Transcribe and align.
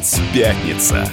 Опять 0.00 0.20
пятница. 0.32 1.06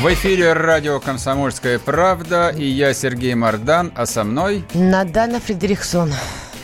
В 0.00 0.14
эфире 0.14 0.52
радио 0.52 1.00
«Комсомольская 1.00 1.80
правда» 1.80 2.50
и 2.50 2.64
я, 2.64 2.94
Сергей 2.94 3.34
Мардан, 3.34 3.92
а 3.96 4.06
со 4.06 4.22
мной... 4.22 4.64
Надана 4.72 5.40
Фредериксон. 5.40 6.12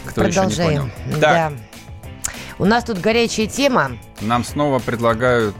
Кто 0.05 0.23
Продолжаем. 0.23 0.71
Еще 0.71 0.83
не 0.83 1.11
понял. 1.11 1.21
Да. 1.21 1.53
У 2.61 2.65
нас 2.65 2.85
тут 2.85 3.01
горячая 3.01 3.49
тема. 3.49 3.91
Нам 4.21 4.45
снова 4.45 4.79
предлагают 4.79 5.57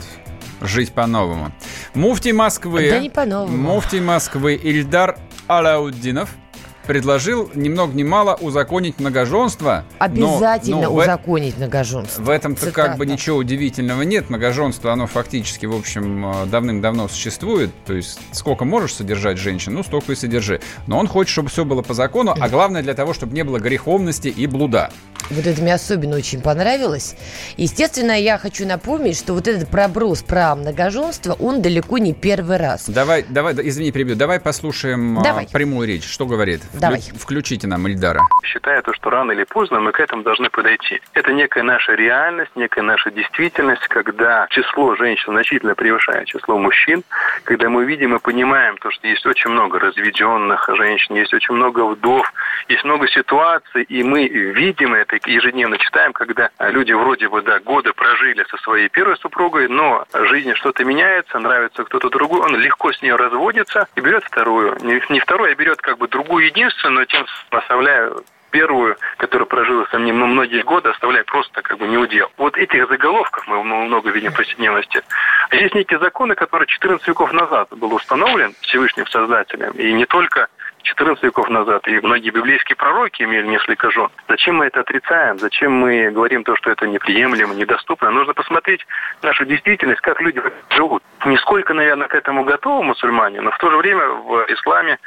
жить 0.61 0.93
по-новому. 0.93 1.51
Муфти 1.95 2.31
Москвы... 2.31 2.91
Да 2.91 3.01
не 3.01 3.11
по-новому. 3.11 3.57
Муфти 3.57 3.97
Москвы 3.97 4.55
Ильдар 4.55 5.19
Алауддинов– 5.49 6.31
предложил 6.89 7.51
ни 7.55 7.69
много 7.69 7.93
ни 7.95 8.03
мало 8.03 8.35
узаконить 8.35 8.99
многоженство. 8.99 9.85
Обязательно 9.99 10.83
но, 10.83 10.91
но 10.91 10.97
узаконить 10.97 11.55
в, 11.55 11.59
многоженство. 11.59 12.23
В 12.23 12.31
этом-то 12.31 12.73
как 12.73 12.97
бы 12.97 13.05
ничего 13.05 13.37
удивительного 13.37 14.03
нет. 14.03 14.31
Многоженство, 14.31 14.93
оно 14.93 15.07
фактически, 15.07 15.67
в 15.67 15.77
общем, 15.77 16.27
э, 16.27 16.47
давным-давно 16.47 17.07
существует. 17.09 17.71
То 17.85 17.93
есть 17.93 18.19
сколько 18.33 18.65
можешь 18.65 18.95
содержать 18.95 19.37
женщин, 19.37 19.75
ну 19.75 19.83
столько 19.83 20.13
и 20.13 20.17
содержи. 20.17 20.61
Но 20.87 20.99
он 20.99 21.07
хочет, 21.07 21.31
чтобы 21.31 21.51
все 21.51 21.67
было 21.67 21.83
по 21.83 21.93
закону, 21.93 22.35
а 22.39 22.49
главное 22.49 22.83
для 22.83 22.95
того, 22.95 23.13
чтобы 23.13 23.35
не 23.35 23.45
было 23.45 23.59
греховности 23.59 24.29
и 24.29 24.47
блуда. 24.47 24.91
Вот 25.31 25.47
это 25.47 25.61
мне 25.61 25.75
особенно 25.75 26.17
очень 26.17 26.41
понравилось. 26.41 27.15
Естественно, 27.57 28.19
я 28.19 28.39
хочу 28.39 28.67
напомнить, 28.67 29.17
что 29.17 29.35
вот 29.35 29.47
этот 29.47 29.69
проброс 29.69 30.23
про 30.23 30.55
многоженство, 30.55 31.35
он 31.35 31.61
далеко 31.61 31.99
не 31.99 32.15
первый 32.15 32.57
раз. 32.57 32.85
Давай, 32.89 33.25
давай, 33.29 33.55
извини, 33.63 33.93
перебью. 33.93 34.17
Давай 34.17 34.41
послушаем 34.41 35.19
а, 35.19 35.23
давай. 35.23 35.47
прямую 35.47 35.87
речь. 35.87 36.05
Что 36.05 36.25
говорит? 36.25 36.63
Давай. 36.81 37.01
Включите 37.01 37.67
нам 37.67 37.87
Ильдара. 37.89 38.21
Считаю 38.45 38.83
то, 38.83 38.93
что 38.95 39.11
рано 39.11 39.33
или 39.33 39.45
поздно 39.45 39.81
мы 39.81 39.93
к 39.93 40.01
этому 40.01 40.23
должны 40.23 40.49
подойти. 40.51 41.01
Это 41.15 41.33
некая 41.33 41.63
наша 41.63 41.95
реальность, 41.95 42.53
некая 42.55 42.83
наша 42.83 43.11
действительность, 43.11 43.87
когда 43.89 44.47
число 44.51 44.95
женщин 44.97 45.33
значительно 45.33 45.75
превышает 45.75 46.27
число 46.27 46.59
мужчин, 46.59 47.03
когда 47.45 47.69
мы 47.69 47.85
видим 47.85 48.15
и 48.15 48.19
понимаем 48.19 48.77
то, 48.79 48.91
что 48.91 49.07
есть 49.07 49.27
очень 49.27 49.51
много 49.51 49.79
разведенных 49.79 50.69
женщин, 50.77 51.17
есть 51.17 51.35
очень 51.35 51.55
много 51.55 51.85
вдов, 51.85 52.33
есть 52.69 52.85
много 52.85 53.09
ситуаций, 53.09 53.83
и 53.83 54.03
мы 54.03 54.29
видим 54.29 54.95
это 54.95 55.17
ежедневно 55.27 55.79
читаем, 55.79 56.13
когда 56.13 56.51
люди 56.61 56.93
вроде 56.93 57.29
бы, 57.29 57.43
да, 57.43 57.59
годы 57.61 57.93
прожили 57.93 58.45
со 58.51 58.57
своей 58.59 58.89
первой 58.89 59.17
супругой, 59.17 59.69
но 59.69 60.05
жизнь 60.13 60.55
что-то 60.55 60.85
меняется, 60.85 61.39
нравится 61.39 61.85
кто-то 61.85 62.09
другой, 62.11 62.41
он 62.41 62.57
легко 62.57 62.93
с 62.93 63.03
ней 63.03 63.13
разводится 63.13 63.89
и 63.97 64.01
берет 64.01 64.25
вторую. 64.25 64.77
Не, 64.83 65.03
не 65.09 65.21
вторую, 65.21 65.53
а 65.53 65.55
берет 65.55 65.81
как 65.81 65.99
бы 65.99 66.09
другую 66.09 66.47
единственную, 66.47 66.68
но 66.91 67.05
тем 67.05 67.27
оставляя 67.51 68.13
первую, 68.51 68.97
которая 69.19 69.47
прожила 69.47 69.87
со 69.91 69.99
мной 69.99 70.13
многие 70.13 70.63
годы, 70.63 70.89
оставляя 70.91 71.25
просто 71.25 71.63
как 71.63 71.79
бы 71.79 71.87
не 71.87 71.99
удел. 71.99 72.31
Вот 72.37 72.57
этих 72.57 72.89
заголовков 72.89 73.47
мы 73.47 73.63
много 73.63 74.11
видим 74.11 74.33
в 74.33 74.37
повседневности. 74.37 75.03
А 75.51 75.57
есть 75.57 75.75
некие 75.75 75.99
законы, 75.99 76.35
которые 76.35 76.67
14 76.67 77.07
веков 77.07 77.33
назад 77.33 77.69
был 77.71 77.95
установлен 77.95 78.55
Всевышним 78.63 79.07
Создателем. 79.07 79.73
И 79.73 79.93
не 79.93 80.07
только 80.07 80.49
14 80.83 81.23
веков 81.23 81.51
назад, 81.51 81.87
и 81.89 82.01
многие 82.01 82.31
библейские 82.31 82.77
пророки 82.77 83.23
имели 83.23 83.47
несколько 83.47 83.91
жен. 83.91 84.09
Зачем 84.29 84.57
мы 84.57 84.67
это 84.67 84.81
отрицаем? 84.81 85.39
Зачем 85.39 85.73
мы 85.73 86.11
говорим 86.11 86.45
то, 86.45 86.57
что 86.57 86.71
это 86.71 86.87
неприемлемо, 86.87 87.55
недоступно? 87.55 88.11
Нужно 88.11 88.33
посмотреть 88.33 88.87
нашу 89.23 89.45
действительность, 89.45 90.01
как 90.01 90.21
люди 90.21 90.41
живут. 90.71 91.03
Нисколько, 91.27 91.75
наверное, 91.75 92.09
к 92.09 92.15
этому 92.15 92.45
готовы 92.45 92.83
мусульмане, 92.85 93.41
но 93.41 93.51
в 93.51 93.59
то 93.59 93.71
же 93.71 93.77
время 93.77 94.07
в 94.07 94.47
исламе 94.49 94.99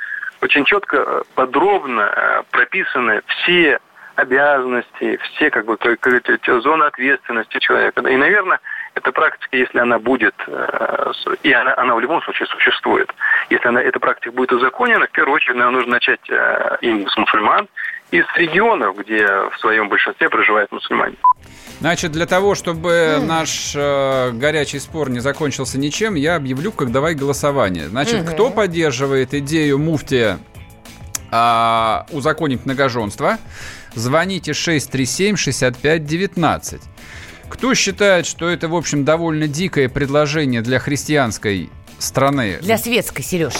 очень 0.42 0.66
четко, 0.66 0.98
э, 0.98 1.22
подробно 1.36 2.02
э, 2.02 2.44
прописаны 2.52 3.22
все 3.28 3.80
обязанности, 4.16 5.18
все 5.18 5.50
как 5.50 5.66
бы 5.66 5.78
зоны 6.62 6.84
ответственности 6.84 7.60
человека. 7.60 8.02
И, 8.02 8.18
наверное, 8.18 8.60
эта 8.94 9.12
практика, 9.12 9.56
если 9.56 9.80
она 9.80 10.00
будет, 10.00 10.36
э, 10.48 11.12
и 11.44 11.52
она, 11.54 11.74
она 11.78 11.96
в 11.96 12.00
любом 12.00 12.22
случае 12.24 12.48
существует, 12.48 13.10
если 13.50 13.68
она, 13.68 13.82
эта 13.82 14.00
практика 14.00 14.32
будет 14.32 14.52
узаконена, 14.52 15.08
в 15.08 15.12
первую 15.12 15.36
очередь, 15.36 15.56
наверное, 15.56 15.78
нужно 15.78 15.94
начать 15.94 16.28
именно 16.82 17.10
с 17.10 17.18
мусульман, 17.18 17.68
из 18.12 18.26
регионов, 18.36 18.96
где 18.98 19.26
в 19.26 19.54
своем 19.60 19.90
большинстве 19.90 20.30
проживают 20.30 20.72
мусульмане. 20.72 21.16
Значит, 21.80 22.12
для 22.12 22.28
того, 22.28 22.56
чтобы 22.56 22.90
mm. 22.90 23.26
наш 23.26 23.74
э, 23.76 24.32
горячий 24.34 24.80
спор 24.80 25.10
не 25.10 25.20
закончился 25.20 25.80
ничем, 25.80 26.16
я 26.16 26.36
объявлю, 26.36 26.72
как 26.72 26.92
давай 26.92 27.16
голосование. 27.16 27.88
Значит, 27.88 28.18
mm-hmm. 28.18 28.34
кто 28.34 28.52
поддерживает 28.52 29.34
идею 29.34 29.80
муфтия 29.80 30.38
э, 31.32 31.98
узаконить 32.12 32.66
многоженство, 32.66 33.38
звоните 33.96 34.52
637-6519. 34.52 36.82
Кто 37.50 37.74
считает, 37.74 38.26
что 38.26 38.50
это, 38.50 38.68
в 38.68 38.76
общем, 38.76 39.04
довольно 39.04 39.48
дикое 39.48 39.90
предложение 39.90 40.62
для 40.62 40.80
христианской 40.80 41.70
страны? 41.98 42.60
Для 42.62 42.78
светской, 42.78 43.24
Сереж. 43.24 43.54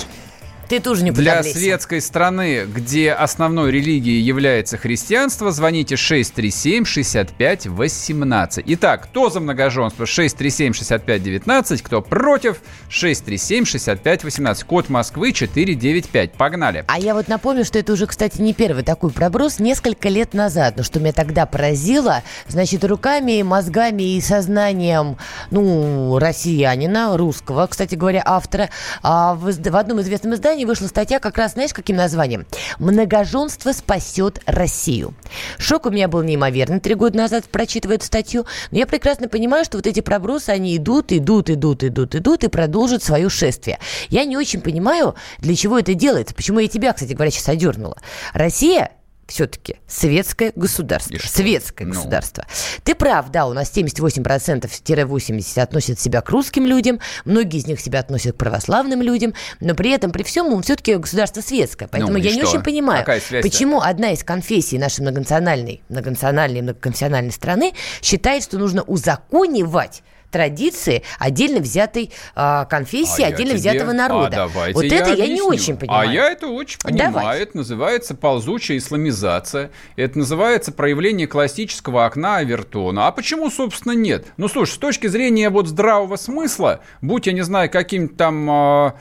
Ты 0.72 0.80
тоже 0.80 1.04
не 1.04 1.12
Для 1.12 1.44
светской 1.44 2.00
страны, 2.00 2.66
где 2.66 3.12
основной 3.12 3.72
религией 3.72 4.22
является 4.22 4.78
христианство, 4.78 5.52
звоните 5.52 5.96
637-65-18. 5.96 8.64
Итак, 8.66 9.04
кто 9.04 9.30
за 9.30 9.42
многоженство? 9.42 10.06
637-65-19. 10.06 11.84
Кто 11.84 12.02
против? 12.02 12.62
637-65-18. 12.90 14.64
Код 14.64 14.88
Москвы 14.88 15.34
495. 15.34 16.32
Погнали. 16.36 16.86
А 16.88 16.98
я 16.98 17.16
вот 17.16 17.28
напомню, 17.28 17.66
что 17.66 17.78
это 17.78 17.92
уже, 17.92 18.08
кстати, 18.08 18.40
не 18.40 18.54
первый 18.54 18.84
такой 18.84 19.12
проброс. 19.12 19.60
Несколько 19.60 20.08
лет 20.08 20.34
назад. 20.34 20.76
Но 20.78 20.84
что 20.84 21.02
меня 21.02 21.12
тогда 21.12 21.46
поразило, 21.46 22.24
значит, 22.48 22.86
руками, 22.86 23.42
мозгами 23.42 24.16
и 24.16 24.22
сознанием, 24.22 25.18
ну, 25.50 26.18
россиянина, 26.18 27.18
русского, 27.18 27.68
кстати 27.68 27.96
говоря, 27.96 28.24
автора, 28.26 28.70
а 29.04 29.36
в, 29.36 29.52
в 29.52 29.76
одном 29.76 30.00
известном 30.00 30.36
издании 30.36 30.61
издании 30.62 30.66
вышла 30.66 30.88
статья 30.88 31.20
как 31.20 31.38
раз, 31.38 31.54
знаешь, 31.54 31.74
каким 31.74 31.96
названием? 31.96 32.46
«Многоженство 32.80 33.72
спасет 33.72 34.42
Россию». 34.46 35.14
Шок 35.58 35.86
у 35.86 35.90
меня 35.90 36.08
был 36.08 36.24
неимоверный 36.24 36.80
три 36.80 36.96
года 36.96 37.18
назад, 37.18 37.46
прочитывая 37.46 37.98
эту 37.98 38.06
статью. 38.06 38.46
Но 38.72 38.78
я 38.78 38.88
прекрасно 38.88 39.28
понимаю, 39.28 39.66
что 39.66 39.78
вот 39.78 39.88
эти 39.88 40.02
пробросы, 40.02 40.50
они 40.50 40.78
идут, 40.78 41.12
идут, 41.12 41.50
идут, 41.50 41.84
идут, 41.84 42.16
идут 42.16 42.44
и 42.44 42.48
продолжат 42.48 43.04
свое 43.04 43.30
шествие. 43.30 43.80
Я 44.10 44.26
не 44.26 44.38
очень 44.38 44.62
понимаю, 44.62 45.16
для 45.40 45.56
чего 45.56 45.80
это 45.80 45.94
делается. 45.94 46.36
Почему 46.36 46.60
я 46.60 46.68
тебя, 46.68 46.94
кстати 46.94 47.14
говоря, 47.14 47.32
сейчас 47.32 47.50
одернула. 47.50 47.98
Россия 48.34 48.92
все-таки 49.32 49.78
светское 49.88 50.52
государство. 50.56 51.18
Светское 51.24 51.88
ну. 51.88 51.94
государство. 51.94 52.46
Ты 52.84 52.96
прав, 52.96 53.32
да, 53.32 53.48
у 53.48 53.54
нас 53.54 53.72
78%-80% 53.76 55.62
относят 55.62 56.00
себя 56.00 56.22
к 56.22 56.30
русским 56.30 56.66
людям, 56.66 57.00
многие 57.26 57.58
из 57.58 57.68
них 57.68 57.80
себя 57.80 58.00
относят 58.00 58.36
к 58.36 58.38
православным 58.38 59.02
людям, 59.02 59.34
но 59.60 59.74
при 59.74 59.92
этом, 59.92 60.12
при 60.12 60.24
всем, 60.24 60.48
мы 60.48 60.62
все-таки 60.62 60.96
государство 60.96 61.42
светское. 61.42 61.88
Поэтому 61.88 62.14
ну, 62.14 62.20
я 62.20 62.36
не 62.36 62.44
очень 62.44 62.62
понимаю, 62.62 63.06
почему 63.42 63.82
одна 63.82 64.12
из 64.12 64.24
конфессий 64.24 64.78
нашей 64.78 65.02
многонациональной, 65.02 65.82
многонациональной, 65.90 66.62
многоконфессиональной 66.62 67.32
страны 67.32 67.74
считает, 68.02 68.44
что 68.44 68.58
нужно 68.58 68.84
узаконивать 68.84 70.04
традиции 70.32 71.04
отдельно 71.20 71.60
взятой 71.60 72.12
э, 72.36 72.66
конфессии, 72.70 73.24
а 73.24 73.28
отдельно 73.28 73.58
тебе... 73.58 73.72
взятого 73.72 73.92
народа. 73.92 74.44
А 74.44 74.48
вот 74.48 74.84
я 74.84 74.98
это 74.98 75.12
объясню. 75.12 75.26
я 75.26 75.34
не 75.34 75.42
очень 75.42 75.78
понимаю. 75.78 76.10
А 76.10 76.12
я 76.12 76.32
это 76.32 76.48
очень 76.48 76.80
понимаю. 76.80 77.14
Давай. 77.14 77.42
Это 77.42 77.58
называется 77.58 78.16
ползучая 78.16 78.78
исламизация. 78.78 79.72
Это 79.96 80.18
называется 80.18 80.72
проявление 80.72 81.28
классического 81.28 82.06
окна 82.06 82.38
Авертона. 82.38 83.08
А 83.08 83.12
почему, 83.12 83.50
собственно, 83.50 83.94
нет? 83.94 84.28
Ну, 84.38 84.48
слушай, 84.48 84.74
с 84.74 84.78
точки 84.78 85.08
зрения 85.08 85.50
вот 85.50 85.68
здравого 85.68 86.16
смысла, 86.16 86.82
будь 87.02 87.28
я 87.28 87.34
не 87.34 87.42
знаю, 87.42 87.70
каким-то 87.70 88.16
там, 88.16 88.50
э, 88.50 88.92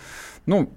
ну, 0.46 0.72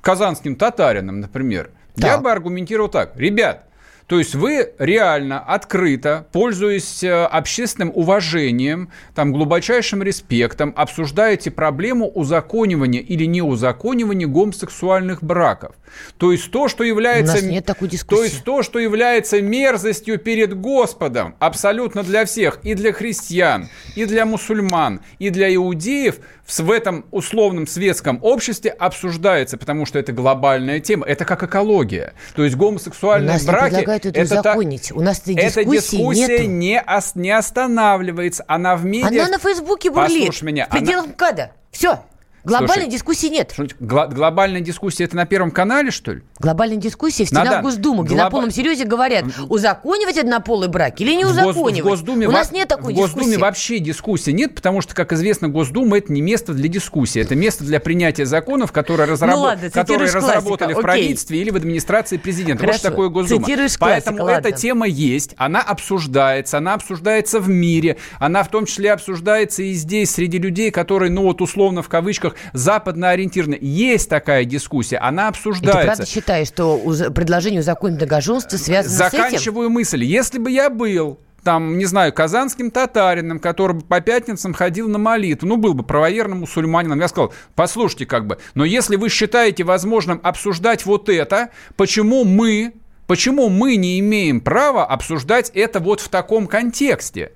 казанским 0.00 0.56
татарином, 0.56 1.20
например, 1.20 1.70
так. 1.96 2.04
я 2.04 2.18
бы 2.18 2.30
аргументировал 2.30 2.88
так. 2.88 3.16
Ребят, 3.16 3.66
то 4.06 4.18
есть 4.18 4.34
вы 4.34 4.72
реально, 4.78 5.40
открыто, 5.40 6.26
пользуясь 6.30 7.02
э, 7.02 7.24
общественным 7.24 7.90
уважением, 7.94 8.90
там, 9.14 9.32
глубочайшим 9.32 10.02
респектом, 10.02 10.74
обсуждаете 10.76 11.50
проблему 11.50 12.10
узаконивания 12.10 13.00
или 13.00 13.24
неузаконивания 13.24 14.26
гомосексуальных 14.26 15.22
браков. 15.22 15.74
То 16.18 16.32
есть 16.32 16.50
то, 16.50 16.68
что 16.68 16.84
является... 16.84 17.38
У 17.38 17.40
нас 17.40 17.44
нет 17.44 17.64
такой 17.64 17.88
дискуссии. 17.88 18.18
То 18.18 18.24
есть 18.24 18.44
то, 18.44 18.62
что 18.62 18.78
является 18.78 19.40
мерзостью 19.40 20.18
перед 20.18 20.54
Господом, 20.54 21.34
абсолютно 21.38 22.02
для 22.02 22.26
всех, 22.26 22.58
и 22.62 22.74
для 22.74 22.92
христиан, 22.92 23.68
и 23.96 24.04
для 24.04 24.26
мусульман, 24.26 25.00
и 25.18 25.30
для 25.30 25.54
иудеев, 25.54 26.16
в 26.46 26.70
этом 26.70 27.06
условном 27.10 27.66
светском 27.66 28.18
обществе 28.22 28.70
обсуждается, 28.70 29.56
потому 29.56 29.86
что 29.86 29.98
это 29.98 30.12
глобальная 30.12 30.80
тема. 30.80 31.06
Это 31.06 31.24
как 31.24 31.42
экология. 31.42 32.12
То 32.34 32.44
есть 32.44 32.56
гомосексуальные 32.56 33.38
браки 33.46 33.70
предлагают 33.70 34.06
это, 34.06 34.20
это 34.20 34.40
узаконить. 34.40 34.92
У 34.92 35.00
нас 35.00 35.20
этой 35.20 35.36
Эта 35.36 35.64
дискуссия 35.64 36.46
не, 36.46 36.82
ос, 36.82 37.12
не 37.14 37.30
останавливается. 37.30 38.44
Она 38.46 38.76
в 38.76 38.84
медиа... 38.84 39.22
Она 39.22 39.28
на 39.28 39.38
Фейсбуке 39.38 39.90
бурлит. 39.90 40.26
Послушай 40.26 40.44
меня. 40.44 40.66
В 40.66 40.70
пределах 40.70 41.04
она... 41.04 41.12
МКАДа. 41.14 41.52
Все. 41.70 42.00
Глобальной 42.44 42.74
Слушай, 42.74 42.90
дискуссии 42.90 43.26
нет. 43.28 43.54
Гла- 43.80 44.06
глобальная 44.06 44.60
дискуссия 44.60 45.04
это 45.04 45.16
на 45.16 45.24
Первом 45.24 45.50
канале, 45.50 45.90
что 45.90 46.12
ли? 46.12 46.22
Глобальная 46.38 46.76
дискуссия 46.76 47.24
в 47.24 47.28
стенах 47.28 47.44
Надо... 47.46 47.62
Госдумы, 47.62 48.04
где 48.04 48.14
Глоб... 48.14 48.24
на 48.24 48.30
полном 48.30 48.50
серьезе 48.50 48.84
говорят, 48.84 49.24
узаконивать 49.48 50.18
однополый 50.18 50.68
брак 50.68 51.00
или 51.00 51.14
не 51.14 51.24
узаконивать. 51.24 51.80
В, 51.80 51.84
Госдуме 51.84 52.28
У 52.28 52.30
нас 52.30 52.52
нет 52.52 52.68
такой 52.68 52.92
в 52.92 52.96
Госдуме 52.96 53.24
дискуссии. 53.24 53.40
вообще 53.40 53.78
дискуссии 53.78 54.30
нет, 54.32 54.54
потому 54.54 54.82
что, 54.82 54.94
как 54.94 55.14
известно, 55.14 55.48
Госдума 55.48 55.96
это 55.96 56.12
не 56.12 56.20
место 56.20 56.52
для 56.52 56.68
дискуссии, 56.68 57.22
это 57.22 57.34
место 57.34 57.64
для 57.64 57.80
принятия 57.80 58.26
законов, 58.26 58.72
которые, 58.72 59.08
разработ... 59.08 59.36
ну, 59.36 59.42
ладно, 59.42 59.70
которые 59.70 60.10
разработали 60.12 60.74
в 60.74 60.80
правительстве 60.80 61.40
или 61.40 61.48
в 61.48 61.56
администрации 61.56 62.18
президента. 62.18 62.60
Хорошо. 62.60 62.72
Вот 62.72 62.78
что 62.80 62.90
такое 62.90 63.08
Госдума. 63.08 63.46
Поэтому 63.80 64.18
классика, 64.18 64.48
эта 64.48 64.52
тема 64.52 64.86
есть, 64.86 65.34
она 65.38 65.62
обсуждается, 65.62 66.58
она 66.58 66.74
обсуждается 66.74 67.40
в 67.40 67.48
мире, 67.48 67.96
она 68.18 68.42
в 68.42 68.50
том 68.50 68.66
числе 68.66 68.92
обсуждается 68.92 69.62
и 69.62 69.72
здесь 69.72 70.10
среди 70.10 70.38
людей, 70.38 70.70
которые, 70.70 71.10
ну 71.10 71.22
вот 71.22 71.40
условно 71.40 71.82
в 71.82 71.88
кавычках, 71.88 72.33
западно 72.52 73.10
ориентированы. 73.10 73.58
Есть 73.60 74.08
такая 74.08 74.44
дискуссия, 74.44 74.98
она 74.98 75.28
обсуждается. 75.28 75.78
И 75.78 75.82
ты 75.82 75.86
правда 75.86 76.06
считаешь, 76.06 76.48
что 76.48 76.78
предложение 77.14 77.60
узаконить 77.60 77.98
многоженство 77.98 78.56
связано 78.56 78.94
Заканчиваю 78.94 79.10
с 79.10 79.14
этим? 79.14 79.30
Заканчиваю 79.30 79.70
мысль. 79.70 80.04
Если 80.04 80.38
бы 80.38 80.50
я 80.50 80.70
был 80.70 81.18
там, 81.44 81.78
не 81.78 81.84
знаю, 81.84 82.12
казанским 82.12 82.70
татарином, 82.70 83.38
который 83.38 83.74
бы 83.76 83.82
по 83.82 84.00
пятницам 84.00 84.54
ходил 84.54 84.88
на 84.88 84.98
молитву, 84.98 85.46
ну, 85.46 85.56
был 85.56 85.74
бы 85.74 85.84
правоверным 85.84 86.40
мусульманином, 86.40 86.98
я 87.00 87.06
сказал, 87.06 87.32
послушайте, 87.54 88.06
как 88.06 88.26
бы, 88.26 88.38
но 88.54 88.64
если 88.64 88.96
вы 88.96 89.10
считаете 89.10 89.62
возможным 89.62 90.18
обсуждать 90.22 90.86
вот 90.86 91.08
это, 91.08 91.50
почему 91.76 92.24
мы, 92.24 92.72
почему 93.06 93.50
мы 93.50 93.76
не 93.76 94.00
имеем 94.00 94.40
права 94.40 94.86
обсуждать 94.86 95.50
это 95.54 95.80
вот 95.80 96.00
в 96.00 96.08
таком 96.08 96.46
контексте? 96.46 97.32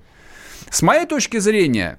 С 0.71 0.83
моей 0.83 1.07
точки 1.07 1.37
зрения, 1.39 1.99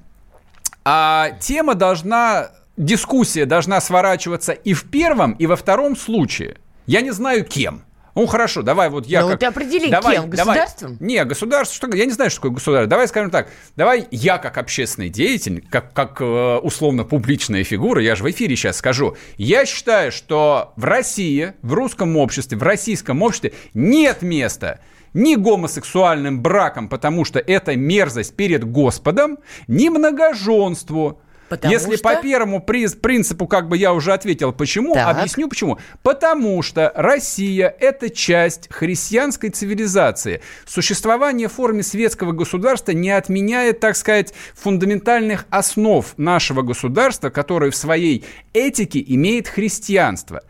а 0.84 1.32
тема 1.40 1.76
должна, 1.76 2.50
дискуссия 2.80 3.46
должна 3.46 3.80
сворачиваться 3.82 4.54
и 4.54 4.74
в 4.74 4.86
первом, 4.86 5.34
и 5.34 5.46
во 5.46 5.56
втором 5.56 5.96
случае. 5.96 6.58
Я 6.88 7.02
не 7.02 7.12
знаю 7.12 7.46
кем. 7.46 7.84
Ну 8.16 8.26
хорошо, 8.26 8.64
давай 8.64 8.90
вот 8.90 9.06
я. 9.06 9.22
Ну 9.22 9.30
как... 9.30 9.40
ты 9.40 9.46
определи 9.46 9.90
давай, 9.90 10.16
кем? 10.16 10.30
Государством? 10.30 10.98
Давай... 10.98 11.08
Не, 11.14 11.26
государство, 11.26 11.76
что 11.76 11.96
я 11.96 12.06
не 12.06 12.12
знаю, 12.12 12.30
что 12.30 12.40
такое 12.40 12.52
государство. 12.52 12.88
Давай 12.88 13.08
скажем 13.08 13.32
так, 13.32 13.50
давай 13.76 14.08
я 14.12 14.40
как 14.40 14.58
общественный 14.58 15.10
деятель, 15.10 15.64
как, 15.70 15.94
как 15.94 16.20
э, 16.20 16.58
условно 16.58 17.06
публичная 17.06 17.64
фигура, 17.64 18.02
я 18.02 18.16
же 18.16 18.24
в 18.24 18.32
эфире 18.32 18.56
сейчас 18.56 18.78
скажу, 18.78 19.16
я 19.38 19.66
считаю, 19.66 20.12
что 20.12 20.74
в 20.76 20.84
России, 20.84 21.54
в 21.62 21.74
русском 21.74 22.18
обществе, 22.18 22.58
в 22.58 22.64
российском 22.64 23.22
обществе 23.22 23.54
нет 23.74 24.22
места 24.22 24.80
ни 25.14 25.36
гомосексуальным 25.36 26.42
браком, 26.42 26.88
потому 26.90 27.26
что 27.26 27.40
это 27.40 27.76
мерзость 27.76 28.36
перед 28.36 28.64
Господом, 28.64 29.40
ни 29.68 29.90
многоженству. 29.90 31.22
Потому 31.50 31.74
Если 31.74 31.96
что... 31.96 32.04
по 32.04 32.16
первому 32.16 32.62
принципу, 32.62 33.48
как 33.48 33.68
бы 33.68 33.78
я 33.78 33.94
уже 33.94 34.14
ответил, 34.14 34.54
почему, 34.54 34.94
так. 34.94 35.18
объясню 35.18 35.50
почему. 35.50 35.80
Потому 36.04 36.62
что 36.62 36.92
Россия– 36.96 37.76
это 37.80 38.10
часть 38.10 38.72
христианской 38.72 39.50
цивилизации. 39.50 40.42
Существование 40.66 41.48
в 41.48 41.54
форме 41.54 41.84
светского 41.84 42.32
государства 42.32 42.92
не 42.92 43.10
отменяет, 43.10 43.80
так 43.80 43.96
сказать, 43.96 44.34
фундаментальных 44.56 45.46
основ 45.50 46.06
нашего 46.18 46.62
государства, 46.62 47.30
которое 47.30 47.72
в 47.72 47.76
своей 47.76 48.24
этике 48.54 49.04
имеет 49.06 49.48
христианство. 49.48 50.44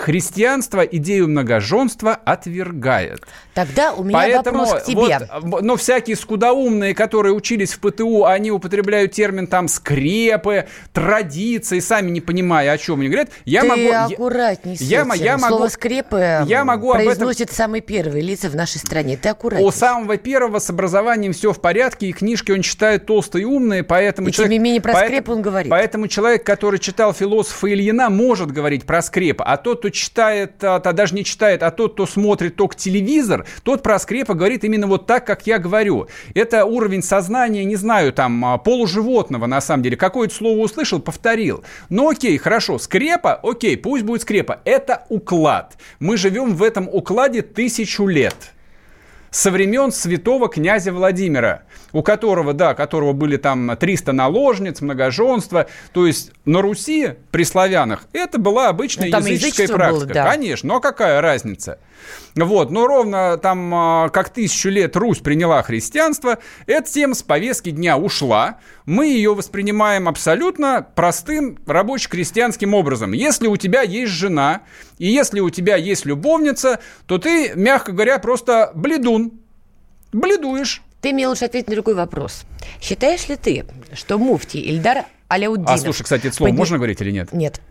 Христианство 0.00 0.80
идею 0.80 1.28
многоженства 1.28 2.14
отвергает. 2.14 3.20
Тогда 3.52 3.92
у 3.92 4.02
меня 4.02 4.18
Поэтому 4.18 4.60
вопрос 4.60 4.82
к 4.82 4.86
тебе. 4.86 5.28
Вот, 5.42 5.62
но 5.62 5.76
всякие 5.76 6.16
скудоумные, 6.16 6.94
которые 6.94 7.34
учились 7.34 7.74
в 7.74 7.80
ПТУ, 7.80 8.24
они 8.24 8.50
употребляют 8.50 9.12
термин 9.12 9.46
там 9.46 9.68
скрепы, 9.68 10.66
традиции, 10.94 11.80
сами 11.80 12.10
не 12.10 12.22
понимая, 12.22 12.72
о 12.72 12.78
чем 12.78 13.00
они 13.00 13.08
говорят. 13.08 13.28
Я 13.44 13.60
Ты 13.60 13.68
могу, 13.68 13.92
аккуратней 13.92 14.76
я. 14.80 15.00
Я 15.14 15.36
могу, 15.36 15.56
Слово 15.56 15.68
скрепы 15.68 16.44
я 16.46 16.64
могу 16.64 16.92
произносит 16.92 17.42
этом... 17.42 17.56
самые 17.56 17.82
первые 17.82 18.22
лица 18.22 18.48
в 18.48 18.56
нашей 18.56 18.78
стране. 18.78 19.18
Ты 19.18 19.28
аккуратней. 19.28 19.66
У 19.66 19.70
самого 19.70 20.16
первого 20.16 20.60
с 20.60 20.70
образованием 20.70 21.34
все 21.34 21.52
в 21.52 21.60
порядке, 21.60 22.06
и 22.06 22.12
книжки 22.12 22.52
он 22.52 22.62
читает 22.62 23.04
толстые 23.04 23.42
и 23.42 23.44
умные, 23.44 23.82
поэтому... 23.82 24.28
И 24.28 24.32
человек, 24.32 24.50
тем 24.50 24.52
не 24.52 24.64
менее 24.64 24.80
про 24.80 24.94
поэтому, 24.94 25.14
скрепы 25.14 25.32
он 25.32 25.42
говорит. 25.42 25.70
Поэтому 25.70 26.08
человек, 26.08 26.46
который 26.46 26.78
читал 26.78 27.12
философа 27.12 27.70
Ильина, 27.70 28.08
может 28.08 28.50
говорить 28.50 28.86
про 28.86 29.02
скрепы, 29.02 29.44
а 29.46 29.58
тот, 29.58 29.80
кто 29.80 29.89
читает, 29.90 30.62
а, 30.62 30.76
а, 30.76 30.92
даже 30.92 31.14
не 31.14 31.24
читает, 31.24 31.62
а 31.62 31.70
тот, 31.70 31.94
кто 31.94 32.06
смотрит 32.06 32.56
только 32.56 32.76
телевизор, 32.76 33.46
тот 33.62 33.82
про 33.82 33.98
скрепа 33.98 34.34
говорит 34.34 34.64
именно 34.64 34.86
вот 34.86 35.06
так, 35.06 35.26
как 35.26 35.46
я 35.46 35.58
говорю. 35.58 36.08
Это 36.34 36.64
уровень 36.64 37.02
сознания, 37.02 37.64
не 37.64 37.76
знаю, 37.76 38.12
там, 38.12 38.44
а, 38.44 38.58
полуживотного, 38.58 39.46
на 39.46 39.60
самом 39.60 39.82
деле. 39.82 39.96
Какое-то 39.96 40.34
слово 40.34 40.58
услышал, 40.58 41.00
повторил. 41.00 41.64
Ну 41.88 42.08
окей, 42.08 42.36
хорошо, 42.38 42.78
скрепа, 42.78 43.34
окей, 43.42 43.76
пусть 43.76 44.04
будет 44.04 44.22
скрепа. 44.22 44.60
Это 44.64 45.04
уклад. 45.08 45.76
Мы 45.98 46.16
живем 46.16 46.54
в 46.54 46.62
этом 46.62 46.88
укладе 46.88 47.42
тысячу 47.42 48.06
лет 48.06 48.52
со 49.30 49.50
времен 49.50 49.92
святого 49.92 50.48
князя 50.48 50.92
Владимира, 50.92 51.62
у 51.92 52.02
которого, 52.02 52.52
да, 52.52 52.74
которого 52.74 53.12
были 53.12 53.36
там 53.36 53.76
300 53.76 54.12
наложниц, 54.12 54.80
многоженство. 54.80 55.66
То 55.92 56.06
есть 56.06 56.32
на 56.44 56.62
Руси 56.62 57.14
при 57.30 57.44
славянах 57.44 58.06
это 58.12 58.38
была 58.38 58.68
обычная 58.68 59.10
ну, 59.10 59.18
языческая 59.18 59.68
практика. 59.68 60.06
Было, 60.06 60.14
да. 60.14 60.30
Конечно, 60.30 60.68
но 60.68 60.80
какая 60.80 61.20
разница? 61.20 61.78
Вот, 62.34 62.70
но 62.70 62.86
ровно 62.86 63.36
там 63.36 63.74
а, 63.74 64.08
как 64.08 64.30
тысячу 64.30 64.68
лет 64.68 64.96
Русь 64.96 65.18
приняла 65.18 65.62
христианство, 65.62 66.38
эта 66.66 66.90
тема 66.90 67.14
с 67.14 67.22
повестки 67.22 67.70
дня 67.70 67.96
ушла. 67.96 68.58
Мы 68.86 69.08
ее 69.08 69.34
воспринимаем 69.34 70.08
абсолютно 70.08 70.86
простым 70.94 71.58
рабоче-крестьянским 71.66 72.74
образом. 72.74 73.12
Если 73.12 73.46
у 73.46 73.56
тебя 73.56 73.82
есть 73.82 74.12
жена, 74.12 74.62
и 75.00 75.06
если 75.06 75.40
у 75.40 75.48
тебя 75.48 75.76
есть 75.76 76.04
любовница, 76.04 76.78
то 77.06 77.16
ты, 77.16 77.54
мягко 77.54 77.92
говоря, 77.92 78.18
просто 78.18 78.70
бледун. 78.74 79.32
Бледуешь. 80.12 80.82
Ты 81.00 81.14
мне 81.14 81.26
лучше 81.26 81.46
ответить 81.46 81.68
на 81.68 81.74
другой 81.74 81.94
вопрос. 81.94 82.42
Считаешь 82.82 83.26
ли 83.26 83.36
ты, 83.36 83.64
что 83.94 84.18
муфти 84.18 84.58
Ильдар 84.58 85.06
Аляуддинов. 85.28 85.70
А 85.70 85.78
слушай, 85.78 86.02
кстати, 86.02 86.26
это 86.26 86.36
слово 86.36 86.50
Подни... 86.50 86.58
можно 86.58 86.76
говорить 86.76 87.00
или 87.00 87.12
нет? 87.12 87.32
Нет. 87.32 87.62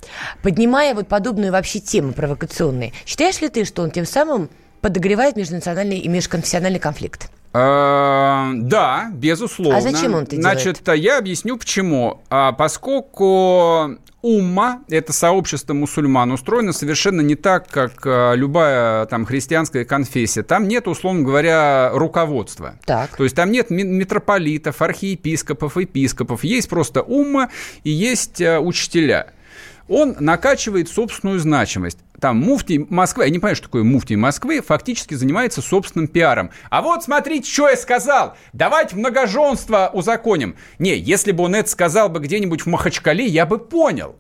Поднимая 0.41 0.95
вот 0.95 1.07
подобные 1.07 1.51
вообще 1.51 1.79
темы 1.79 2.13
провокационные, 2.13 2.93
считаешь 3.05 3.39
ли 3.41 3.49
ты, 3.49 3.63
что 3.63 3.83
он 3.83 3.91
тем 3.91 4.07
самым 4.07 4.49
подогревает 4.81 5.35
межнациональный 5.35 5.99
и 5.99 6.07
межконфессиональный 6.07 6.79
конфликт? 6.79 7.29
А, 7.53 8.49
да, 8.55 9.11
безусловно. 9.13 9.77
А 9.77 9.81
зачем 9.81 10.15
он 10.15 10.23
это 10.23 10.35
делает? 10.35 10.61
Значит, 10.61 10.87
я 10.95 11.19
объясню 11.19 11.57
почему. 11.57 12.23
А, 12.31 12.53
поскольку 12.53 13.97
Умма, 14.21 14.81
это 14.89 15.13
сообщество 15.13 15.73
мусульман, 15.73 16.31
устроено 16.31 16.73
совершенно 16.73 17.21
не 17.21 17.35
так, 17.35 17.69
как 17.69 18.05
э, 18.05 18.33
любая 18.35 19.05
там 19.05 19.25
христианская 19.25 19.85
конфессия. 19.85 20.43
Там 20.43 20.67
нет, 20.67 20.87
условно 20.89 21.23
говоря, 21.23 21.91
руководства. 21.93 22.75
Так. 22.85 23.15
То 23.15 23.23
есть 23.23 23.35
там 23.35 23.51
нет 23.51 23.69
митрополитов, 23.69 24.81
архиепископов, 24.81 25.77
епископов. 25.77 26.43
Есть 26.43 26.67
просто 26.67 27.01
умма 27.01 27.49
и 27.83 27.91
есть 27.91 28.41
э, 28.41 28.59
учителя 28.59 29.33
он 29.89 30.15
накачивает 30.19 30.87
собственную 30.87 31.39
значимость. 31.39 31.97
Там 32.19 32.37
муфти 32.37 32.85
Москвы, 32.89 33.25
я 33.25 33.29
не 33.29 33.39
понимаю, 33.39 33.55
что 33.55 33.65
такое 33.65 33.83
муфти 33.83 34.15
Москвы, 34.15 34.61
фактически 34.61 35.13
занимается 35.13 35.61
собственным 35.61 36.07
пиаром. 36.07 36.51
А 36.69 36.81
вот 36.81 37.03
смотрите, 37.03 37.49
что 37.49 37.69
я 37.69 37.77
сказал. 37.77 38.35
Давайте 38.53 38.95
многоженство 38.95 39.89
узаконим. 39.93 40.55
Не, 40.79 40.97
если 40.97 41.31
бы 41.31 41.43
он 41.43 41.55
это 41.55 41.69
сказал 41.69 42.09
бы 42.09 42.19
где-нибудь 42.19 42.61
в 42.61 42.65
Махачкале, 42.67 43.25
я 43.25 43.45
бы 43.45 43.57
понял. 43.57 44.15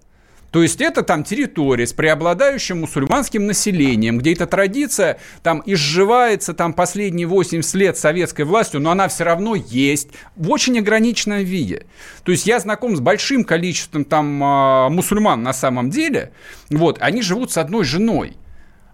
То 0.51 0.63
есть 0.63 0.81
это 0.81 1.03
там 1.03 1.23
территория 1.23 1.85
с 1.85 1.93
преобладающим 1.93 2.81
мусульманским 2.81 3.45
населением, 3.45 4.17
где 4.17 4.33
эта 4.33 4.47
традиция 4.47 5.19
там 5.43 5.61
изживается 5.65 6.53
там 6.53 6.73
последние 6.73 7.27
80 7.27 7.73
лет 7.75 7.97
советской 7.97 8.43
властью, 8.43 8.81
но 8.81 8.91
она 8.91 9.07
все 9.07 9.23
равно 9.23 9.55
есть 9.55 10.09
в 10.35 10.49
очень 10.49 10.79
ограниченном 10.79 11.43
виде. 11.43 11.85
То 12.23 12.31
есть 12.31 12.47
я 12.47 12.59
знаком 12.59 12.95
с 12.95 12.99
большим 12.99 13.43
количеством 13.43 14.05
там 14.05 14.43
а, 14.43 14.89
мусульман 14.89 15.43
на 15.43 15.53
самом 15.53 15.89
деле, 15.89 16.31
вот, 16.69 16.97
они 17.01 17.21
живут 17.21 17.51
с 17.51 17.57
одной 17.57 17.83
женой. 17.83 18.37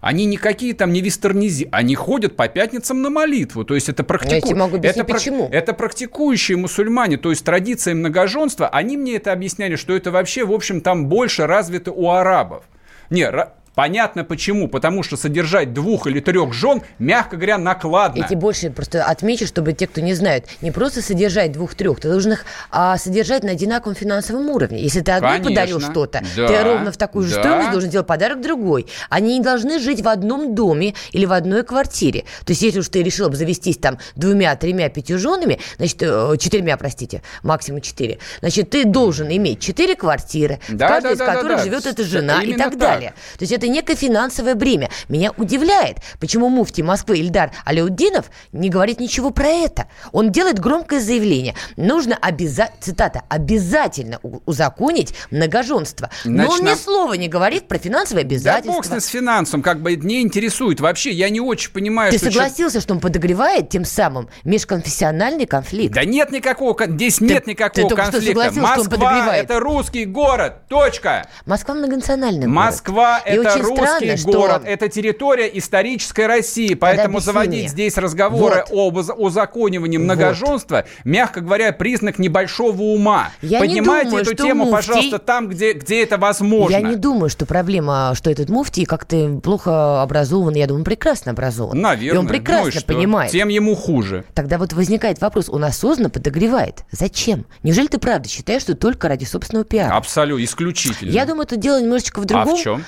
Они 0.00 0.24
никакие 0.24 0.74
там 0.74 0.92
не 0.92 1.00
вестернизи, 1.00 1.68
они 1.72 1.94
ходят 1.94 2.36
по 2.36 2.48
пятницам 2.48 3.02
на 3.02 3.10
молитву. 3.10 3.64
То 3.64 3.74
есть 3.74 3.88
это 3.88 4.04
практику... 4.04 4.54
это, 4.82 5.04
почему. 5.04 5.48
это 5.50 5.72
практикующие 5.72 6.56
мусульмане, 6.56 7.16
то 7.16 7.30
есть 7.30 7.44
традиция 7.44 7.94
многоженства. 7.94 8.68
Они 8.68 8.96
мне 8.96 9.16
это 9.16 9.32
объясняли, 9.32 9.76
что 9.76 9.94
это 9.94 10.10
вообще, 10.10 10.44
в 10.44 10.52
общем, 10.52 10.80
там 10.80 11.06
больше 11.06 11.46
развито 11.46 11.92
у 11.92 12.10
арабов. 12.10 12.64
Не, 13.10 13.30
Понятно 13.76 14.24
почему. 14.24 14.68
Потому 14.68 15.02
что 15.02 15.16
содержать 15.16 15.72
двух 15.74 16.06
или 16.06 16.18
трех 16.18 16.52
жен, 16.54 16.82
мягко 16.98 17.36
говоря, 17.36 17.58
накладно. 17.58 18.22
Я 18.22 18.26
тебе 18.26 18.38
больше 18.38 18.70
просто 18.70 19.04
отмечу, 19.04 19.46
чтобы 19.46 19.74
те, 19.74 19.86
кто 19.86 20.00
не 20.00 20.14
знают, 20.14 20.46
не 20.62 20.70
просто 20.70 21.02
содержать 21.02 21.52
двух-трех, 21.52 22.00
ты 22.00 22.08
должен 22.08 22.32
их 22.32 22.46
а, 22.70 22.96
содержать 22.96 23.44
на 23.44 23.50
одинаковом 23.52 23.94
финансовом 23.94 24.48
уровне. 24.48 24.80
Если 24.80 25.02
ты 25.02 25.12
одной 25.12 25.32
Конечно. 25.32 25.50
подарил 25.50 25.80
что-то, 25.80 26.22
да, 26.34 26.48
ты 26.48 26.62
ровно 26.64 26.90
в 26.90 26.96
такую 26.96 27.26
же 27.26 27.34
да. 27.34 27.42
стоимость 27.42 27.70
должен 27.70 27.90
делать 27.90 28.06
подарок 28.06 28.40
другой. 28.40 28.86
Они 29.10 29.38
не 29.38 29.44
должны 29.44 29.78
жить 29.78 30.00
в 30.00 30.08
одном 30.08 30.54
доме 30.54 30.94
или 31.12 31.26
в 31.26 31.32
одной 31.32 31.62
квартире. 31.62 32.24
То 32.46 32.52
есть, 32.52 32.62
если 32.62 32.80
уж 32.80 32.88
ты 32.88 33.02
решил 33.02 33.26
обзавестись 33.26 33.76
там 33.76 33.98
двумя, 34.14 34.56
тремя, 34.56 34.88
пятью 34.88 35.18
женами, 35.18 35.60
значит, 35.76 35.98
э, 36.00 36.36
четырьмя, 36.38 36.78
простите, 36.78 37.20
максимум 37.42 37.82
четыре, 37.82 38.20
значит, 38.40 38.70
ты 38.70 38.86
должен 38.86 39.28
иметь 39.28 39.60
четыре 39.60 39.96
квартиры, 39.96 40.60
да, 40.70 40.86
в 40.86 40.88
каждой 40.88 41.08
да, 41.08 41.12
из 41.12 41.18
да, 41.18 41.34
которых 41.34 41.58
да, 41.58 41.64
живет 41.64 41.84
да. 41.84 41.90
эта 41.90 42.04
жена 42.04 42.42
Именно 42.42 42.54
и 42.54 42.56
так, 42.56 42.70
так 42.70 42.78
далее. 42.78 43.10
То 43.38 43.42
есть, 43.42 43.52
это 43.52 43.65
некое 43.68 43.96
финансовое 43.96 44.54
бремя. 44.54 44.90
Меня 45.08 45.32
удивляет, 45.36 45.98
почему 46.20 46.48
муфти 46.48 46.82
Москвы 46.82 47.18
Ильдар 47.18 47.50
Алеуддинов 47.64 48.26
не 48.52 48.68
говорит 48.68 49.00
ничего 49.00 49.30
про 49.30 49.48
это. 49.48 49.86
Он 50.12 50.32
делает 50.32 50.58
громкое 50.58 51.00
заявление. 51.00 51.54
Нужно 51.76 52.16
обязательно, 52.16 52.80
цитата, 52.80 53.22
обязательно 53.28 54.20
узаконить 54.46 55.14
многоженство. 55.30 56.10
Но 56.24 56.48
он 56.48 56.64
ни 56.64 56.74
слова 56.74 57.14
не 57.14 57.28
говорит 57.28 57.68
про 57.68 57.78
финансовые 57.78 58.24
обязательства. 58.24 58.82
Да 58.82 58.90
бог 58.90 59.02
с 59.02 59.06
финансом, 59.06 59.62
как 59.62 59.80
бы 59.80 59.96
не 59.96 60.22
интересует. 60.22 60.80
Вообще, 60.80 61.10
я 61.10 61.30
не 61.30 61.40
очень 61.40 61.70
понимаю, 61.70 62.12
Ты 62.12 62.18
что... 62.18 62.26
согласился, 62.26 62.80
что 62.80 62.94
он 62.94 63.00
подогревает 63.00 63.68
тем 63.68 63.84
самым 63.84 64.28
межконфессиональный 64.44 65.46
конфликт? 65.46 65.94
Да 65.94 66.04
нет 66.04 66.30
никакого, 66.30 66.76
здесь 66.86 67.20
нет 67.20 67.44
ты, 67.44 67.50
никакого 67.50 67.88
ты 67.88 67.94
конфликта. 67.94 68.52
Москва– 68.60 69.36
это 69.36 69.60
русский 69.60 70.04
город, 70.04 70.66
точка. 70.68 71.26
Москва 71.44 71.74
многонациональный 71.74 72.46
Москва– 72.46 73.20
это 73.24 73.55
русский 73.60 74.16
странно, 74.16 74.38
город, 74.38 74.62
что... 74.62 74.70
это 74.70 74.88
территория 74.88 75.50
исторической 75.52 76.26
России, 76.26 76.74
поэтому 76.74 77.20
заводить 77.20 77.70
здесь 77.70 77.96
разговоры 77.96 78.64
вот. 78.70 78.96
об 78.96 79.20
узаконивании 79.20 79.98
многоженства, 79.98 80.84
вот. 80.86 81.04
мягко 81.04 81.40
говоря, 81.40 81.72
признак 81.72 82.18
небольшого 82.18 82.80
ума. 82.82 83.30
Я 83.42 83.60
Поднимайте 83.60 84.10
думаю, 84.10 84.22
эту 84.22 84.34
тему, 84.34 84.64
муфти... 84.66 84.88
пожалуйста, 84.88 85.18
там, 85.18 85.48
где, 85.48 85.72
где 85.72 86.02
это 86.02 86.18
возможно. 86.18 86.74
Я 86.74 86.80
не 86.80 86.96
думаю, 86.96 87.28
что 87.28 87.46
проблема, 87.46 88.12
что 88.14 88.30
этот 88.30 88.48
муфти 88.48 88.84
как-то 88.84 89.40
плохо 89.42 90.02
образован. 90.02 90.54
Я 90.54 90.66
думаю, 90.66 90.84
прекрасно 90.84 91.32
образован. 91.32 91.80
Наверное. 91.80 92.14
И 92.14 92.18
он 92.18 92.26
прекрасно 92.26 92.70
ну 92.74 92.80
и 92.80 92.84
понимает. 92.84 93.32
Тем 93.32 93.48
ему 93.48 93.74
хуже. 93.74 94.24
Тогда 94.34 94.58
вот 94.58 94.72
возникает 94.72 95.20
вопрос, 95.20 95.48
он 95.48 95.64
осознанно 95.64 96.10
подогревает. 96.10 96.84
Зачем? 96.90 97.46
Неужели 97.62 97.86
ты 97.86 97.98
правда 97.98 98.28
считаешь, 98.28 98.62
что 98.62 98.74
только 98.74 99.08
ради 99.08 99.24
собственного 99.24 99.64
пиара? 99.64 99.94
Абсолютно, 99.96 100.44
исключительно. 100.44 101.10
Я 101.10 101.24
думаю, 101.24 101.46
тут 101.46 101.60
дело 101.60 101.80
немножечко 101.80 102.20
в 102.20 102.24
другом. 102.24 102.54
А 102.54 102.56
в 102.56 102.60
чем? 102.60 102.84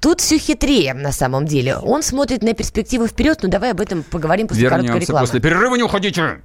Тут 0.00 0.09
все 0.18 0.38
хитрее, 0.38 0.94
на 0.94 1.12
самом 1.12 1.46
деле. 1.46 1.76
Он 1.76 2.02
смотрит 2.02 2.42
на 2.42 2.54
перспективу 2.54 3.06
вперед, 3.06 3.38
но 3.42 3.48
давай 3.48 3.72
об 3.72 3.80
этом 3.80 4.02
поговорим 4.02 4.48
после 4.48 4.64
Вернемся 4.64 4.86
короткой 4.88 5.06
рекламы. 5.06 5.26
после 5.26 5.40
перерыва, 5.40 5.76
не 5.76 5.82
уходите! 5.82 6.40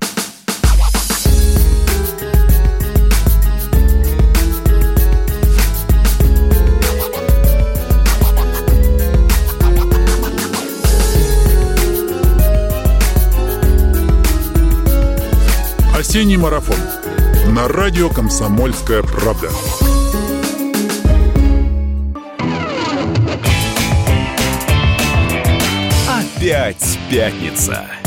Осенний 15.98 16.38
марафон 16.38 16.78
на 17.48 17.68
радио 17.68 18.10
«Комсомольская 18.10 19.02
правда». 19.02 19.50
Опять 26.46 27.00
пятница. 27.10 28.05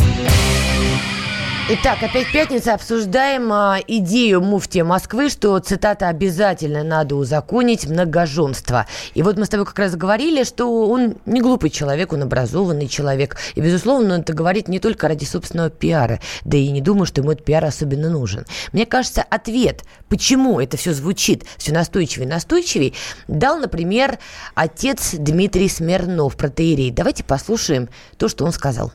Итак, 1.71 2.03
опять 2.03 2.33
пятница. 2.33 2.73
Обсуждаем 2.73 3.53
а, 3.53 3.79
идею 3.87 4.41
муфтия 4.41 4.85
Москвы, 4.85 5.29
что, 5.29 5.59
цитата, 5.59 6.09
обязательно 6.09 6.83
надо 6.83 7.15
узаконить 7.15 7.87
многоженство. 7.87 8.87
И 9.13 9.23
вот 9.23 9.37
мы 9.37 9.45
с 9.45 9.51
тобой 9.51 9.67
как 9.67 9.79
раз 9.79 9.95
говорили, 9.95 10.45
что 10.45 10.89
он 10.89 11.17
не 11.27 11.43
глупый 11.43 11.69
человек, 11.69 12.15
он 12.15 12.23
образованный 12.23 12.89
человек. 12.89 13.37
И, 13.55 13.61
безусловно, 13.61 14.15
он 14.15 14.21
это 14.23 14.33
говорит 14.33 14.69
не 14.69 14.81
только 14.81 15.09
ради 15.09 15.27
собственного 15.27 15.69
пиара. 15.69 16.21
Да 16.43 16.57
и 16.57 16.71
не 16.71 16.81
думаю, 16.81 17.05
что 17.05 17.21
ему 17.21 17.33
этот 17.33 17.45
пиар 17.45 17.67
особенно 17.67 18.09
нужен. 18.09 18.47
Мне 18.73 18.87
кажется, 18.87 19.23
ответ, 19.29 19.85
почему 20.09 20.61
это 20.61 20.79
все 20.79 20.95
звучит 20.95 21.45
все 21.59 21.75
настойчивее 21.75 22.27
и 22.27 22.31
настойчивее, 22.31 22.95
дал, 23.27 23.59
например, 23.59 24.19
отец 24.55 25.11
Дмитрий 25.13 25.69
Смирнов, 25.69 26.35
протеерей. 26.35 26.91
Давайте 26.91 27.25
послушаем 27.25 27.91
то, 28.17 28.29
что 28.29 28.47
он 28.47 28.53
сказал. 28.53 28.91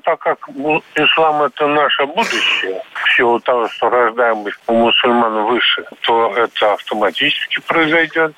Так 0.00 0.20
как 0.20 0.38
ислам 0.94 1.42
это 1.42 1.66
наше 1.66 2.06
будущее, 2.06 2.82
в 2.94 3.14
силу 3.14 3.38
того, 3.40 3.68
что 3.68 3.90
рождаемость 3.90 4.58
у 4.66 4.72
мусульман 4.72 5.44
выше, 5.44 5.84
то 6.00 6.34
это 6.34 6.72
автоматически 6.72 7.60
произойдет, 7.60 8.34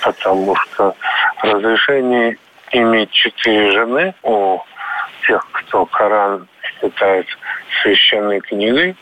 потому 0.00 0.56
что 0.56 0.96
разрешение 1.42 2.38
иметь 2.70 3.10
четыре 3.10 3.72
жены 3.72 4.14
у 4.22 4.58
тех, 5.26 5.46
кто 5.52 5.84
Коран 5.84 6.48
считает 6.62 7.26
священной 7.82 8.40
книгой, 8.40 8.96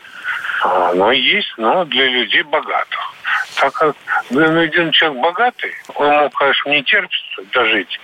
оно 0.63 1.13
есть, 1.13 1.53
но 1.55 1.85
для 1.85 2.07
людей 2.07 2.43
богатых. 2.43 3.13
Так 3.57 3.71
как 3.71 3.95
для 4.31 4.47
один 4.47 4.91
человек 4.91 5.21
богатый, 5.21 5.71
ему, 5.97 6.29
конечно, 6.31 6.69
не 6.71 6.83
терпится 6.83 7.41
дожить 7.53 8.01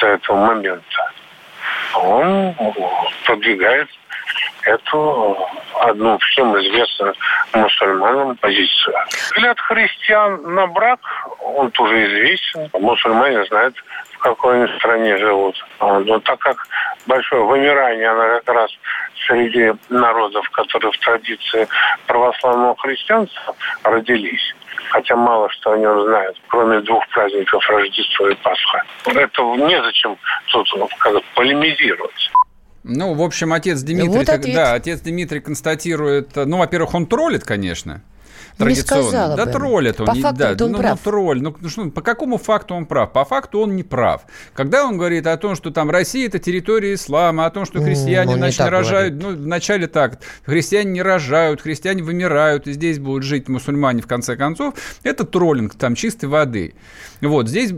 до 0.00 0.06
этого 0.08 0.46
момента 0.46 1.12
он 1.94 2.54
продвигает 3.24 3.88
эту 4.62 5.36
одну 5.80 6.18
всем 6.18 6.56
известную 6.58 7.14
мусульманам 7.54 8.36
позицию. 8.36 8.94
Взгляд 9.08 9.58
христиан 9.60 10.54
на 10.54 10.66
брак, 10.66 11.00
он 11.40 11.70
тоже 11.70 12.04
известен. 12.06 12.70
Мусульмане 12.74 13.44
знают, 13.46 13.74
в 14.12 14.18
какой 14.18 14.64
они 14.64 14.78
стране 14.78 15.16
живут. 15.16 15.56
Но 15.80 16.20
так 16.20 16.38
как 16.40 16.66
большое 17.06 17.42
вымирание, 17.44 18.10
оно 18.10 18.40
как 18.40 18.54
раз 18.54 18.70
среди 19.26 19.72
народов, 19.88 20.48
которые 20.50 20.92
в 20.92 20.98
традиции 20.98 21.66
православного 22.06 22.76
христианства 22.76 23.54
родились, 23.84 24.54
хотя 24.90 25.16
мало 25.16 25.48
что 25.50 25.72
о 25.72 25.78
нем 25.78 26.02
знают, 26.02 26.36
кроме 26.48 26.80
двух 26.80 27.06
праздников 27.08 27.68
Рождества 27.68 28.30
и 28.30 28.34
Пасха. 28.36 28.82
Это 29.06 29.42
незачем 29.42 30.16
тут 30.52 30.68
как 30.98 31.22
полемизировать. 31.34 32.30
Ну, 32.82 33.14
в 33.14 33.22
общем, 33.22 33.52
отец 33.52 33.82
Дмитрий, 33.82 34.08
вот 34.08 34.26
да, 34.54 34.72
отец 34.72 35.00
Дмитрий 35.00 35.40
констатирует, 35.40 36.34
ну, 36.34 36.58
во-первых, 36.58 36.94
он 36.94 37.06
троллит, 37.06 37.44
конечно, 37.44 38.02
традиционно. 38.56 39.02
Не 39.02 39.08
сказала 39.08 39.36
да, 39.36 39.46
бы. 39.46 39.52
троллит 39.52 40.00
он. 40.00 40.06
По 40.06 40.14
факту 40.14 40.38
да, 40.38 40.64
он 40.64 40.72
ну, 40.72 40.78
прав. 40.78 40.98
Ну, 41.04 41.10
тролль. 41.10 41.42
Ну, 41.42 41.68
что, 41.68 41.90
по 41.90 42.02
какому 42.02 42.38
факту 42.38 42.74
он 42.74 42.86
прав? 42.86 43.12
По 43.12 43.24
факту 43.24 43.60
он 43.60 43.76
не 43.76 43.82
прав. 43.82 44.22
Когда 44.54 44.84
он 44.84 44.96
говорит 44.98 45.26
о 45.26 45.36
том, 45.36 45.56
что 45.56 45.70
там 45.70 45.90
Россия– 45.90 46.26
это 46.28 46.38
территория 46.38 46.94
ислама, 46.94 47.46
о 47.46 47.50
том, 47.50 47.64
что 47.64 47.82
христиане 47.82 48.34
значит, 48.34 48.60
не 48.60 48.68
рожают, 48.68 49.14
говорит. 49.14 49.38
ну, 49.38 49.44
вначале 49.44 49.86
так, 49.86 50.20
христиане 50.44 50.90
не 50.90 51.02
рожают, 51.02 51.60
христиане 51.62 52.02
вымирают, 52.02 52.66
и 52.66 52.72
здесь 52.72 52.98
будут 52.98 53.24
жить 53.24 53.48
мусульмане 53.48 54.02
в 54.02 54.06
конце 54.06 54.36
концов, 54.36 54.74
это 55.02 55.24
троллинг 55.24 55.74
там 55.74 55.94
чистой 55.94 56.26
воды. 56.26 56.74
Вот, 57.20 57.48
здесь 57.48 57.72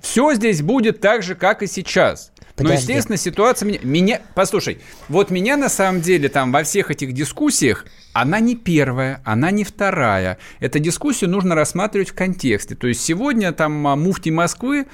все 0.00 0.34
здесь 0.34 0.62
будет 0.62 1.00
так 1.00 1.22
же, 1.22 1.34
как 1.34 1.62
и 1.62 1.66
сейчас. 1.66 2.32
Подожди. 2.62 2.86
Но, 2.86 2.92
естественно, 2.92 3.16
ситуация 3.16 3.66
меня, 3.66 3.78
меня... 3.82 4.20
Послушай, 4.34 4.80
вот 5.08 5.30
меня 5.30 5.56
на 5.56 5.68
самом 5.68 6.00
деле 6.00 6.28
там 6.28 6.52
во 6.52 6.62
всех 6.62 6.90
этих 6.90 7.12
дискуссиях, 7.12 7.86
она 8.12 8.40
не 8.40 8.56
первая, 8.56 9.20
она 9.24 9.50
не 9.50 9.64
вторая. 9.64 10.38
Эту 10.60 10.78
дискуссию 10.78 11.30
нужно 11.30 11.54
рассматривать 11.54 12.10
в 12.10 12.14
контексте. 12.14 12.74
То 12.74 12.86
есть 12.86 13.02
сегодня 13.02 13.52
там 13.52 13.86
а, 13.86 13.96
муфти 13.96 14.30
Москвы 14.30 14.86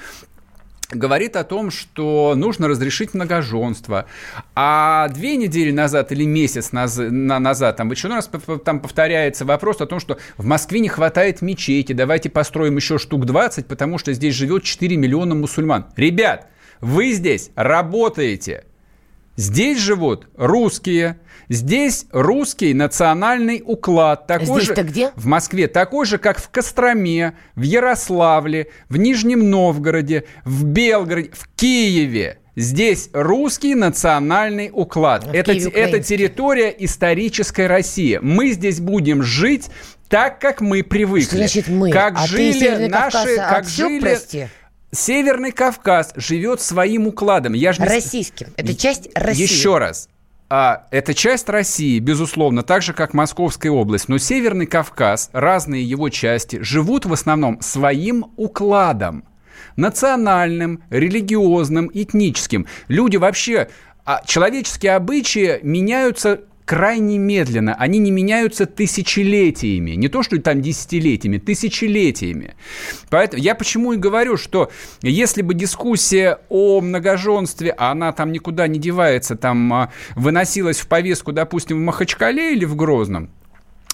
говорит 0.91 1.35
о 1.35 1.43
том, 1.43 1.69
что 1.69 2.33
нужно 2.35 2.67
разрешить 2.67 3.13
многоженство. 3.13 4.05
А 4.55 5.07
две 5.09 5.37
недели 5.37 5.71
назад 5.71 6.11
или 6.11 6.25
месяц 6.25 6.71
назад, 6.71 7.11
назад 7.11 7.77
там 7.77 7.91
еще 7.91 8.07
раз 8.07 8.29
там 8.65 8.79
повторяется 8.79 9.45
вопрос 9.45 9.81
о 9.81 9.85
том, 9.85 9.99
что 9.99 10.17
в 10.37 10.45
Москве 10.45 10.79
не 10.79 10.89
хватает 10.89 11.41
мечети, 11.41 11.93
давайте 11.93 12.29
построим 12.29 12.75
еще 12.77 12.97
штук 12.97 13.25
20, 13.25 13.67
потому 13.67 13.97
что 13.97 14.13
здесь 14.13 14.33
живет 14.33 14.63
4 14.63 14.97
миллиона 14.97 15.35
мусульман. 15.35 15.85
Ребят, 15.95 16.47
вы 16.81 17.11
здесь 17.11 17.51
работаете. 17.55 18.65
Здесь 19.35 19.79
живут 19.79 20.27
русские, 20.35 21.17
здесь 21.47 22.07
русский 22.11 22.73
национальный 22.73 23.63
уклад. 23.65 24.27
Такой 24.27 24.61
Здесь-то 24.61 24.83
же, 24.83 24.89
где? 24.89 25.11
В 25.15 25.27
Москве. 25.27 25.69
Такой 25.69 26.05
же, 26.05 26.17
как 26.17 26.39
в 26.39 26.49
Костроме, 26.49 27.37
в 27.55 27.61
Ярославле, 27.61 28.67
в 28.89 28.97
Нижнем 28.97 29.49
Новгороде, 29.49 30.25
в 30.43 30.65
Белгороде, 30.65 31.31
в 31.31 31.47
Киеве. 31.55 32.39
Здесь 32.57 33.09
русский 33.13 33.75
национальный 33.75 34.71
уклад. 34.73 35.25
А 35.25 35.33
это, 35.33 35.53
это 35.53 36.03
территория 36.03 36.75
исторической 36.77 37.67
России. 37.67 38.19
Мы 38.21 38.51
здесь 38.51 38.81
будем 38.81 39.23
жить 39.23 39.69
так, 40.09 40.41
как 40.41 40.59
мы 40.59 40.83
привыкли. 40.83 41.23
Что 41.23 41.37
значит 41.37 41.69
мы? 41.69 41.91
Как 41.91 42.15
а 42.17 42.27
жили 42.27 42.75
ты 42.75 42.89
наши, 42.89 43.17
Кавказа, 43.17 43.35
как 43.37 43.59
отсюда, 43.59 43.89
жили. 43.89 43.99
Прости? 44.01 44.47
Северный 44.91 45.51
Кавказ 45.51 46.13
живет 46.15 46.61
своим 46.61 47.07
укладом. 47.07 47.53
Я 47.53 47.73
же 47.73 47.81
не... 47.81 47.87
Российским. 47.87 48.47
Это 48.57 48.73
часть 48.73 49.09
России. 49.15 49.43
Еще 49.43 49.77
раз. 49.77 50.09
А, 50.49 50.87
это 50.89 51.13
часть 51.13 51.47
России, 51.47 51.99
безусловно, 51.99 52.63
так 52.63 52.81
же, 52.81 52.93
как 52.93 53.13
Московская 53.13 53.69
область. 53.69 54.09
Но 54.09 54.17
Северный 54.17 54.65
Кавказ, 54.65 55.29
разные 55.31 55.83
его 55.83 56.09
части, 56.09 56.59
живут 56.61 57.05
в 57.05 57.13
основном 57.13 57.61
своим 57.61 58.31
укладом. 58.35 59.25
Национальным, 59.75 60.83
религиозным, 60.89 61.89
этническим. 61.93 62.65
Люди 62.87 63.17
вообще... 63.17 63.69
А 64.05 64.23
человеческие 64.25 64.95
обычаи 64.95 65.59
меняются 65.61 66.41
крайне 66.69 67.17
медленно. 67.17 67.73
Они 67.79 67.97
не 67.97 68.11
меняются 68.11 68.67
тысячелетиями. 68.67 69.91
Не 69.95 70.07
то, 70.07 70.21
что 70.21 70.39
там 70.39 70.61
десятилетиями, 70.61 71.39
тысячелетиями. 71.39 72.53
Поэтому 73.09 73.41
я 73.41 73.55
почему 73.55 73.93
и 73.93 73.97
говорю, 73.97 74.37
что 74.37 74.69
если 75.01 75.41
бы 75.41 75.55
дискуссия 75.55 76.37
о 76.47 76.79
многоженстве, 76.79 77.73
а 77.75 77.89
она 77.89 78.11
там 78.11 78.31
никуда 78.31 78.67
не 78.67 78.77
девается, 78.77 79.35
там 79.35 79.73
а, 79.73 79.91
выносилась 80.15 80.77
в 80.77 80.87
повестку, 80.87 81.31
допустим, 81.31 81.77
в 81.77 81.81
Махачкале 81.81 82.53
или 82.53 82.65
в 82.65 82.75
Грозном, 82.75 83.31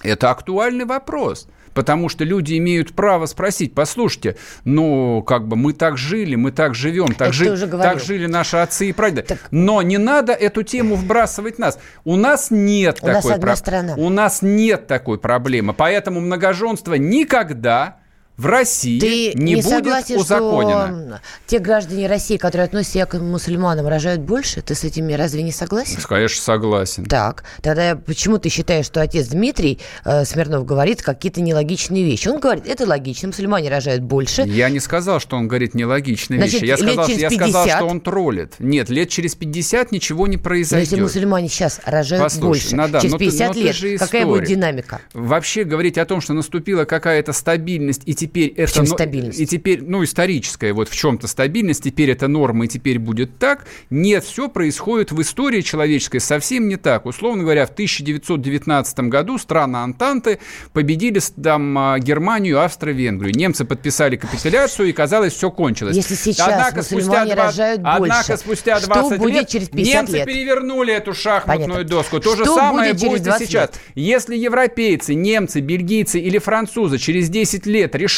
это 0.04 0.30
актуальный 0.30 0.84
вопрос 0.84 1.48
потому 1.76 2.10
что 2.10 2.24
люди 2.24 2.58
имеют 2.58 2.94
право 2.94 3.28
спросить, 3.28 3.76
послушайте, 3.76 4.38
ну, 4.64 5.22
как 5.22 5.48
бы 5.48 5.56
мы 5.56 5.74
так 5.74 5.98
жили, 5.98 6.36
мы 6.36 6.52
так 6.52 6.74
живем, 6.74 7.14
так, 7.14 7.34
жи- 7.34 7.68
так 7.68 8.00
жили 8.00 8.26
наши 8.26 8.58
отцы 8.58 8.90
и 8.90 8.94
прадеды. 8.94 9.28
Так... 9.28 9.40
Но 9.52 9.84
не 9.84 10.00
надо 10.00 10.34
эту 10.34 10.64
тему 10.64 10.96
вбрасывать 10.96 11.60
нас. 11.60 11.78
У 12.04 12.16
нас 12.16 12.48
нет 12.50 13.00
У 13.02 13.06
такой 13.06 13.40
проблемы. 13.40 13.94
У 13.98 14.10
нас 14.10 14.42
нет 14.42 14.88
такой 14.88 15.20
проблемы, 15.20 15.74
поэтому 15.74 16.22
многоженство 16.22 16.96
никогда 16.96 17.98
в 18.38 18.46
России 18.48 19.00
Ты 19.00 19.34
не, 19.36 19.54
не 19.54 19.62
будет 19.62 20.10
узаконено. 20.12 20.88
Что 20.88 21.22
те 21.48 21.60
граждане 21.60 22.08
России, 22.08 22.38
которые 22.38 22.66
относятся 22.66 23.06
к 23.06 23.20
мусульманам, 23.20 23.88
рожают 23.88 24.22
больше? 24.22 24.62
Ты 24.62 24.76
с 24.76 24.84
этими 24.84 25.14
разве 25.14 25.42
не 25.44 25.52
согласен? 25.52 26.00
Конечно, 26.08 26.42
согласен. 26.42 27.06
Так, 27.06 27.46
тогда 27.62 27.96
почему 27.96 28.38
ты 28.38 28.50
считаешь, 28.50 28.86
что 28.86 29.02
отец 29.02 29.28
Дмитрий 29.28 29.80
э, 30.04 30.26
Смирнов 30.26 30.66
говорит 30.66 31.02
какие-то 31.02 31.42
нелогичные 31.42 32.04
вещи? 32.04 32.28
Он 32.28 32.40
говорит, 32.40 32.68
это 32.68 32.86
логично, 32.86 33.30
мусульмане 33.30 33.70
рожают 33.70 34.04
больше. 34.04 34.42
Я 34.42 34.70
не 34.70 34.80
сказал, 34.80 35.20
что 35.20 35.38
он 35.38 35.48
говорит 35.48 35.74
нелогичные 35.74 36.40
Значит, 36.40 36.62
вещи. 36.62 36.66
Я, 36.66 36.78
сказал, 36.78 37.08
я 37.08 37.30
сказал, 37.30 37.68
что 37.68 37.86
он 37.86 38.02
троллит. 38.02 38.56
Нет, 38.60 38.90
лет 38.90 39.10
через 39.10 39.36
50 39.36 39.92
ничего 39.92 40.28
не 40.28 40.38
произойдет. 40.38 40.92
Но 40.92 40.98
если 40.98 41.20
мусульмане 41.20 41.48
сейчас 41.48 41.80
рожают 41.86 42.24
Послушай, 42.24 42.48
больше, 42.48 42.76
Нада, 42.76 43.00
через 43.00 43.16
50 43.16 43.48
ну, 43.48 43.54
ты, 43.54 43.62
лет, 43.62 43.76
ну, 43.82 43.98
какая 43.98 44.26
будет 44.26 44.44
динамика? 44.44 45.02
Вообще 45.14 45.64
говорить 45.64 45.98
о 45.98 46.06
том, 46.06 46.20
что 46.20 46.34
наступила 46.34 46.84
какая-то 46.84 47.32
стабильность, 47.32 48.02
и 48.06 48.25
теперь 48.26 48.54
это... 48.58 48.74
Чем 48.74 48.86
стабильность? 48.86 49.40
И 49.40 49.46
теперь, 49.46 49.82
ну, 49.82 50.04
историческая 50.04 50.74
вот 50.74 50.90
в 50.90 50.96
чем-то 50.96 51.28
стабильность, 51.28 51.84
теперь 51.84 52.12
это 52.12 52.28
норма, 52.28 52.66
и 52.66 52.68
теперь 52.68 53.00
будет 53.00 53.38
так. 53.38 53.66
Нет, 53.90 54.24
все 54.24 54.50
происходит 54.50 55.12
в 55.12 55.22
истории 55.22 55.62
человеческой 55.62 56.20
совсем 56.20 56.68
не 56.68 56.78
так. 56.78 57.06
Условно 57.06 57.44
говоря, 57.44 57.66
в 57.66 57.72
1919 57.72 59.00
году 59.02 59.38
страны 59.38 59.78
Антанты 59.78 60.40
победили 60.74 61.20
там 61.42 61.78
а, 61.78 62.00
Германию, 62.00 62.62
Австро-Венгрию. 62.62 63.36
Немцы 63.36 63.66
подписали 63.66 64.16
капитуляцию, 64.16 64.90
и 64.90 64.92
казалось, 64.92 65.34
все 65.34 65.52
кончилось. 65.52 65.96
Если 65.96 66.16
сейчас 66.16 66.48
однако, 66.48 66.84
спустя 66.84 67.26
20, 67.26 67.36
рожают 67.36 67.80
однако 67.80 68.00
больше, 68.00 68.38
спустя 68.38 68.80
20 68.80 68.86
что 68.88 69.18
будет 69.18 69.34
лет 69.34 69.48
через 69.50 69.70
50 69.70 69.94
немцы 69.94 70.16
лет? 70.18 70.26
перевернули 70.26 70.94
эту 70.94 71.14
шахматную 71.14 71.70
Понятно. 71.70 71.84
доску. 71.84 72.20
То 72.20 72.36
что 72.36 72.46
же 72.46 72.46
самое 72.46 72.94
будет, 72.94 73.24
будет 73.24 73.42
и 73.42 73.46
сейчас. 73.46 73.70
Лет? 73.70 73.80
Если 73.96 74.36
европейцы, 74.36 75.14
немцы, 75.14 75.60
бельгийцы 75.60 76.20
или 76.20 76.38
французы 76.38 76.98
через 76.98 77.30
10 77.30 77.66
лет 77.66 77.96
решат, 77.96 78.15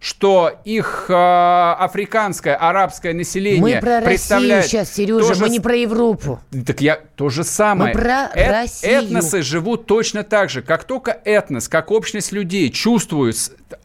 что 0.00 0.60
их 0.64 1.06
э, 1.08 1.12
африканское, 1.14 2.56
арабское 2.56 3.12
население 3.12 3.60
Мы 3.60 3.80
про 3.80 4.00
представляет... 4.00 4.64
Россию 4.64 4.84
сейчас, 4.84 4.94
Сережа, 4.94 5.34
же... 5.34 5.42
мы 5.42 5.50
не 5.50 5.60
про 5.60 5.76
Европу. 5.76 6.40
Так 6.66 6.80
я 6.80 6.98
то 7.16 7.28
же 7.28 7.44
самое. 7.44 7.92
Мы 7.94 8.00
про 8.00 8.30
Эт, 8.34 8.50
Россию. 8.50 9.02
Этносы 9.02 9.42
живут 9.42 9.86
точно 9.86 10.24
так 10.24 10.48
же. 10.48 10.62
Как 10.62 10.84
только 10.84 11.10
этнос, 11.24 11.68
как 11.68 11.90
общность 11.90 12.32
людей 12.32 12.70
чувствует 12.70 13.36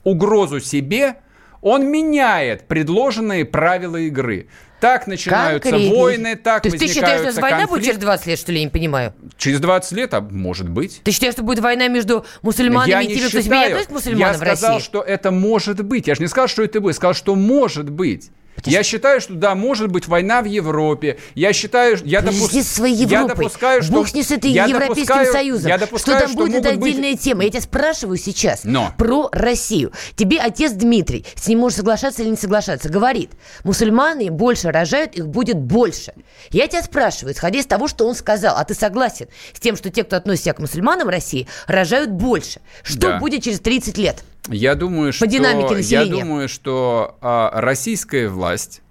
угрозу 0.05 0.62
себе, 0.62 1.17
он 1.62 1.85
меняет 1.88 2.67
предложенные 2.67 3.43
правила 3.43 3.97
игры. 3.97 4.47
Так 4.79 5.08
начинаются 5.08 5.70
Конкретней. 5.70 5.96
войны, 5.98 6.36
так 6.36 6.63
То 6.63 6.67
есть 6.70 6.79
ты 6.79 6.88
считаешь, 6.88 7.32
что 7.32 7.41
война 7.41 7.65
будет 7.65 7.84
через 7.86 7.98
20 7.98 8.27
лет, 8.27 8.39
что 8.39 8.51
ли, 8.51 8.60
я 8.60 8.63
не 8.65 8.70
понимаю? 8.70 9.13
Через 9.38 9.60
20 9.60 9.91
лет, 9.94 10.13
а 10.13 10.22
может 10.22 10.70
быть. 10.70 11.01
Ты 11.03 11.12
считаешь, 11.12 11.34
что 11.34 11.44
будет 11.44 11.60
война 11.60 11.88
между 11.88 12.25
мусульманами 12.41 12.89
я 12.91 13.01
и 13.01 13.08
теми, 13.08 13.27
кто 13.29 13.41
себя 13.41 13.62
относится 13.63 13.88
к 13.88 13.89
Я 13.89 13.94
мусульманам 13.94 14.34
в 14.34 14.38
сказал, 14.38 14.74
России? 14.75 14.86
что 14.86 15.01
это 15.01 15.32
может 15.32 15.84
быть. 15.86 16.08
Я 16.08 16.15
же 16.15 16.22
не 16.22 16.27
сказал, 16.27 16.48
что 16.48 16.63
это 16.63 16.82
будет. 16.82 16.94
Я 16.94 16.98
сказал, 16.98 17.13
что 17.13 17.36
может 17.36 17.89
быть. 17.89 18.32
Я 18.63 18.83
считаю, 18.83 19.21
что 19.21 19.33
да, 19.33 19.53
может 19.55 19.89
быть 19.89 20.07
война 20.07 20.41
в 20.41 20.45
Европе. 20.45 21.17
Я 21.35 21.53
считаю, 21.53 21.97
я, 22.03 22.21
со 22.21 22.63
своей 22.63 22.95
я 23.05 23.25
допускаю, 23.25 23.83
что 23.83 23.91
Бог 23.93 24.07
с 24.07 24.13
ней 24.13 24.24
с 24.24 24.31
этой 24.31 24.51
я 24.51 24.65
Европейским 24.65 25.05
допускаю- 25.05 25.32
Союзом. 25.32 25.67
Я 25.67 25.77
допускаю, 25.77 26.17
что 26.19 26.27
там 26.27 26.36
будет, 26.36 26.56
это 26.56 26.69
могут 26.69 26.80
быть- 26.82 26.91
отдельная 26.93 27.15
тема. 27.17 27.43
Я 27.43 27.49
тебя 27.49 27.62
спрашиваю 27.62 28.17
сейчас 28.17 28.63
Но. 28.63 28.93
про 28.97 29.30
Россию. 29.32 29.91
Тебе 30.15 30.39
отец 30.39 30.71
Дмитрий, 30.71 31.25
с 31.36 31.47
ним 31.47 31.60
можешь 31.60 31.77
соглашаться 31.77 32.21
или 32.23 32.30
не 32.30 32.38
соглашаться, 32.38 32.89
говорит, 32.89 33.32
мусульманы 33.63 34.32
больше 34.32 34.71
рожают, 34.71 35.15
их 35.15 35.27
будет 35.27 35.58
больше. 35.58 36.13
Я 36.51 36.67
тебя 36.67 36.82
спрашиваю, 36.82 37.34
исходя 37.34 37.60
из 37.60 37.65
того, 37.65 37.88
что 37.88 38.08
он 38.08 38.15
сказал, 38.15 38.56
а 38.58 38.63
ты 38.63 38.73
согласен 38.73 39.27
с 39.53 39.60
тем, 39.60 39.75
что 39.75 39.89
те, 39.89 40.03
кто 40.03 40.15
относится 40.15 40.53
к 40.53 40.60
мусульманам 40.60 41.10
России, 41.10 41.47
рожают 41.67 42.10
больше. 42.12 42.62
Что 42.84 43.10
Да. 43.12 43.17
будет 43.19 43.43
через 43.43 43.60
30 43.60 43.97
лет? 43.97 44.23
Я 44.49 44.75
думаю, 44.75 45.13
что, 45.13 45.25
динамике 45.27 45.79
я 45.81 46.05
думаю, 46.05 46.47
что 46.47 47.17
а, 47.21 47.51
российская 47.53 48.29
власть 48.29 48.81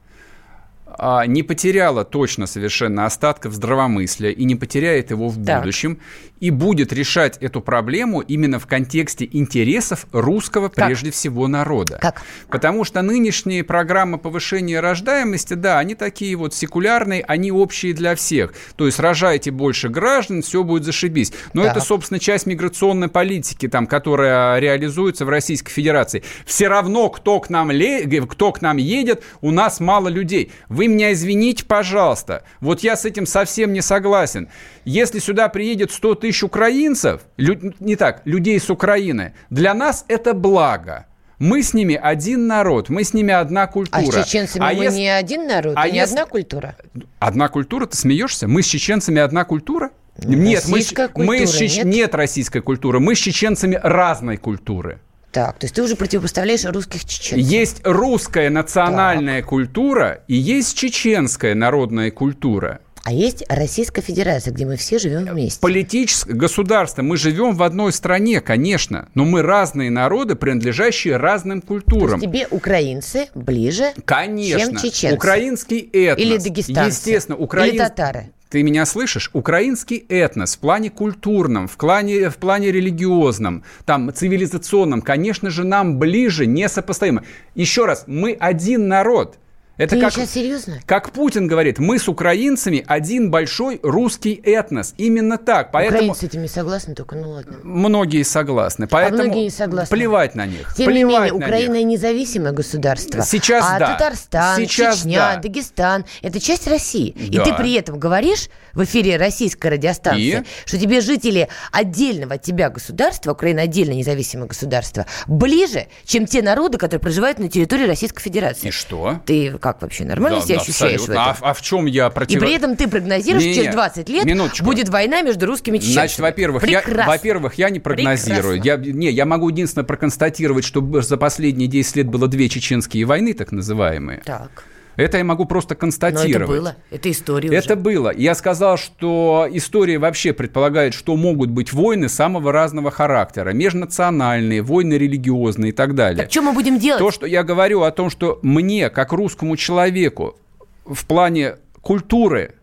не 1.27 1.43
потеряла 1.43 2.05
точно 2.05 2.47
совершенно 2.47 3.07
остатков 3.07 3.53
здравомыслия 3.53 4.31
и 4.31 4.45
не 4.45 4.55
потеряет 4.57 5.11
его 5.11 5.29
в 5.29 5.45
Так. 5.45 5.61
будущем, 5.63 5.99
и 6.41 6.51
будет 6.51 6.93
решать 6.93 7.39
эту 7.39 7.61
проблему 7.61 8.21
именно 8.21 8.59
в 8.59 8.67
контексте 8.67 9.27
интересов 9.33 10.07
русского, 10.13 10.69
Как? 10.69 10.87
прежде 10.87 11.11
всего, 11.11 11.49
народа. 11.49 11.99
Как? 12.03 12.23
Потому 12.49 12.85
что 12.85 13.01
нынешние 13.03 13.65
программы 13.65 14.19
повышения 14.19 14.81
рождаемости, 14.81 15.55
да, 15.55 15.79
они 15.79 15.95
такие 15.95 16.37
вот 16.37 16.55
секулярные, 16.55 17.23
они 17.27 17.51
общие 17.51 17.95
для 17.95 18.15
всех. 18.15 18.53
То 18.77 18.87
есть 18.87 18.99
рожайте 18.99 19.51
больше 19.53 19.89
граждан, 19.89 20.43
все 20.43 20.63
будет 20.65 20.85
зашибись. 20.85 21.33
Но 21.55 21.63
Так. 21.63 21.77
это, 21.77 21.85
собственно, 21.85 22.19
часть 22.21 22.47
миграционной 22.47 23.09
политики, 23.09 23.69
там, 23.69 23.87
которая 23.87 24.59
реализуется 24.59 25.25
в 25.25 25.29
Российской 25.31 25.71
Федерации. 25.73 26.23
Все 26.45 26.69
равно, 26.69 27.09
кто 27.09 27.41
к 27.41 27.49
нам, 27.49 27.71
ле- 27.71 28.05
кто 28.29 28.53
к 28.53 28.61
нам 28.61 28.77
едет, 28.77 29.23
у 29.41 29.51
нас 29.51 29.81
мало 29.81 30.09
людей. 30.09 30.53
Вы 30.69 30.84
меня 30.89 31.13
извините, 31.13 31.65
пожалуйста. 31.65 32.43
Вот 32.61 32.81
я 32.81 32.97
с 32.97 33.05
этим 33.05 33.27
совсем 33.27 33.73
не 33.73 33.81
согласен. 33.83 34.49
Если 34.85 35.19
сюда 35.19 35.49
приедет 35.49 35.91
100 35.93 36.15
тысяч 36.17 36.43
украинцев, 36.43 37.23
лю- 37.37 37.75
не 37.81 37.97
так, 37.97 38.23
людей 38.25 38.59
с 38.61 38.71
Украины, 38.71 39.35
для 39.51 39.75
нас 39.75 40.05
это 40.09 40.35
благо. 40.35 41.07
Мы 41.41 41.63
с 41.63 41.75
ними 41.75 41.99
один 42.01 42.47
народ, 42.47 42.89
мы 42.89 43.03
с 43.03 43.13
ними 43.13 43.33
одна 43.35 43.65
А 43.65 43.67
культура. 43.67 44.23
с 44.23 44.27
чеченцами 44.27 44.65
А 44.65 44.73
мы 44.75 44.85
ес- 44.85 44.95
не 44.95 45.09
один 45.09 45.47
народ, 45.49 45.75
а 45.77 45.89
не 45.89 45.99
если- 45.99 46.15
одна 46.15 46.27
культура. 46.27 46.77
Одна 47.19 47.49
культура, 47.49 47.87
ты 47.87 47.97
смеешься? 47.97 48.47
Мы 48.47 48.63
с 48.63 48.67
чеченцами 48.67 49.21
одна 49.21 49.45
культура? 49.45 49.91
Нет, 50.19 50.65
мы, 50.69 50.77
Российская 50.77 51.11
мы 51.17 51.39
с 51.39 51.51
культура, 51.51 51.59
чеч- 51.59 51.77
нет? 51.79 51.87
нет 51.87 52.15
российской 52.15 52.61
культуры, 52.61 53.01
мы 53.01 53.17
с 53.17 53.19
чеченцами 53.19 53.79
разной 53.83 54.37
культуры. 54.37 55.01
Так, 55.35 55.59
то 55.59 55.65
есть 55.65 55.75
ты 55.75 55.83
уже 55.83 55.97
противопоставляешь 55.97 56.65
русских 56.65 57.05
чеченцев. 57.05 57.39
Есть 57.45 57.81
русская 57.83 58.51
национальная 58.51 59.43
культура 59.43 60.23
и 60.29 60.37
есть 60.37 60.79
чеченская 60.79 61.57
народная 61.57 62.13
культура. 62.13 62.79
А 63.03 63.13
есть 63.13 63.45
Российская 63.49 64.01
Федерация, 64.01 64.55
где 64.55 64.65
мы 64.65 64.77
все 64.77 64.99
живем 65.01 65.25
вместе. 65.25 65.61
Политическое 65.61 66.33
государство, 66.35 67.03
мы 67.03 67.17
живем 67.17 67.57
в 67.57 67.65
одной 67.65 67.93
стране, 67.93 68.41
конечно, 68.41 69.09
но 69.15 69.25
мы 69.25 69.43
разные 69.43 69.91
народы, 69.91 70.37
принадлежащие 70.37 71.17
разным 71.17 71.61
То 71.61 71.67
культурам. 71.67 72.21
есть 72.21 72.25
тебе 72.33 72.47
украинцы 72.51 73.27
ближе, 73.35 73.93
Конечно. 74.07 74.59
чем 74.59 74.77
чеченцы. 74.77 75.17
Украинский 75.17 75.81
этнос. 75.81 76.25
Или 76.25 76.39
дагестанцы. 76.39 76.91
Естественно, 76.91 77.37
украин... 77.37 77.75
Или 77.75 77.79
татары. 77.79 78.31
Ты 78.55 78.63
меня 78.63 78.87
слышишь? 78.87 79.31
Украинский 79.33 79.97
этнос 80.09 80.55
в 80.55 80.61
плане 80.61 80.89
культурном, 80.89 81.67
в 81.67 81.77
плане, 81.77 82.31
в 82.31 82.37
плане 82.37 82.71
религиозном, 82.71 83.65
там, 83.85 84.15
цивилизационном, 84.15 85.03
конечно 85.03 85.51
же, 85.51 85.65
нам 85.65 85.99
ближе, 85.99 86.47
несопоставимо. 86.47 87.25
Еще 87.57 87.85
раз, 87.85 88.05
мы 88.07 88.37
один 88.39 88.87
народ. 88.87 89.41
Это 89.77 89.97
Ты 89.97 90.01
как, 90.03 90.13
сейчас 90.13 90.31
серьезно? 90.31 90.79
как 90.87 91.11
Путин 91.11 91.49
говорит, 91.49 91.81
мы 91.81 91.99
с 91.99 92.07
украинцами 92.09 92.85
один 92.87 93.31
большой 93.33 93.81
русский 93.83 94.41
этнос. 94.45 94.95
Именно 94.99 95.37
так. 95.37 95.73
Поэтому 95.73 95.99
Украинцы 95.99 96.21
с 96.21 96.23
этими 96.23 96.47
согласны, 96.47 96.95
только 96.95 97.17
ну 97.17 97.31
ладно. 97.31 97.57
многие 97.65 98.23
согласны. 98.23 98.87
Поэтому 98.87 99.23
А 99.23 99.25
многие 99.25 99.45
не 99.45 99.51
согласны. 99.51 99.97
плевать 99.97 100.37
на 100.37 100.47
них. 100.47 100.73
Тем 100.77 100.93
не 100.93 101.05
плевать 101.05 101.25
менее, 101.25 101.41
на 101.41 101.47
Украина 101.47 101.75
них. 101.83 101.87
независимое 101.99 102.53
государство. 102.53 103.23
Сейчас 103.23 103.65
а 103.69 103.79
да. 103.81 103.93
Татарстан, 103.95 104.57
Сейчас 104.61 104.99
Чечня, 104.99 105.33
да. 105.35 105.41
Дагестан– 105.41 106.05
это 106.23 106.39
часть 106.39 106.69
России. 106.69 107.09
И 107.09 107.37
Да. 107.37 107.45
ты 107.45 107.55
при 107.55 107.73
этом 107.75 107.99
говоришь 107.99 108.49
в 108.75 108.85
эфире 108.85 109.17
российской 109.17 109.69
радиостанции, 109.73 110.41
И? 110.41 110.45
что 110.67 110.79
тебе 110.79 111.01
жители 111.01 111.49
отдельного 111.73 112.35
от 112.35 112.43
тебя 112.43 112.71
государства, 112.71 113.33
Украина 113.33 113.63
отдельно 113.63 113.93
независимое 113.95 114.47
государство, 114.47 115.07
ближе, 115.27 115.87
чем 116.05 116.27
те 116.27 116.43
народы, 116.43 116.79
которые 116.79 117.01
проживают 117.01 117.41
на 117.41 117.49
территории 117.49 117.87
Российской 117.87 118.23
Федерации. 118.23 118.69
И 118.69 118.71
что? 118.71 119.21
Ты 119.27 119.59
как 119.65 119.81
вообще 119.81 120.05
нормально 120.05 120.41
Да, 120.41 120.45
себя 120.45 120.57
да, 120.57 120.61
ощущаешь 120.61 121.01
в 121.01 121.05
абсолютно. 121.05 121.13
этом? 121.31 121.37
А, 121.41 121.51
а 121.51 121.55
в 121.55 121.63
чем 121.63 121.87
я 121.87 122.09
И 122.09 122.11
против... 122.11 122.39
при 122.39 122.53
этом 122.55 122.77
ты 122.77 122.87
прогнозируешь, 122.87 123.45
Не-не, 123.45 123.55
через 123.55 123.73
20 123.73 124.09
лет 124.11 124.25
минуточку. 124.27 124.67
будет 124.67 124.91
война 124.91 125.23
между 125.23 125.47
русскими 125.47 125.79
и 125.79 125.81
чеченцами. 125.81 126.03
Значит, 126.03 126.19
во-первых, 126.19 126.69
я, 126.69 126.83
во-первых, 127.07 127.55
я 127.55 127.71
не 127.71 127.81
прогнозирую. 127.81 128.61
Я, 128.63 128.77
не, 128.77 129.11
я 129.11 129.25
могу 129.25 129.49
единственное 129.49 129.87
проконстатировать, 129.87 130.67
что 130.67 131.01
за 131.01 131.17
последние 131.17 131.67
10 131.67 131.97
лет 131.97 132.07
было 132.09 132.29
две 132.29 132.51
чеченские 132.51 133.07
войны, 133.07 133.33
так 133.33 133.53
называемые. 133.53 134.21
Так, 134.27 134.65
Это 134.97 135.19
я 135.19 135.25
могу 135.25 135.45
просто 135.45 135.75
но 135.75 135.81
констатировать. 135.81 136.35
это 136.37 136.47
было, 136.47 136.77
это 136.91 137.11
история 137.11 137.49
Это 137.49 137.75
уже. 137.75 137.83
было. 137.83 138.13
Я 138.15 138.35
сказал, 138.35 138.77
что 138.77 139.49
история 139.51 139.99
вообще 139.99 140.33
предполагает, 140.33 140.95
что 140.95 141.17
могут 141.17 141.51
быть 141.51 141.73
войны 141.73 142.09
самого 142.09 142.53
разного 142.53 142.91
характера. 142.91 143.51
Межнациональные, 143.51 144.63
войны 144.63 144.95
религиозные 144.95 145.71
и 145.71 145.73
так 145.73 145.95
далее. 145.95 146.23
Так 146.23 146.31
что 146.31 146.43
мы 146.43 146.53
будем 146.53 146.79
делать? 146.79 147.01
То, 147.01 147.11
что 147.11 147.27
я 147.27 147.43
говорю 147.43 147.83
о 147.83 147.91
том, 147.91 148.11
что 148.11 148.39
мне, 148.43 148.89
как 148.91 149.13
русскому 149.13 149.57
человеку, 149.57 150.39
в 150.85 151.07
плане 151.07 151.57
культуры, 151.81 152.55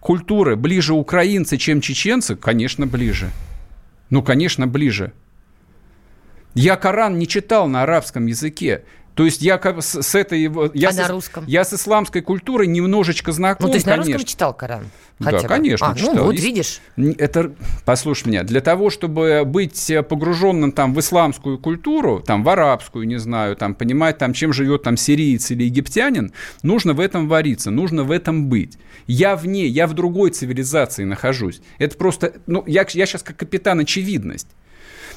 культуры 0.00 0.56
ближе 0.56 0.94
украинцы, 0.94 1.56
чем 1.56 1.80
чеченцы, 1.80 2.36
конечно, 2.36 2.86
ближе. 2.86 3.30
Ну, 4.10 4.22
конечно, 4.22 4.66
ближе. 4.66 5.12
Я 6.54 6.76
Коран 6.76 7.18
не 7.18 7.26
читал 7.26 7.66
на 7.68 7.82
арабском 7.82 8.26
языке. 8.26 8.84
То 9.14 9.24
есть 9.24 9.42
я 9.42 9.60
с, 9.80 10.02
с 10.02 10.14
этой... 10.14 10.40
Я 10.74 10.88
А 10.88 10.92
с, 10.92 10.96
на 10.96 11.08
русском? 11.08 11.44
Я 11.46 11.64
с 11.64 11.72
исламской 11.72 12.20
культурой 12.20 12.66
немножечко 12.66 13.30
знаком, 13.32 13.66
Ну, 13.66 13.68
то 13.72 13.76
есть 13.76 13.86
на 13.86 13.92
конечно. 13.92 14.14
русском 14.14 14.28
читал 14.28 14.54
Коран? 14.54 14.84
Да, 15.20 15.26
Хотя 15.30 15.42
бы? 15.42 15.48
конечно, 15.48 15.90
А, 15.90 15.94
читал. 15.94 16.14
ну 16.14 16.24
вот, 16.24 16.40
видишь. 16.40 16.80
Это, 16.96 17.52
послушай 17.84 18.28
меня, 18.28 18.42
для 18.42 18.60
того, 18.60 18.90
чтобы 18.90 19.42
быть 19.46 19.88
э, 19.88 20.02
погруженным 20.02 20.72
там 20.72 20.92
в 20.92 20.98
исламскую 20.98 21.58
культуру, 21.58 22.20
там 22.26 22.42
в 22.42 22.48
арабскую, 22.48 23.06
не 23.06 23.18
знаю, 23.20 23.54
там 23.54 23.76
понимать, 23.76 24.18
там 24.18 24.32
чем 24.32 24.52
живет 24.52 24.82
там 24.82 24.96
сириец 24.96 25.52
или 25.52 25.62
египтянин, 25.62 26.32
нужно 26.64 26.94
в 26.94 27.00
этом 27.00 27.28
вариться, 27.28 27.70
нужно 27.70 28.02
в 28.02 28.10
этом 28.10 28.48
быть. 28.48 28.76
Я 29.06 29.36
вне, 29.36 29.66
я 29.68 29.86
в 29.86 29.92
другой 29.94 30.30
цивилизации 30.30 31.04
нахожусь. 31.04 31.60
Это 31.78 31.96
просто, 31.96 32.32
ну, 32.46 32.64
я, 32.66 32.84
я 32.90 33.06
сейчас 33.06 33.22
как 33.22 33.36
капитан 33.36 33.78
очевидность. 33.78 34.48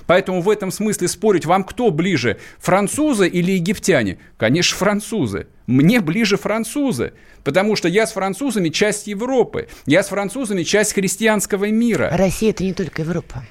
Поэтому 0.08 0.42
в 0.42 0.50
этом 0.50 0.72
смысле 0.72 1.08
спорить, 1.08 1.46
вам 1.46 1.64
кто 1.64 1.92
ближе, 1.92 2.40
французы 2.60 3.28
или 3.28 3.52
египтяне? 3.52 4.18
Конечно, 4.38 4.78
французы. 4.78 5.48
Мне 5.68 6.00
ближе 6.00 6.38
французы, 6.38 7.14
потому 7.44 7.76
что 7.76 7.90
я 7.90 8.08
с 8.08 8.14
французами 8.14 8.70
часть 8.70 9.08
Европы, 9.08 9.68
я 9.86 10.02
с 10.02 10.08
французами 10.08 10.64
часть 10.64 10.94
христианского 10.94 11.70
мира. 11.70 12.10
Россия– 12.14 12.50
это 12.52 12.64
не 12.64 12.74
только 12.74 13.02
Европа. 13.02 13.44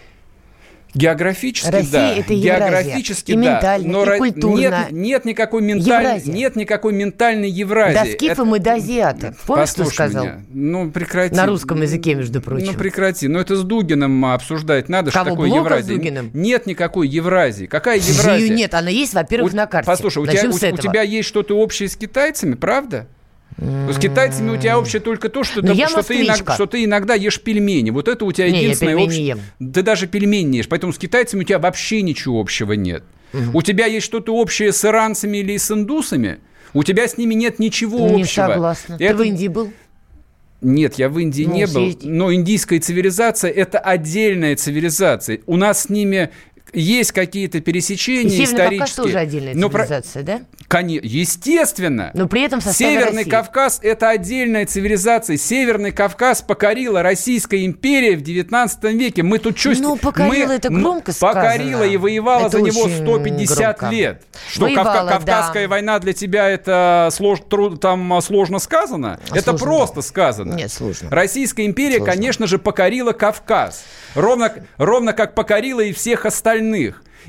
Географически, 0.96 1.70
Россия 1.70 1.90
да. 1.92 2.14
это 2.14 2.32
Евразия. 2.32 2.82
Географически, 2.82 3.32
И 3.32 3.34
да. 3.34 3.40
ментально, 3.40 3.86
и 3.86 3.90
ро- 3.90 4.18
культурно. 4.18 4.56
Нет, 4.58 4.74
нет 4.92 5.24
никакой 5.26 5.62
Евразия. 5.62 6.32
нет 6.32 6.56
никакой 6.56 6.92
ментальной 6.94 7.50
Евразии. 7.50 7.98
До 7.98 8.12
скифа 8.12 8.32
Это- 8.32 8.44
мы 8.44 8.58
до 8.58 8.72
азиаты. 8.74 9.34
Помнишь, 9.46 9.68
что 9.68 9.84
сказал? 9.84 10.24
меня. 10.24 10.40
Ну, 10.48 10.90
прекрати. 10.90 11.34
На 11.34 11.46
русском 11.46 11.82
языке, 11.82 12.14
между 12.14 12.40
прочим. 12.40 12.66
Ну, 12.68 12.72
прекрати. 12.74 13.28
Ну, 13.28 13.38
это 13.38 13.56
с 13.56 13.62
Дугином 13.62 14.24
обсуждать 14.24 14.88
надо, 14.88 15.10
что 15.10 15.20
Кого, 15.20 15.30
такое 15.30 15.48
Блока 15.50 15.62
с 15.62 15.64
Евразия. 15.66 15.96
Дугиным? 15.96 16.30
Нет 16.32 16.66
никакой 16.66 17.08
Евразии. 17.08 17.66
Какая 17.66 17.98
Евразия? 17.98 18.54
нет, 18.54 18.72
она 18.74 18.90
есть, 18.90 19.12
во-первых, 19.14 19.52
У- 19.52 19.56
на 19.56 19.66
карте. 19.66 19.86
Послушай, 19.86 20.22
у 20.22 20.26
тебя, 20.26 20.48
у, 20.48 20.52
с 20.52 20.62
у 20.62 20.76
тебя 20.76 21.02
есть 21.02 21.28
что-то 21.28 21.58
общее 21.58 21.88
с 21.88 21.96
китайцами, 21.96 22.54
правда? 22.54 23.06
Ну, 23.58 23.92
С 23.92 23.98
китайцами 23.98 24.50
у 24.50 24.56
тебя 24.58 24.78
общее 24.78 25.00
только 25.00 25.28
то, 25.30 25.42
что, 25.42 25.62
Ну, 25.62 25.74
ты, 25.74 25.86
что, 25.86 26.02
ты 26.02 26.20
иногда, 26.26 26.54
что 26.54 26.66
ты 26.66 26.84
иногда 26.84 27.14
ешь 27.14 27.40
пельмени. 27.40 27.90
Вот 27.90 28.06
это 28.06 28.24
у 28.26 28.32
тебя 28.32 28.50
Не, 28.50 28.62
единственное 28.62 28.96
общее. 28.96 29.38
Ты 29.58 29.82
даже 29.82 30.06
пельмени 30.06 30.46
не 30.48 30.58
ешь. 30.58 30.68
Поэтому 30.68 30.92
с 30.92 30.98
китайцами 30.98 31.40
у 31.40 31.44
тебя 31.44 31.58
вообще 31.58 32.02
ничего 32.02 32.40
общего 32.40 32.72
нет. 32.74 33.02
У 33.54 33.62
тебя 33.62 33.86
есть 33.86 34.04
что-то 34.06 34.34
общее 34.36 34.72
с 34.72 34.84
иранцами 34.84 35.38
или 35.38 35.56
с 35.56 35.70
индусами? 35.70 36.38
У 36.74 36.82
тебя 36.84 37.08
с 37.08 37.16
ними 37.16 37.34
нет 37.34 37.58
ничего 37.58 38.08
Не 38.10 38.22
общего. 38.22 38.46
согласна. 38.48 38.98
Ты 38.98 39.04
Это- 39.06 39.16
в 39.18 39.22
Индии 39.22 39.48
был? 39.48 39.72
Нет, 40.62 40.94
я 40.94 41.08
в 41.08 41.18
Индии 41.18 41.44
Ну, 41.44 41.54
не 41.54 41.66
был. 41.66 41.98
Но 42.02 42.32
индийская 42.32 42.80
цивилизация– 42.80 43.50
это 43.52 43.78
отдельная 43.78 44.56
цивилизация. 44.56 45.40
У 45.46 45.56
нас 45.56 45.82
с 45.82 45.88
ними 45.90 46.30
есть 46.72 47.12
какие-то 47.12 47.58
И 47.58 47.60
пересечения 47.60 48.28
Северный 48.30 48.46
Кавказ 48.46 48.64
исторические. 48.90 49.04
тоже 49.04 49.18
отдельная 49.18 49.54
Но 49.54 49.70
про- 49.70 49.86
цивилизация, 49.86 50.22
да? 50.22 50.40
Коне- 50.68 51.00
Естественно. 51.02 52.10
Но 52.14 52.26
при 52.26 52.42
этом 52.42 52.60
в 52.60 52.64
Северный 52.64 53.18
России. 53.18 53.30
Кавказ– 53.30 53.78
это 53.82 54.08
отдельная 54.10 54.66
цивилизация. 54.66 55.36
Северный 55.36 55.92
Кавказ 55.92 56.42
покорила 56.42 57.02
Российская 57.02 57.64
империя 57.64 58.16
в 58.16 58.22
19 58.22 58.92
веке. 58.94 59.22
Мы 59.22 59.38
тут 59.38 59.56
что... 59.58 59.72
Ну, 59.78 59.96
покорила 59.96 60.50
это 60.52 60.68
громко 60.68 61.12
Покорила 61.18 61.76
сказано. 61.78 61.84
и 61.92 61.96
воевала 61.96 62.40
Это 62.48 62.58
за 62.58 62.62
него 62.62 62.80
очень 62.82 62.96
150 62.96 63.78
громко. 63.78 63.94
лет. 63.94 64.22
Что, 64.50 64.66
Кавка- 64.66 64.76
Воевала, 64.76 65.08
Кавказская 65.10 65.64
да. 65.64 65.68
война 65.70 65.98
для 66.00 66.12
тебя 66.12 66.48
это 66.48 67.08
слож- 67.12 67.46
тру- 67.48 67.76
там 67.76 68.20
сложно 68.20 68.58
сказано? 68.58 69.20
А 69.30 69.36
это 69.36 69.50
сложно. 69.50 69.66
просто 69.66 70.02
сказано. 70.02 70.54
Нет, 70.54 70.72
сложно. 70.72 71.10
Российская 71.10 71.64
империя, 71.64 71.98
Сложно. 71.98 72.12
конечно 72.14 72.46
же, 72.48 72.58
покорила 72.58 73.12
Кавказ. 73.12 73.84
Ровно, 74.16 74.52
ровно 74.78 75.12
как 75.12 75.34
покорила 75.34 75.80
и 75.80 75.92
всех 75.92 76.26
остальных. 76.26 76.55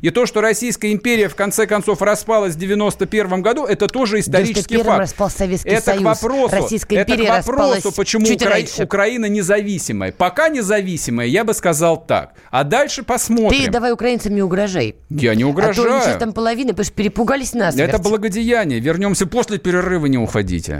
И 0.02 0.12
то, 0.12 0.28
что 0.28 0.42
Российская 0.42 0.92
империя 0.94 1.28
в 1.28 1.34
конце 1.36 1.66
концов 1.66 2.04
распалась 2.04 2.54
в 2.54 2.58
91 2.60 3.42
году, 3.42 3.66
это 3.66 3.88
тоже 3.88 4.20
исторический 4.20 4.76
91-м 4.76 4.86
факт. 4.86 5.00
распался 5.00 5.38
Советский 5.40 5.70
это 5.70 5.86
Союз. 5.86 6.02
к 6.02 6.06
вопросу, 6.06 6.56
Российская 6.56 6.96
это 6.98 7.12
империя 7.13 7.30
к 7.42 7.48
вопросу, 7.48 7.92
почему 7.92 8.26
чуть 8.28 8.42
Укра- 8.44 8.50
раньше. 8.52 8.84
Украина 8.84 9.26
независимая. 9.26 10.12
Пока 10.12 10.50
независимая, 10.50 11.26
я 11.26 11.44
бы 11.44 11.56
сказал 11.56 11.98
так. 12.06 12.34
А 12.52 12.63
дальше 12.63 13.02
посмотрим. 13.02 13.60
Ты 13.66 13.72
давай 13.72 13.92
украинцам 13.92 14.36
не 14.36 14.44
угрожай. 14.44 14.96
Я 15.10 15.34
не 15.34 15.42
А 15.42 15.46
то 15.46 15.50
угрожаю. 15.50 15.94
они 15.96 16.04
сейчас 16.04 16.18
там 16.18 16.32
половина, 16.34 16.70
потому 16.74 16.86
что 16.86 16.94
перепугались 16.94 17.54
нас. 17.54 17.76
это 17.76 17.98
благодеяние. 17.98 18.80
Вернемся 18.80 19.26
после 19.26 19.58
перерыва, 19.58 20.06
не 20.06 20.20
уходите. 20.20 20.80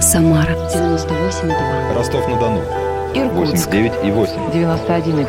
Самара 0.00 0.52
98,2. 0.72 1.94
Ростов-на-Дону. 1.94 2.81
Иркутск 3.14 3.68
89,8. 3.68 4.52
91,5. 4.52 5.26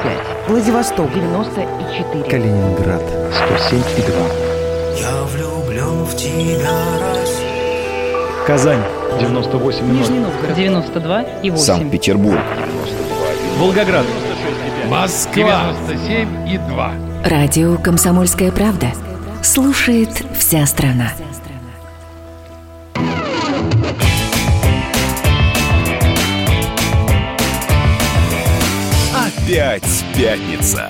Владивосток. 0.48 1.12
94. 1.14 2.24
Калининград 2.30 3.02
107,2. 3.02 5.00
Я 5.00 5.24
влюблен 5.24 6.04
в 6.06 6.16
тебя, 6.16 6.72
Россия. 7.14 8.46
Казань 8.48 8.82
98,0. 9.20 9.92
Нижний 9.92 10.20
Новгород 10.20 10.58
92,8. 10.58 11.58
Санкт-Петербург. 11.58 12.40
Волгоград 13.60 14.06
Москва. 14.90 15.74
Радио 17.24 17.78
«Комсомольская 17.78 18.52
правда». 18.52 18.88
Слушает 19.42 20.10
вся 20.38 20.66
страна. 20.66 21.12
Опять 29.44 30.06
пятница. 30.16 30.90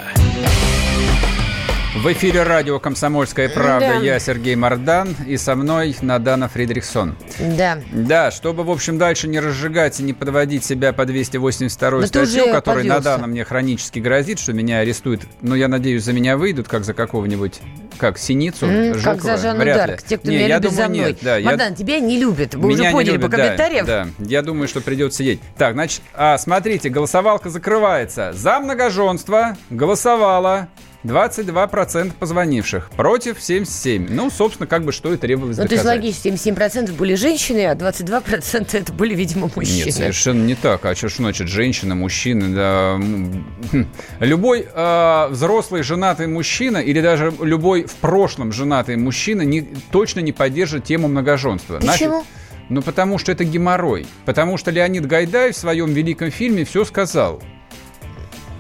В 1.96 2.12
эфире 2.12 2.44
радио 2.44 2.80
«Комсомольская 2.80 3.50
правда». 3.50 3.94
Да. 3.96 4.06
Я 4.06 4.20
Сергей 4.20 4.56
Мордан 4.56 5.16
и 5.26 5.38
со 5.38 5.56
мной 5.56 5.96
Надана 6.02 6.50
Фридрихсон. 6.50 7.16
Да. 7.58 7.80
Да, 7.92 8.30
чтобы, 8.30 8.64
в 8.64 8.70
общем, 8.70 9.00
дальше 9.00 9.28
не 9.28 9.40
разжигать 9.40 10.00
и 10.00 10.04
не 10.04 10.14
подводить 10.14 10.64
себя 10.64 10.94
по 10.94 11.06
282 11.06 12.02
Да 12.02 12.08
статью, 12.08 12.44
уже 12.44 12.52
которой 12.52 12.76
подвелся. 12.76 12.98
Надана 12.98 13.28
мне 13.28 13.44
хронически 13.44 14.00
грозит, 14.00 14.38
что 14.40 14.54
меня 14.54 14.80
арестуют. 14.80 15.22
Но 15.42 15.56
я 15.56 15.68
надеюсь, 15.68 16.04
за 16.04 16.14
меня 16.14 16.38
выйдут, 16.38 16.68
как 16.68 16.84
за 16.84 16.94
какого-нибудь, 16.94 17.60
как 17.98 18.18
Синицу, 18.18 18.66
М, 18.66 18.94
Жукова. 18.96 19.04
Как 19.14 19.22
за 19.22 19.38
Жанну. 19.38 19.66
Дарк. 19.66 20.02
Те, 20.04 20.18
кто 20.18 20.30
Не, 20.30 20.38
меня 20.38 20.48
я 20.48 20.56
любит 20.58 20.70
думаю, 20.72 20.84
за 20.86 20.90
мной. 20.90 21.08
нет, 21.10 21.18
да, 21.22 21.38
я- 21.38 21.46
Мадан, 21.52 21.76
тебя 21.76 22.00
не 22.00 22.18
любят. 22.20 22.56
Вы 22.56 22.70
Меня 22.70 22.82
уже 22.84 22.92
поняли 22.92 23.12
любят, 23.14 23.32
по 23.32 23.38
да, 23.38 23.44
комментариям. 23.44 23.86
Да, 23.86 24.08
я 24.20 24.42
думаю, 24.42 24.68
что 24.68 24.82
придется 24.82 25.20
сидеть. 25.20 25.40
Так, 25.58 25.74
значит, 25.74 26.02
а, 26.14 26.38
смотрите, 26.38 26.90
голосовалка 26.90 27.50
закрывается. 27.50 28.34
За 28.34 28.60
многоженство 28.60 29.58
голосовало 29.70 30.68
22% 31.04 32.14
позвонивших 32.18 32.90
против 32.92 33.42
77. 33.42 34.08
Ну, 34.10 34.30
собственно, 34.30 34.68
как 34.68 34.84
бы 34.84 34.92
что 34.92 35.14
и 35.14 35.18
требовалось 35.18 35.58
Ну, 35.58 35.66
то 35.68 35.74
есть 35.74 35.84
доказать. 35.84 36.04
логично, 36.04 36.30
77% 36.30 36.94
были 36.94 37.16
женщины, 37.16 37.66
а 37.66 37.76
22% 37.76 38.78
это 38.78 38.94
были, 38.94 39.16
видимо, 39.16 39.50
мужчины. 39.56 39.86
Нет, 39.86 39.94
совершенно 39.94 40.44
не 40.44 40.56
так. 40.56 40.86
А 40.86 40.96
что 40.96 41.10
ж 41.10 41.16
значит 41.16 41.48
женщина, 41.48 41.96
мужчина? 41.96 42.56
Да, 42.56 42.96
хм. 42.98 43.88
любой 44.20 44.68
э, 44.74 45.28
взрослый 45.30 45.84
женатый 45.84 46.28
мужчина 46.28 46.78
или 46.78 47.02
даже 47.02 47.34
любой 47.42 47.84
в 47.84 47.96
прошлом 47.96 48.52
женатый 48.52 48.96
мужчина 48.96 49.42
не, 49.42 49.62
точно 49.92 50.22
не 50.22 50.32
поддержит 50.32 50.86
тему 50.86 51.08
многоженства. 51.08 51.80
Почему? 51.80 52.24
Ну, 52.70 52.82
потому 52.82 53.18
что 53.18 53.32
это 53.32 53.44
геморрой. 53.44 54.06
Потому 54.26 54.58
что 54.58 54.72
Леонид 54.72 55.06
Гайдай 55.06 55.52
в 55.52 55.58
своем 55.58 55.94
великом 55.94 56.32
фильме 56.32 56.64
все 56.64 56.86
сказал. 56.86 57.42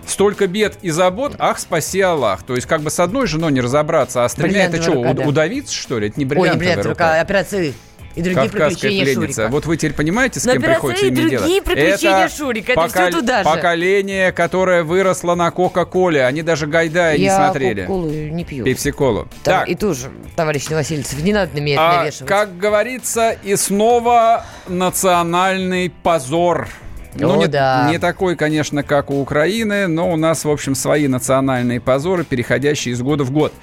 Столько 0.07 0.47
бед 0.47 0.77
и 0.81 0.89
забот, 0.89 1.35
ах, 1.39 1.59
спаси 1.59 2.01
Аллах. 2.01 2.43
То 2.43 2.55
есть, 2.55 2.67
как 2.67 2.81
бы 2.81 2.89
с 2.89 2.99
одной 2.99 3.27
женой 3.27 3.51
не 3.51 3.61
разобраться, 3.61 4.25
а 4.25 4.29
с 4.29 4.33
тремя 4.33 4.65
это 4.65 4.81
что, 4.81 4.91
Бриллиантовая 4.91 5.11
рука, 5.13 5.23
да. 5.23 5.29
удавиться, 5.29 5.73
что 5.73 5.99
ли? 5.99 6.07
Это 6.09 6.19
не 6.19 6.23
Ой, 6.25 6.27
не 6.27 6.29
бриллиантовая 6.29 6.57
бриллиантовая 6.59 6.93
рука. 6.93 7.09
рука, 7.13 7.21
операции 7.21 7.73
и 8.15 8.21
другие 8.21 8.47
Кавказская 8.47 8.69
приключения 8.91 9.03
пленница. 9.05 9.33
Шурика. 9.41 9.51
Вот 9.51 9.65
вы 9.65 9.75
теперь 9.77 9.93
понимаете, 9.93 10.39
с 10.39 10.45
На 10.45 10.53
кем 10.53 10.61
приходится 10.61 11.09
иметь 11.09 11.29
дело? 11.29 11.39
другие 11.41 11.61
приключения 11.63 12.27
Шурика. 12.29 12.71
Это 12.73 12.87
всё 12.87 13.09
туда 13.09 13.43
же. 13.43 13.49
Поколение, 13.49 14.31
которое 14.31 14.83
выросло 14.83 15.33
на 15.33 15.49
Кока-Коле. 15.49 16.23
Они 16.23 16.43
даже 16.43 16.67
Гайдая 16.67 17.17
не 17.17 17.23
Я 17.23 17.37
смотрели. 17.37 17.81
кока-колу 17.81 18.09
не 18.11 18.43
пью. 18.45 18.65
Пепси-колу. 18.65 19.27
Там 19.43 19.61
Так, 19.61 19.69
И 19.69 19.73
тоже, 19.73 20.11
товарищ 20.35 20.67
Новосельцев, 20.69 21.23
не 21.23 21.33
надо 21.33 21.55
на 21.55 21.59
меня 21.61 21.73
это 21.75 21.89
а, 21.89 22.03
навешивать. 22.03 22.27
как 22.29 22.55
говорится, 22.57 23.31
и 23.41 23.55
снова 23.55 24.45
национальный 24.67 25.89
позор. 26.03 26.67
Ну, 27.15 27.33
О, 27.33 27.37
не, 27.37 27.47
да. 27.47 27.87
не 27.89 27.99
такой, 27.99 28.35
конечно, 28.35 28.83
как 28.83 29.11
у 29.11 29.21
Украины, 29.21 29.87
но 29.87 30.11
у 30.11 30.15
нас, 30.15 30.45
в 30.45 30.49
общем, 30.49 30.75
свои 30.75 31.07
национальные 31.07 31.79
позоры, 31.79 32.23
переходящие 32.23 32.93
из 32.93 33.01
года 33.01 33.23
в 33.23 33.31
год. 33.31 33.53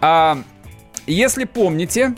А 0.00 0.38
если 1.06 1.44
помните, 1.44 2.14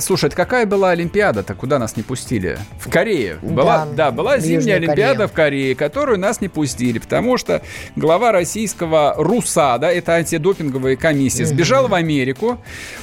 Слушай, 0.00 0.26
это 0.26 0.36
какая 0.36 0.66
была 0.66 0.90
Олимпиада-то, 0.90 1.54
куда 1.54 1.78
нас 1.78 1.96
не 1.96 2.02
пустили? 2.02 2.58
В 2.80 2.90
Корее. 2.90 3.36
Была, 3.42 3.86
Да, 3.86 3.92
да, 3.94 4.10
была 4.10 4.38
зимняя 4.38 4.56
Южной 4.58 4.74
Олимпиада 4.76 5.12
Корее. 5.14 5.28
в 5.28 5.32
Корее, 5.32 5.74
которую 5.74 6.18
нас 6.18 6.40
не 6.40 6.48
пустили, 6.48 6.98
потому 6.98 7.36
что 7.38 7.62
глава 7.94 8.32
российского 8.32 9.14
РУСАДА, 9.16 9.86
это 9.88 10.14
антидопинговая 10.14 10.96
комиссия, 10.96 11.46
сбежал 11.46 11.88
в 11.88 11.94
Америку. 11.94 12.58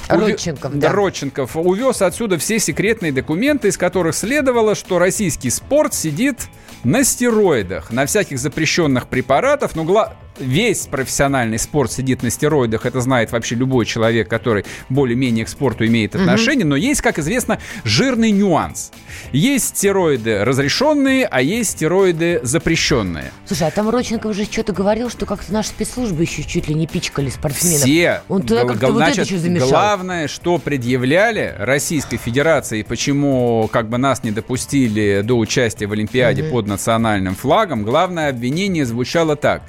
Родченков, 0.08 0.78
да. 0.78 0.90
Родченков 0.92 1.56
увез 1.56 2.02
отсюда 2.02 2.38
все 2.38 2.58
секретные 2.58 3.12
документы, 3.12 3.68
из 3.68 3.78
которых 3.78 4.14
следовало, 4.14 4.74
что 4.74 4.98
российский 4.98 5.50
спорт 5.50 5.94
сидит 5.94 6.48
на 6.82 7.02
стероидах, 7.04 7.90
на 7.92 8.04
всяких 8.06 8.38
запрещенных 8.38 9.06
препаратах, 9.08 9.74
но 9.74 9.84
гла- 9.84 10.14
весь 10.38 10.86
профессиональный 10.86 11.58
спорт 11.58 11.92
сидит 11.92 12.22
на 12.22 12.30
стероидах, 12.30 12.86
это 12.86 13.00
знает 13.00 13.32
вообще 13.32 13.54
любой 13.54 13.86
человек, 13.86 14.28
который 14.28 14.64
более-менее 14.88 15.44
к 15.44 15.48
спорту 15.48 15.86
имеет 15.86 16.14
отношение, 16.16 16.64
но 16.64 16.76
есть, 16.76 17.00
как 17.00 17.18
известно, 17.18 17.58
жирный 17.84 18.30
нюанс. 18.30 18.90
Есть 19.32 19.76
стероиды 19.76 20.44
разрешенные, 20.44 21.26
а 21.26 21.40
есть 21.40 21.70
стероиды 21.72 22.40
запрещенные. 22.42 23.30
Слушай, 23.46 23.68
а 23.68 23.70
там 23.70 23.88
Родченков 23.88 24.34
же 24.34 24.44
что-то 24.44 24.72
говорил, 24.72 25.10
что 25.10 25.26
как-то 25.26 25.52
наши 25.52 25.70
спецслужбы 25.70 26.22
еще 26.22 26.42
чуть 26.42 26.68
ли 26.68 26.74
не 26.74 26.86
пичкали 26.86 27.30
спортсменов. 27.30 27.82
Все. 27.82 28.22
Он 28.28 28.42
туда 28.42 28.62
Гл- 28.62 28.68
как-то 28.68 28.86
гл- 28.86 28.92
вот 28.94 29.02
это 29.02 29.14
значит, 29.14 29.26
еще 29.26 29.38
замешал. 29.38 29.68
Главное, 29.68 30.28
что 30.28 30.58
предъявляли 30.58 31.54
Российской 31.58 32.16
Федерации, 32.16 32.82
почему 32.82 33.68
как 33.72 33.88
бы 33.88 33.98
нас 33.98 34.24
не 34.24 34.30
допустили 34.30 35.22
до 35.24 35.34
участия 35.38 35.86
в 35.86 35.92
Олимпиаде 35.92 36.44
под 36.44 36.66
национальным 36.66 37.34
флагом, 37.34 37.84
главное 37.84 38.28
обвинение 38.30 38.84
звучало 38.84 39.36
так. 39.36 39.62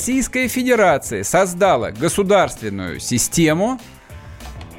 Российская 0.00 0.48
Федерация 0.48 1.22
создала 1.24 1.90
государственную 1.90 3.00
систему 3.00 3.78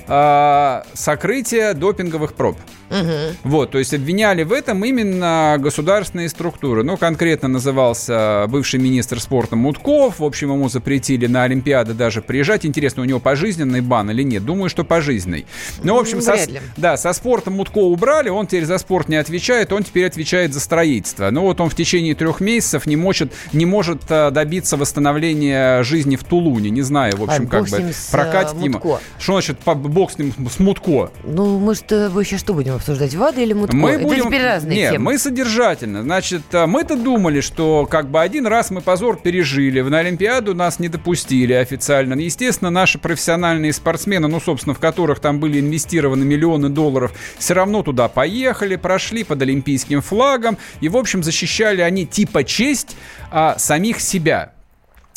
а, 0.08 0.84
сокрытия 0.96 1.76
допинговых 1.76 2.34
проб. 2.34 2.58
Мгм. 2.92 3.38
Вот, 3.44 3.72
то 3.72 3.80
есть 3.80 3.94
обвиняли 3.94 4.44
в 4.44 4.52
этом 4.52 4.84
именно 4.84 5.56
государственные 5.60 6.30
структуры. 6.30 6.84
Ну, 6.84 6.98
конкретно 6.98 7.48
назывался 7.48 8.46
бывший 8.50 8.80
министр 8.80 9.20
спорта 9.22 9.56
Мутков. 9.56 10.20
В 10.20 10.24
общем, 10.24 10.52
ему 10.52 10.68
запретили 10.70 11.28
на 11.28 11.44
Олимпиады 11.44 11.94
даже 11.94 12.22
приезжать. 12.22 12.66
Интересно, 12.66 13.04
у 13.04 13.06
него 13.06 13.20
пожизненный 13.20 13.82
бан 13.82 14.12
или 14.12 14.24
нет? 14.24 14.44
Думаю, 14.44 14.70
что 14.70 14.84
пожизненный. 14.84 15.46
Ну, 15.84 15.96
в 15.96 16.00
общем, 16.00 16.18
Ну, 16.18 16.24
со, 16.24 16.36
да, 16.78 16.98
со 16.98 17.14
спортом 17.14 17.54
Мутко 17.54 17.80
убрали, 17.80 18.30
он 18.30 18.48
теперь 18.48 18.66
за 18.66 18.78
спорт 18.78 19.08
не 19.08 19.16
отвечает, 19.16 19.72
он 19.72 19.84
теперь 19.84 20.06
отвечает 20.06 20.54
за 20.54 20.60
строительство. 20.60 21.30
Ну, 21.30 21.42
вот 21.42 21.62
он 21.62 21.70
в 21.70 21.76
течение 21.76 22.16
трех 22.16 22.42
месяцев 22.42 22.86
не 22.86 22.96
может, 22.98 23.32
не 23.54 23.66
может 23.66 24.04
а, 24.10 24.32
добиться 24.32 24.76
восстановления 24.78 25.84
жизни 25.84 26.18
в 26.18 26.24
Тулуне. 26.24 26.70
Не 26.70 26.82
знаю, 26.82 27.16
в 27.18 27.24
общем, 27.24 27.46
А, 27.46 27.48
как 27.48 27.70
бы 27.70 27.92
прокатит 28.12 28.56
э, 28.56 28.66
ему. 28.66 28.74
Мутко. 28.74 29.00
Что 29.18 29.34
значит 29.34 29.58
бог 29.64 30.12
с 30.12 30.18
ним, 30.18 30.34
с 30.50 30.60
Мутко? 30.60 31.12
Ну, 31.24 31.60
мы 31.60 31.76
тобой 31.76 32.26
сейчас 32.26 32.42
что 32.42 32.54
будем 32.54 32.76
обсуждать, 32.82 33.16
ВАДА 33.16 33.42
или 33.42 33.54
Мутко? 33.54 33.76
Мы 33.76 33.92
Это 33.92 34.04
будем... 34.04 34.28
теперь 34.28 34.44
разные 34.44 34.78
Нет, 34.78 34.92
темы. 34.94 35.06
мы 35.06 35.18
содержательно. 35.18 36.04
Значит, 36.04 36.42
а, 36.54 36.68
мы-то 36.68 36.96
думали, 36.96 37.42
что 37.42 37.88
как 37.90 38.10
бы 38.10 38.20
один 38.20 38.48
раз 38.48 38.72
мы 38.72 38.82
позор 38.82 39.18
пережили, 39.18 39.82
на 39.82 40.00
Олимпиаду 40.00 40.54
нас 40.56 40.80
не 40.80 40.90
допустили 40.90 41.54
официально. 41.54 42.14
Естественно, 42.16 42.70
наши 42.70 42.98
профессиональные 42.98 43.74
спортсмены, 43.74 44.28
ну, 44.28 44.40
собственно, 44.40 44.74
в 44.74 44.80
которых 44.80 45.20
там 45.20 45.40
были 45.40 45.60
инвестированы 45.60 46.26
миллионы 46.26 46.70
долларов, 46.70 47.14
все 47.38 47.54
равно 47.54 47.84
туда 47.84 48.08
поехали, 48.08 48.76
прошли 48.76 49.24
под 49.24 49.42
олимпийским 49.42 50.02
флагом, 50.02 50.58
и, 50.82 50.90
в 50.90 50.98
общем, 50.98 51.24
защищали 51.24 51.82
они 51.82 52.06
типа 52.06 52.44
честь 52.44 52.98
а, 53.30 53.56
самих 53.58 54.02
себя. 54.02 54.54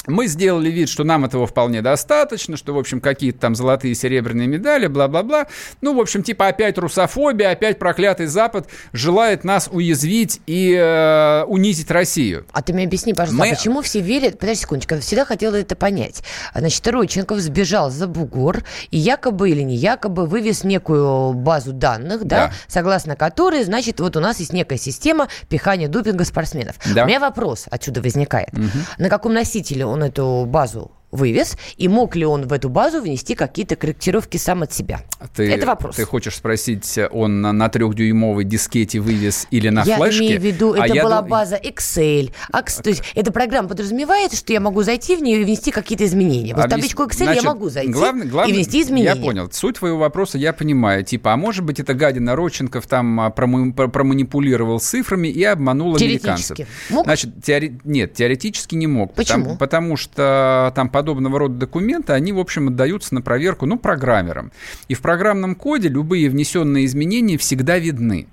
Мы 0.06 0.26
сделали 0.26 0.70
вид, 0.70 0.88
что 0.88 1.02
нам 1.04 1.24
этого 1.24 1.46
вполне 1.46 1.80
достаточно, 1.82 2.56
что, 2.56 2.74
в 2.74 2.78
общем, 2.78 3.00
какие-то 3.00 3.38
там 3.38 3.54
золотые, 3.54 3.94
серебряные 3.94 4.46
медали, 4.46 4.86
бла-бла-бла. 4.86 5.46
Ну, 5.80 5.94
в 5.96 6.00
общем, 6.00 6.22
типа 6.22 6.48
опять 6.48 6.76
русофобия, 6.78 7.50
опять 7.50 7.78
проклятый 7.78 8.26
Запад 8.26 8.68
желает 8.92 9.44
нас 9.44 9.68
уязвить 9.72 10.40
и 10.46 10.74
э, 10.78 11.44
унизить 11.44 11.90
Россию. 11.90 12.46
А 12.52 12.62
ты 12.62 12.72
мне 12.72 12.84
объясни, 12.84 13.14
пожалуйста, 13.14 13.38
Мы- 13.44 13.50
а 13.50 13.54
почему 13.56 13.80
все 13.82 14.00
верят... 14.00 14.38
Подожди 14.38 14.62
секундочку, 14.62 14.94
я 14.94 15.00
всегда 15.00 15.24
хотела 15.24 15.54
это 15.56 15.74
понять. 15.76 16.22
Значит, 16.54 16.86
Родченков 16.86 17.38
сбежал 17.40 17.90
за 17.90 18.06
бугор 18.06 18.62
и 18.90 18.98
якобы 18.98 19.50
или 19.50 19.62
не 19.62 19.76
якобы 19.76 20.26
вывез 20.26 20.64
некую 20.64 21.32
базу 21.32 21.72
данных, 21.72 22.24
да, 22.24 22.48
Да. 22.48 22.52
согласно 22.68 23.16
которой, 23.16 23.64
значит, 23.64 24.00
вот 24.00 24.16
у 24.16 24.20
нас 24.20 24.38
есть 24.40 24.52
некая 24.52 24.78
система 24.78 25.28
пихания 25.48 25.88
допинга 25.88 26.24
спортсменов. 26.24 26.76
Да. 26.94 27.04
У 27.04 27.06
меня 27.06 27.20
вопрос 27.20 27.64
отсюда 27.70 28.02
возникает. 28.02 28.50
На 28.98 29.08
каком 29.08 29.32
носителе 29.32 29.86
он 29.94 30.02
эту 30.02 30.44
базу 30.46 30.90
вывез, 31.14 31.56
и 31.76 31.88
мог 31.88 32.16
ли 32.16 32.24
он 32.26 32.46
в 32.46 32.52
эту 32.52 32.68
базу 32.68 33.00
внести 33.00 33.34
какие-то 33.34 33.76
корректировки 33.76 34.36
сам 34.36 34.62
от 34.62 34.72
себя? 34.72 35.00
Ты, 35.34 35.50
это 35.50 35.66
вопрос. 35.66 35.96
Ты 35.96 36.04
хочешь 36.04 36.34
спросить, 36.36 36.98
он 37.10 37.40
на, 37.40 37.52
на 37.52 37.68
трехдюймовой 37.68 38.44
дискете 38.44 39.00
вывез 39.00 39.46
или 39.50 39.68
на 39.68 39.82
я 39.84 39.96
флешке? 39.96 40.18
имею 40.26 40.40
в 40.40 40.44
виду, 40.44 40.72
А 40.74 40.84
это 40.86 40.94
я 40.94 41.02
была 41.02 41.20
дум- 41.20 41.30
база 41.30 41.56
Excel. 41.56 42.32
А, 42.52 42.60
кс- 42.62 42.82
то 42.82 42.90
есть 42.90 43.02
эта 43.14 43.32
программа 43.32 43.68
подразумевает, 43.68 44.34
что 44.34 44.52
я 44.52 44.60
могу 44.60 44.82
зайти 44.82 45.16
в 45.16 45.22
нее 45.22 45.40
и 45.40 45.44
внести 45.44 45.70
какие-то 45.70 46.04
изменения. 46.04 46.54
Вот 46.54 46.62
в 46.62 46.64
Объяс- 46.66 46.70
табличку 46.70 47.02
Excel 47.04 47.24
Значит, 47.24 47.42
я 47.42 47.48
могу 47.48 47.68
зайти 47.70 47.92
главное- 47.92 48.26
главное- 48.26 48.52
и 48.52 48.56
внести 48.56 48.82
изменения. 48.82 49.14
Я 49.14 49.16
понял. 49.16 49.48
Суть 49.52 49.78
твоего 49.78 49.98
вопроса 49.98 50.36
я 50.38 50.52
понимаю. 50.52 51.04
Типа, 51.04 51.32
а 51.32 51.36
может 51.36 51.64
быть, 51.64 51.80
это 51.80 51.94
гадина 51.94 52.34
Родченков 52.36 52.86
там 52.86 53.20
а, 53.20 53.28
промо- 53.30 53.72
про- 53.72 53.88
проманипулировал 53.88 54.80
цифрами 54.80 55.28
и 55.28 55.42
обманул 55.44 55.96
американцев? 55.96 56.56
Теоретически. 56.56 56.66
Мог? 56.92 57.04
Значит, 57.04 57.30
теоре- 57.44 57.78
нет, 57.84 58.14
теоретически 58.14 58.74
не 58.74 58.86
мог. 58.86 59.14
Почему? 59.14 59.42
Потому, 59.56 59.58
потому 59.58 59.96
что 59.96 60.72
там 60.74 60.88
подобного 61.04 61.38
рода 61.38 61.54
документы, 61.56 62.14
они, 62.14 62.32
в 62.32 62.38
общем, 62.38 62.68
отдаются 62.68 63.14
на 63.14 63.20
проверку, 63.20 63.66
ну, 63.66 63.78
программерам. 63.78 64.52
И 64.88 64.94
в 64.94 65.02
программном 65.02 65.54
коде 65.54 65.90
любые 65.90 66.30
внесенные 66.30 66.86
изменения 66.86 67.36
всегда 67.36 67.78
видны. 67.78 68.26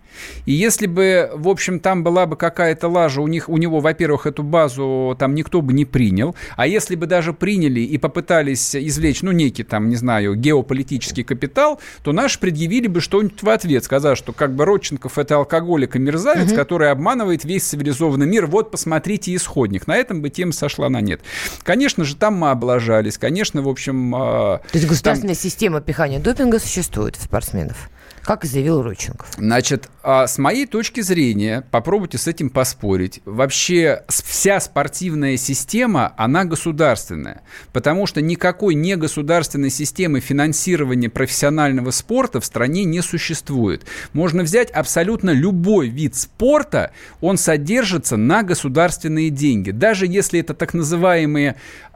И 0.45 0.53
если 0.53 0.87
бы, 0.87 1.31
в 1.33 1.47
общем, 1.47 1.79
там 1.79 2.03
была 2.03 2.25
бы 2.25 2.35
какая-то 2.35 2.87
лажа, 2.87 3.21
у, 3.21 3.27
них, 3.27 3.49
у 3.49 3.57
него, 3.57 3.79
во-первых, 3.79 4.25
эту 4.25 4.43
базу 4.43 5.15
там 5.19 5.35
никто 5.35 5.61
бы 5.61 5.73
не 5.73 5.85
принял, 5.85 6.35
а 6.55 6.67
если 6.67 6.95
бы 6.95 7.07
даже 7.07 7.33
приняли 7.33 7.81
и 7.81 7.97
попытались 7.97 8.75
извлечь, 8.75 9.21
ну, 9.21 9.31
некий 9.31 9.63
там, 9.63 9.89
не 9.89 9.95
знаю, 9.95 10.35
геополитический 10.35 11.23
капитал, 11.23 11.79
то 12.03 12.11
наши 12.11 12.39
предъявили 12.39 12.87
бы 12.87 13.01
что-нибудь 13.01 13.41
в 13.43 13.49
ответ, 13.49 13.83
сказав, 13.83 14.17
что 14.17 14.33
как 14.33 14.55
бы 14.55 14.65
Родченков 14.65 15.17
это 15.17 15.35
алкоголик 15.35 15.95
и 15.95 15.99
мерзавец, 15.99 16.53
который 16.53 16.91
обманывает 16.91 17.43
весь 17.45 17.63
цивилизованный 17.63 18.25
мир, 18.25 18.47
вот 18.47 18.71
посмотрите 18.71 19.35
исходник. 19.35 19.87
На 19.87 19.97
этом 19.97 20.21
бы 20.21 20.29
тема 20.29 20.51
сошла 20.51 20.89
на 20.89 21.01
нет. 21.01 21.21
Конечно 21.63 22.03
же, 22.03 22.15
там 22.15 22.35
мы 22.35 22.51
облажались, 22.51 23.17
конечно, 23.17 23.61
в 23.61 23.69
общем... 23.69 24.13
а, 24.15 24.57
То 24.71 24.77
есть 24.77 24.87
государственная 24.87 25.35
система 25.35 25.81
пихания 25.81 26.19
допинга 26.19 26.59
существует 26.59 27.17
у 27.17 27.21
спортсменов. 27.21 27.89
Как 28.23 28.45
заявил 28.45 28.83
Роченков. 28.83 29.29
Значит, 29.37 29.89
а 30.03 30.27
с 30.27 30.37
моей 30.37 30.65
точки 30.65 31.01
зрения, 31.01 31.65
попробуйте 31.71 32.17
с 32.17 32.27
этим 32.27 32.49
поспорить. 32.49 33.21
Вообще 33.25 34.03
вся 34.09 34.59
спортивная 34.59 35.37
система, 35.37 36.13
она 36.17 36.45
государственная. 36.45 37.41
Потому 37.73 38.05
что 38.05 38.21
никакой 38.21 38.75
негосударственной 38.75 39.69
системы 39.71 40.19
финансирования 40.19 41.09
профессионального 41.09 41.91
спорта 41.91 42.39
в 42.39 42.45
стране 42.45 42.83
не 42.83 43.01
существует. 43.01 43.85
Можно 44.13 44.43
взять 44.43 44.71
абсолютно 44.71 45.31
любой 45.31 45.89
вид 45.89 46.15
спорта, 46.15 46.91
он 47.21 47.37
содержится 47.37 48.17
на 48.17 48.43
государственные 48.43 49.29
деньги. 49.29 49.71
Даже 49.71 50.05
если 50.05 50.39
это 50.39 50.53
так 50.53 50.73
называемые 50.73 51.55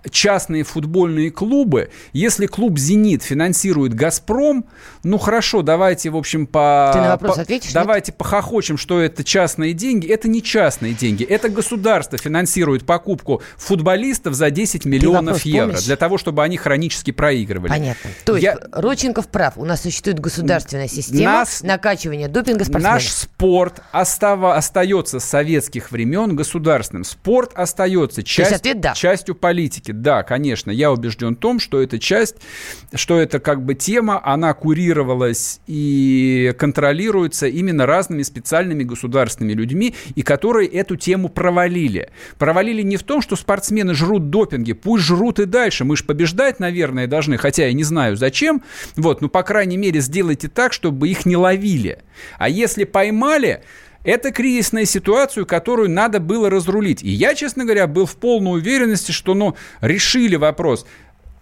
частные 0.09 0.63
футбольные 0.63 1.31
клубы, 1.31 1.89
если 2.13 2.45
клуб 2.45 2.77
«Зенит» 2.77 3.23
финансирует 3.23 3.93
«Газпром», 3.93 4.65
ну 5.03 5.17
хорошо, 5.17 5.61
давайте, 5.61 6.09
в 6.15 6.17
общем, 6.17 6.47
по... 6.47 6.91
Ты 6.93 6.99
на 6.99 7.09
вопрос 7.09 7.35
по, 7.35 7.41
ответишь? 7.41 7.73
Давайте 7.73 8.11
нет? 8.11 8.17
похохочем, 8.17 8.77
что 8.77 8.99
это 8.99 9.23
частные 9.23 9.73
деньги. 9.73 10.07
Это 10.07 10.27
не 10.27 10.41
частные 10.41 10.93
деньги. 10.93 11.23
Это 11.23 11.49
государство 11.49 12.17
финансирует 12.17 12.85
покупку 12.85 13.41
футболистов 13.57 14.33
за 14.33 14.49
10 14.49 14.85
миллионов 14.85 15.43
евро. 15.43 15.67
Помнишь? 15.67 15.85
Для 15.85 15.95
того, 15.95 16.17
чтобы 16.17 16.43
они 16.43 16.57
хронически 16.57 17.11
проигрывали. 17.11 17.69
Понятно. 17.69 18.09
То 18.23 18.35
есть 18.35 18.43
Я... 18.43 18.57
Родченков 18.71 19.27
прав. 19.27 19.57
У 19.57 19.65
нас 19.65 19.81
существует 19.81 20.19
государственная 20.19 20.87
система 20.87 21.31
нас... 21.31 21.61
накачивания 21.61 22.27
допинга 22.27 22.63
спортсменов. 22.63 22.93
Наш 22.93 23.11
спорт 23.11 23.81
остава... 23.91 24.55
остается 24.55 25.19
с 25.19 25.25
советских 25.25 25.91
времен 25.91 26.35
государственным. 26.35 27.03
Спорт 27.03 27.51
остается 27.55 28.23
часть... 28.23 28.53
ответ, 28.53 28.79
да. 28.79 28.93
частью 28.93 29.35
политики 29.35 29.91
да, 30.05 30.23
конечно, 30.23 30.71
я 30.71 30.91
убежден 30.91 31.35
в 31.35 31.39
том, 31.39 31.59
что 31.59 31.81
эта 31.81 31.97
часть, 31.97 32.35
что 32.93 33.19
это 33.19 33.39
как 33.39 33.63
бы 33.63 33.73
тема, 33.73 34.21
она 34.23 34.53
курировалась 34.53 35.59
и 35.67 36.04
контролируется 36.57 37.47
именно 37.47 37.85
разными 37.85 38.23
специальными 38.23 38.83
государственными 38.83 39.53
людьми, 39.53 39.95
и 40.15 40.21
которые 40.21 40.69
эту 40.69 40.95
тему 40.95 41.29
провалили. 41.29 42.09
Провалили 42.37 42.81
не 42.81 42.97
в 42.97 43.03
том, 43.03 43.21
что 43.21 43.35
спортсмены 43.35 43.93
жрут 43.93 44.29
допинги, 44.29 44.73
пусть 44.73 45.05
жрут 45.05 45.39
и 45.39 45.45
дальше, 45.45 45.85
мы 45.85 45.97
же 45.97 46.03
побеждать, 46.03 46.59
наверное, 46.59 47.07
должны, 47.07 47.37
хотя 47.37 47.67
я 47.67 47.73
не 47.73 47.83
знаю 47.83 48.15
зачем, 48.15 48.63
вот, 48.95 49.21
ну, 49.21 49.29
по 49.29 49.43
крайней 49.43 49.77
мере, 49.77 50.01
сделайте 50.01 50.47
так, 50.47 50.73
чтобы 50.73 51.09
их 51.09 51.25
не 51.25 51.37
ловили. 51.37 51.99
А 52.37 52.49
если 52.49 52.83
поймали, 52.83 53.63
это 54.05 54.31
кризисная 54.31 54.85
ситуация, 54.85 55.45
которую 55.45 55.89
надо 55.89 56.19
было 56.19 56.49
разрулить. 56.49 57.01
И 57.03 57.09
я, 57.09 57.33
честно 57.33 57.63
говоря, 57.65 57.87
был 57.87 58.05
в 58.05 58.15
полной 58.15 58.59
уверенности, 58.59 59.11
что 59.11 59.33
ну, 59.33 59.55
решили 59.81 60.35
вопрос 60.35 60.85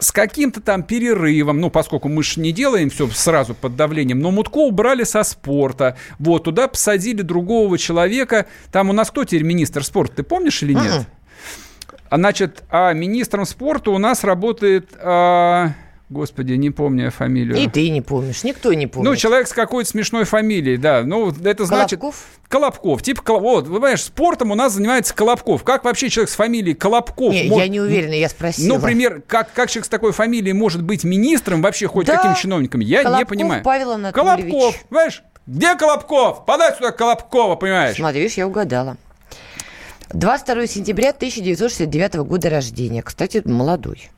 с 0.03 0.11
каким-то 0.11 0.61
там 0.61 0.83
перерывом, 0.83 1.59
ну, 1.59 1.69
поскольку 1.69 2.09
мы 2.09 2.23
же 2.23 2.39
не 2.41 2.51
делаем 2.51 2.89
все 2.89 3.07
сразу 3.09 3.55
под 3.55 3.75
давлением, 3.75 4.19
но 4.19 4.31
Мутко 4.31 4.57
убрали 4.57 5.03
со 5.03 5.23
спорта, 5.23 5.97
вот, 6.19 6.43
туда 6.43 6.67
посадили 6.67 7.21
другого 7.21 7.77
человека, 7.77 8.45
там 8.71 8.89
у 8.89 8.93
нас 8.93 9.09
кто 9.09 9.23
теперь 9.23 9.43
министр 9.43 9.83
спорта, 9.83 10.17
ты 10.17 10.23
помнишь 10.23 10.61
или 10.61 10.73
нет? 10.73 10.83
Uh-uh. 10.83 11.05
Значит, 12.15 12.63
а 12.69 12.93
министром 12.93 13.45
спорта 13.45 13.91
у 13.91 13.97
нас 13.97 14.23
работает... 14.23 14.89
А... 14.99 15.71
Господи, 16.13 16.54
не 16.54 16.69
помню 16.69 17.10
фамилию. 17.10 17.58
И 17.58 17.67
ты 17.67 17.89
не 17.89 18.02
помнишь, 18.02 18.43
никто 18.43 18.71
не 18.71 18.86
помнит. 18.86 19.10
Ну, 19.10 19.15
человек 19.15 19.47
с 19.47 19.52
какой-то 19.52 19.89
смешной 19.89 20.26
фамилией, 20.26 20.78
да. 20.78 21.02
Ну, 21.02 21.32
это 21.43 21.65
значит... 21.65 21.99
Колобков? 21.99 22.26
Колобков. 22.47 23.02
Типа, 23.02 23.39
вот, 23.39 23.65
вы 23.67 23.78
понимаешь, 23.78 24.04
спортом 24.04 24.52
у 24.52 24.56
нас 24.56 24.73
занимается 24.73 25.15
Колобков. 25.15 25.63
Как 25.63 25.84
вообще 25.84 26.10
человек 26.10 26.30
с 26.30 26.36
фамилией 26.36 26.76
Колобков 26.76 27.34
не, 27.34 27.45
может... 27.45 27.65
Я 27.65 27.67
не 27.67 27.80
уверена, 27.80 28.13
я 28.13 28.30
спросила. 28.30 28.67
Ну, 28.67 28.76
например, 28.76 29.23
как, 29.26 29.52
как 29.54 29.71
человек 29.71 29.88
с 29.88 29.89
такой 29.89 30.12
фамилией 30.12 30.54
может 30.54 30.84
быть 30.84 31.04
министром, 31.04 31.63
вообще 31.63 31.88
хоть 31.88 32.06
да. 32.06 32.17
каким 32.17 32.36
чиновником, 32.36 32.82
я 32.82 33.02
Колобков 33.02 33.19
не 33.19 33.26
понимаю. 33.26 33.63
Павел 33.63 33.91
Анатольевич. 33.93 34.52
Колобков, 34.52 34.84
понимаешь? 34.89 35.23
Где 35.47 35.76
Колобков? 35.76 36.45
Подай 36.45 36.76
сюда 36.76 36.91
Колобкова, 36.91 37.56
понимаешь? 37.56 37.95
Смотри, 37.95 38.21
видишь, 38.21 38.38
я 38.38 38.47
угадала. 38.47 38.97
22 40.13 40.67
сентября 40.67 41.10
1969 41.10 42.15
года 42.17 42.52
рождения. 42.52 43.02
Кстати, 43.02 43.41
молодой 43.43 44.12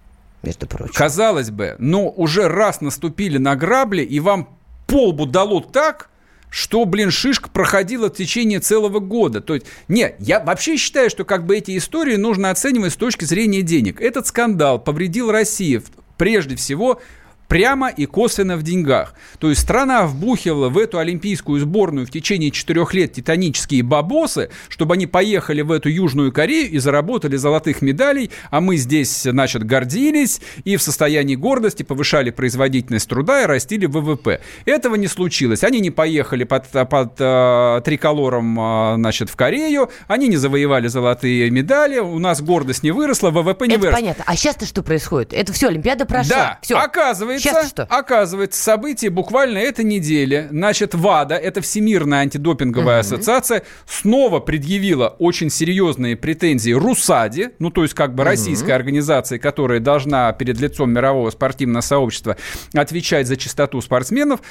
между 0.46 0.68
прочим. 0.68 0.94
Казалось 0.94 1.52
бы, 1.52 1.76
но 1.80 2.10
уже 2.10 2.48
раз 2.48 2.82
наступили 2.82 3.38
на 3.38 3.56
грабли, 3.56 4.04
и 4.04 4.20
вам 4.20 4.58
полбу 4.88 5.26
дало 5.26 5.62
так, 5.62 6.10
что, 6.50 6.86
блин, 6.86 7.12
шишка 7.12 7.50
проходила 7.50 8.10
в 8.10 8.14
течение 8.14 8.60
целого 8.60 9.00
года. 9.00 9.42
То 9.42 9.56
есть, 9.56 9.66
не, 9.88 10.16
я 10.20 10.40
вообще 10.40 10.78
считаю, 10.78 11.10
что 11.10 11.26
как 11.26 11.46
бы 11.46 11.58
эти 11.58 11.78
истории 11.78 12.16
нужно 12.16 12.50
оценивать 12.50 12.94
с 12.94 12.96
точки 12.96 13.26
зрения 13.26 13.62
денег. 13.62 14.00
Этот 14.00 14.28
скандал 14.28 14.80
повредил 14.80 15.32
России 15.32 15.82
прежде 16.18 16.56
всего 16.56 17.02
прямо 17.48 17.90
и 17.90 18.06
косвенно 18.06 18.58
в 18.58 18.64
деньгах. 18.64 19.14
То 19.40 19.50
есть 19.50 19.62
страна 19.62 20.06
вбухивала 20.06 20.70
в 20.70 20.78
эту 20.78 21.00
олимпийскую 21.00 21.60
сборную 21.60 22.06
в 22.08 22.12
течение 22.12 22.52
четырех 22.52 22.94
лет 22.94 23.14
титанические 23.14 23.84
бабосы, 23.84 24.50
чтобы 24.70 24.96
они 24.96 25.08
поехали 25.08 25.62
в 25.62 25.72
эту 25.72 25.90
Южную 25.90 26.32
Корею 26.32 26.70
и 26.70 26.78
заработали 26.80 27.36
золотых 27.36 27.82
медалей, 27.82 28.32
а 28.50 28.62
мы 28.62 28.78
здесь, 28.78 29.24
значит, 29.24 29.64
гордились 29.64 30.42
и 30.64 30.78
в 30.78 30.82
состоянии 30.82 31.36
гордости 31.36 31.84
повышали 31.84 32.32
производительность 32.32 33.10
труда 33.10 33.44
и 33.44 33.46
растили 33.46 33.86
ВВП. 33.86 34.42
Этого 34.66 34.96
не 34.96 35.08
случилось. 35.08 35.64
Они 35.64 35.80
не 35.80 35.92
поехали 35.92 36.44
под, 36.44 36.68
под 36.90 37.14
э, 37.20 37.82
триколором, 37.86 38.60
э, 38.60 38.96
значит, 38.96 39.30
в 39.30 39.36
Корею, 39.36 39.90
они 40.08 40.28
не 40.28 40.38
завоевали 40.38 40.88
золотые 40.88 41.50
медали, 41.52 42.00
у 42.00 42.20
нас 42.20 42.42
гордость 42.42 42.84
не 42.84 42.92
выросла, 42.92 43.30
ВВП 43.32 43.68
не 43.68 43.74
Это 43.76 43.82
вырос. 43.82 43.96
понятно. 43.96 44.24
А 44.28 44.36
сейчас-то 44.36 44.66
что 44.66 44.82
происходит? 44.84 45.34
Это 45.34 45.54
все, 45.54 45.68
Олимпиада 45.68 46.06
прошла. 46.06 46.36
Да, 46.36 46.60
все. 46.62 46.76
оказывается, 46.78 47.35
оказывается, 47.38 47.88
оказывается, 47.90 48.62
события 48.62 49.10
буквально 49.10 49.58
этой 49.60 49.86
недели, 49.86 50.48
значит, 50.52 50.94
ВАДА, 50.94 51.36
это 51.36 51.62
Всемирная 51.62 52.20
антидопинговая 52.20 53.02
угу. 53.02 53.02
ассоциация, 53.02 53.64
снова 53.88 54.40
предъявила 54.40 55.10
очень 55.20 55.50
серьезные 55.50 56.16
претензии 56.16 56.72
РУСАДе, 56.72 57.52
ну, 57.60 57.70
то 57.72 57.84
есть 57.84 57.94
как 57.94 58.16
бы 58.16 58.24
угу. 58.24 58.30
российской 58.30 58.72
организации, 58.72 59.38
которая 59.38 59.80
должна 59.80 60.32
перед 60.34 60.60
лицом 60.60 60.92
мирового 60.92 61.30
спортивного 61.32 61.82
сообщества 61.82 62.38
отвечать 62.74 63.28
за 63.28 63.38
чистоту 63.38 63.82
спортсменов, 63.82 64.42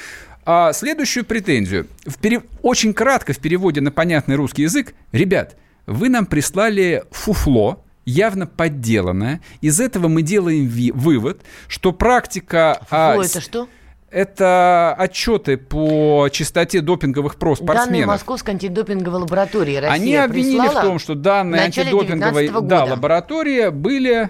а 0.45 0.73
следующую 0.73 1.25
претензию. 1.25 1.87
В 2.05 2.17
пере... 2.19 2.41
Очень 2.61 2.93
кратко 2.93 3.33
в 3.33 3.39
переводе 3.39 3.81
на 3.81 3.91
понятный 3.91 4.35
русский 4.35 4.63
язык. 4.63 4.93
Ребят, 5.11 5.55
вы 5.87 6.09
нам 6.09 6.25
прислали 6.25 7.03
фуфло, 7.11 7.84
явно 8.05 8.47
подделанная. 8.47 9.41
Из 9.61 9.79
этого 9.79 10.07
мы 10.07 10.21
делаем 10.21 10.67
вывод, 10.93 11.41
что 11.67 11.91
практика... 11.91 12.79
А, 12.89 13.15
это 13.21 13.41
что? 13.41 13.67
Это 14.11 14.95
отчеты 14.97 15.57
по 15.57 16.29
чистоте 16.31 16.79
допинговых 16.79 17.35
прос 17.35 17.57
спортсменов. 17.57 17.89
Данные 17.89 18.05
Московской 18.05 18.53
антидопинговой 18.53 19.19
лаборатории 19.19 19.75
Россия 19.75 19.91
Они 19.91 20.15
обвинили 20.15 20.67
в 20.67 20.73
том, 20.73 20.99
что 20.99 21.15
данные 21.15 21.63
антидопинговой 21.63 22.49
да, 22.61 22.85
лаборатории 22.85 23.69
были 23.69 24.29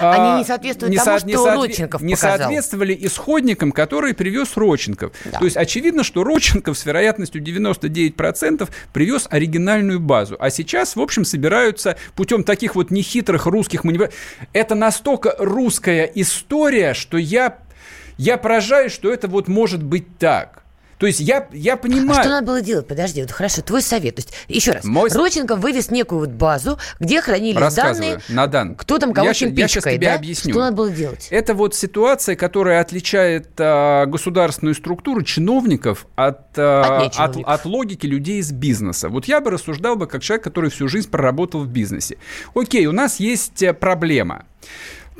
они 0.00 0.28
а, 0.30 0.38
не 0.38 0.44
соответствуют 0.44 0.90
не 0.90 0.98
тому, 0.98 1.18
со, 1.18 1.26
не 1.26 1.32
что 1.34 1.46
соотве- 1.46 1.56
Родченков 1.68 2.02
Не 2.02 2.14
показал. 2.14 2.38
соответствовали 2.38 2.98
исходникам, 3.00 3.72
которые 3.72 4.14
привез 4.14 4.56
Родченков. 4.56 5.12
Да. 5.24 5.38
То 5.38 5.44
есть 5.44 5.56
очевидно, 5.56 6.02
что 6.04 6.24
Родченков 6.24 6.78
с 6.78 6.84
вероятностью 6.84 7.42
99% 7.42 8.68
привез 8.92 9.26
оригинальную 9.30 10.00
базу. 10.00 10.36
А 10.38 10.50
сейчас, 10.50 10.96
в 10.96 11.00
общем, 11.00 11.24
собираются 11.24 11.96
путем 12.14 12.44
таких 12.44 12.74
вот 12.74 12.90
нехитрых 12.90 13.46
русских 13.46 13.84
манипуляций. 13.84 14.16
Это 14.52 14.74
настолько 14.74 15.34
русская 15.38 16.04
история, 16.14 16.94
что 16.94 17.16
я, 17.18 17.58
я 18.16 18.36
поражаюсь, 18.36 18.92
что 18.92 19.12
это 19.12 19.28
вот 19.28 19.48
может 19.48 19.82
быть 19.82 20.18
так. 20.18 20.62
То 21.00 21.06
есть 21.06 21.18
я, 21.20 21.48
я 21.52 21.78
понимаю... 21.78 22.20
А 22.20 22.22
что 22.22 22.28
надо 22.28 22.46
было 22.46 22.60
делать? 22.60 22.86
Подожди, 22.86 23.22
вот 23.22 23.30
хорошо, 23.30 23.62
твой 23.62 23.80
совет. 23.80 24.16
То 24.16 24.20
есть, 24.20 24.34
еще 24.48 24.72
раз, 24.72 24.84
Мой... 24.84 25.08
Роченко 25.10 25.56
вывез 25.56 25.90
некую 25.90 26.18
вот 26.18 26.28
базу, 26.28 26.78
где 27.00 27.22
хранились 27.22 27.74
данные... 27.74 28.20
на 28.28 28.46
дан. 28.46 28.74
Кто 28.74 28.98
там 28.98 29.14
кого 29.14 29.28
я, 29.28 29.34
чем 29.34 29.54
я 29.54 29.66
сейчас 29.66 29.84
тебе 29.84 30.08
да? 30.08 30.14
объясню. 30.16 30.52
Что 30.52 30.60
надо 30.60 30.76
было 30.76 30.90
делать? 30.90 31.28
Это 31.30 31.54
вот 31.54 31.74
ситуация, 31.74 32.36
которая 32.36 32.82
отличает 32.82 33.48
а, 33.58 34.04
государственную 34.04 34.74
структуру 34.74 35.22
чиновников 35.22 36.06
от, 36.16 36.58
а, 36.58 37.06
от, 37.06 37.16
от, 37.16 37.36
от 37.46 37.64
логики 37.64 38.04
людей 38.04 38.38
из 38.38 38.52
бизнеса. 38.52 39.08
Вот 39.08 39.24
я 39.24 39.40
бы 39.40 39.50
рассуждал 39.50 39.96
бы 39.96 40.06
как 40.06 40.22
человек, 40.22 40.44
который 40.44 40.68
всю 40.68 40.86
жизнь 40.86 41.08
проработал 41.08 41.60
в 41.60 41.68
бизнесе. 41.68 42.18
Окей, 42.54 42.84
у 42.84 42.92
нас 42.92 43.20
есть 43.20 43.62
э, 43.62 43.72
проблема. 43.72 44.44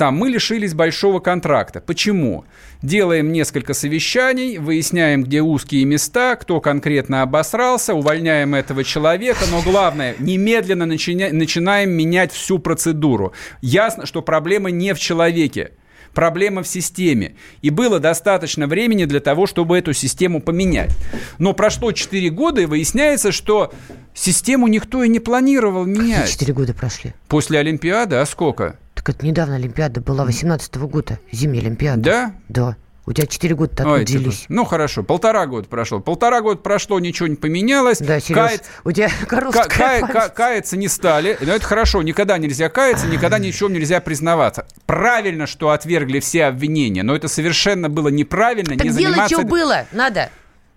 Там 0.01 0.17
мы 0.17 0.31
лишились 0.31 0.73
большого 0.73 1.21
контракта. 1.21 1.83
Почему? 1.83 2.47
Делаем 2.81 3.33
несколько 3.33 3.75
совещаний, 3.75 4.57
выясняем, 4.57 5.23
где 5.23 5.43
узкие 5.43 5.85
места, 5.85 6.37
кто 6.37 6.59
конкретно 6.63 7.21
обосрался, 7.21 7.93
увольняем 7.93 8.55
этого 8.55 8.83
человека, 8.83 9.41
но 9.51 9.61
главное, 9.61 10.15
немедленно 10.19 10.85
начиня- 10.85 11.35
начинаем 11.35 11.91
менять 11.91 12.33
всю 12.33 12.59
процедуру. 12.59 13.35
Ясно, 13.61 14.07
что 14.07 14.23
проблема 14.23 14.71
не 14.71 14.95
в 14.95 14.99
человеке, 14.99 15.73
проблема 16.15 16.63
в 16.63 16.67
системе. 16.67 17.35
И 17.61 17.69
было 17.69 18.01
достаточно 18.01 18.67
времени 18.67 19.05
для 19.05 19.21
того, 19.21 19.47
чтобы 19.47 19.77
эту 19.77 19.93
систему 19.93 20.41
поменять. 20.41 20.97
Но 21.37 21.53
прошло 21.53 21.93
4 21.93 22.31
года, 22.31 22.63
и 22.63 22.65
выясняется, 22.65 23.33
что 23.33 23.71
систему 24.15 24.67
никто 24.67 25.05
и 25.05 25.11
не 25.11 25.21
планировал 25.21 25.85
менять. 25.85 26.31
4 26.31 26.55
года 26.55 26.73
прошли. 26.73 27.13
После 27.29 27.59
Олимпиады, 27.59 28.17
а 28.17 28.25
сколько? 28.25 28.79
Так 29.01 29.17
это 29.17 29.27
недавно 29.27 29.55
Олимпиада 29.55 30.03
была 30.03 30.27
18 30.27 30.77
-го 30.77 30.87
года, 30.87 31.19
зимняя 31.33 31.63
Олимпиада. 31.63 32.03
Да? 32.03 32.35
Да. 32.51 32.77
У 33.07 33.15
тебя 33.15 33.27
4 33.27 33.55
года 33.55 33.75
так 33.75 33.87
Ой, 33.87 34.05
типа, 34.05 34.31
ну 34.51 34.67
хорошо, 34.67 35.03
полтора 35.03 35.47
года 35.47 35.67
прошло. 35.67 36.01
Полтора 36.01 36.43
года 36.43 36.61
прошло, 36.61 37.01
ничего 37.01 37.27
не 37.27 37.37
поменялось. 37.37 37.99
Да, 37.99 38.21
Сереж, 38.21 38.51
Каяц- 38.51 38.65
у 38.85 38.93
тебя 38.93 39.09
ка- 39.21 39.27
короткая 39.27 39.69
кая- 39.69 40.07
ка- 40.07 40.29
каяться 40.29 40.77
не 40.77 40.87
стали. 40.87 41.39
Но 41.41 41.55
это 41.55 41.65
хорошо, 41.65 42.03
никогда 42.03 42.37
нельзя 42.37 42.69
каяться, 42.69 43.07
никогда 43.07 43.39
ни 43.39 43.51
в 43.51 43.57
чем 43.57 43.73
нельзя 43.73 44.03
признаваться. 44.03 44.67
Правильно, 44.85 45.47
что 45.47 45.71
отвергли 45.71 46.21
все 46.21 46.45
обвинения, 46.45 47.03
но 47.03 47.17
это 47.17 47.29
совершенно 47.29 47.89
было 47.89 48.09
неправильно. 48.09 48.77
Так 48.77 48.85
не 48.85 48.91
делай, 48.91 49.13
заниматься... 49.13 49.37
что 49.39 49.47
было, 49.47 49.87
надо. 49.93 50.29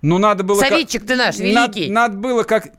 Ну, 0.01 0.17
надо 0.17 0.43
было... 0.43 0.61
Советчик 0.61 1.05
ты 1.05 1.17
наш, 1.17 1.39
великий. 1.39 1.89
Надо 1.89 2.17
было 2.17 2.43
как... 2.43 2.69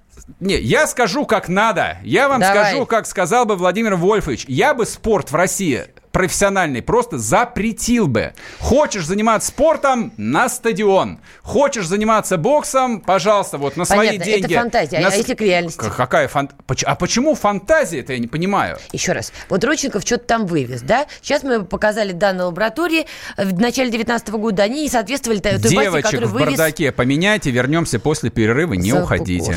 Не, 0.40 0.56
я 0.58 0.86
скажу, 0.86 1.26
как 1.26 1.48
надо. 1.48 1.98
Я 2.02 2.28
вам 2.28 2.40
Давай. 2.40 2.70
скажу, 2.70 2.86
как 2.86 3.06
сказал 3.06 3.44
бы 3.44 3.56
Владимир 3.56 3.96
Вольфович. 3.96 4.46
Я 4.48 4.74
бы 4.74 4.86
спорт 4.86 5.30
в 5.30 5.34
России 5.34 5.86
профессиональный 6.14 6.80
просто 6.80 7.18
запретил 7.18 8.06
бы. 8.06 8.34
Хочешь 8.60 9.04
заниматься 9.04 9.48
спортом– 9.48 10.12
на 10.16 10.48
стадион. 10.48 11.18
Хочешь 11.42 11.86
заниматься 11.86 12.38
боксом– 12.38 13.00
пожалуйста, 13.06 13.58
вот 13.58 13.76
на 13.76 13.84
свои 13.84 14.10
Понятно, 14.10 14.24
деньги. 14.24 14.52
это 14.54 14.62
фантазия. 14.62 15.00
На 15.00 15.08
А 15.08 15.14
если 15.14 15.34
к 15.34 15.40
реальности? 15.40 15.80
Какая 15.96 16.28
фан- 16.28 16.50
А 16.84 16.94
почему 16.94 17.34
фантазия 17.34 17.98
это 17.98 18.12
я 18.12 18.20
не 18.20 18.28
понимаю. 18.28 18.78
Еще 18.92 19.10
раз. 19.10 19.32
Вот 19.48 19.64
Родченков 19.64 20.02
что-то 20.02 20.24
там 20.24 20.46
вывез, 20.46 20.82
да? 20.82 21.06
Сейчас 21.20 21.42
мы 21.42 21.64
показали 21.64 22.12
данные 22.12 22.44
лаборатории. 22.44 23.06
В 23.36 23.58
начале 23.58 23.90
19 23.90 24.28
года 24.30 24.62
они 24.62 24.82
не 24.82 24.88
соответствовали 24.88 25.40
той 25.40 25.52
той 25.54 25.62
базе, 25.62 25.76
Девочек 25.80 26.04
которую 26.04 26.28
в 26.28 26.32
вывез... 26.32 26.56
бардаке 26.56 26.92
поменяйте, 26.92 27.50
вернемся 27.50 27.98
после 27.98 28.30
перерыва, 28.30 28.74
не 28.74 28.92
Запах 28.92 29.06
уходите. 29.06 29.56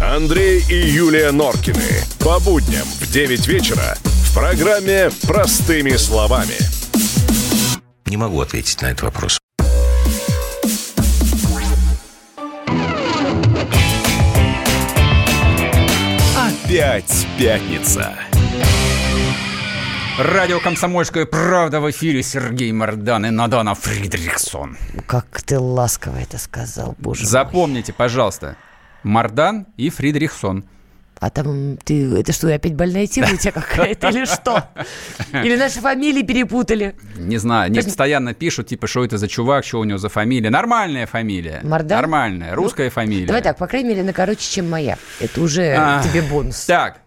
Андрей 0.00 0.64
и 0.68 0.74
Юлия 0.74 1.30
Норкины. 1.30 2.02
По 2.18 2.40
будням 2.40 2.84
в 3.00 3.10
9 3.10 3.46
вечера 3.46 3.96
в 4.04 4.34
программе 4.34 5.10
«Простыми 5.22 5.92
словами». 5.92 6.56
Не 8.06 8.16
могу 8.16 8.40
ответить 8.40 8.82
на 8.82 8.86
этот 8.86 9.02
вопрос. 9.02 9.38
Опять 16.36 17.26
пятница. 17.38 18.14
Радио 20.18 20.58
«Комсомольская 20.58 21.24
правда» 21.24 21.80
в 21.80 21.90
эфире 21.90 22.22
Сергей 22.24 22.72
Мордан 22.72 23.26
и 23.26 23.30
Надана 23.30 23.74
Фридрихсон. 23.76 24.76
Как 25.06 25.42
ты 25.42 25.58
ласково 25.58 26.18
это 26.18 26.38
сказал, 26.38 26.96
боже 26.98 27.22
мой. 27.22 27.28
Запомните, 27.28 27.92
пожалуйста, 27.92 28.56
Мардан 29.04 29.66
и 29.76 29.90
Фридрихсон. 29.90 30.64
А 31.20 31.30
там 31.30 31.78
ты, 31.78 32.18
это 32.18 32.32
что, 32.32 32.52
опять 32.52 32.74
больная 32.74 33.06
тема 33.06 33.28
у 33.32 33.36
тебя 33.36 33.52
какая-то 33.54 34.08
или 34.08 34.24
что? 34.24 34.68
Или 35.32 35.56
наши 35.56 35.80
фамилии 35.80 36.22
перепутали? 36.22 36.96
Не 37.16 37.38
знаю, 37.38 37.66
они 37.66 37.80
постоянно 37.80 38.34
пишут, 38.34 38.66
типа, 38.66 38.86
что 38.86 39.04
это 39.04 39.16
за 39.16 39.28
чувак, 39.28 39.64
что 39.64 39.80
у 39.80 39.84
него 39.84 39.96
за 39.98 40.08
фамилия. 40.08 40.50
Нормальная 40.50 41.06
фамилия. 41.06 41.60
Мардан? 41.62 41.98
Нормальная, 41.98 42.54
русская 42.54 42.90
фамилия. 42.90 43.26
Давай 43.26 43.42
так, 43.42 43.56
по 43.56 43.66
крайней 43.66 43.90
мере, 43.90 44.02
на 44.02 44.12
короче, 44.12 44.42
чем 44.50 44.68
моя. 44.68 44.98
Это 45.20 45.40
уже 45.40 45.74
А, 45.78 46.02
тебе 46.02 46.20
бонус. 46.22 46.64
Так, 46.66 47.00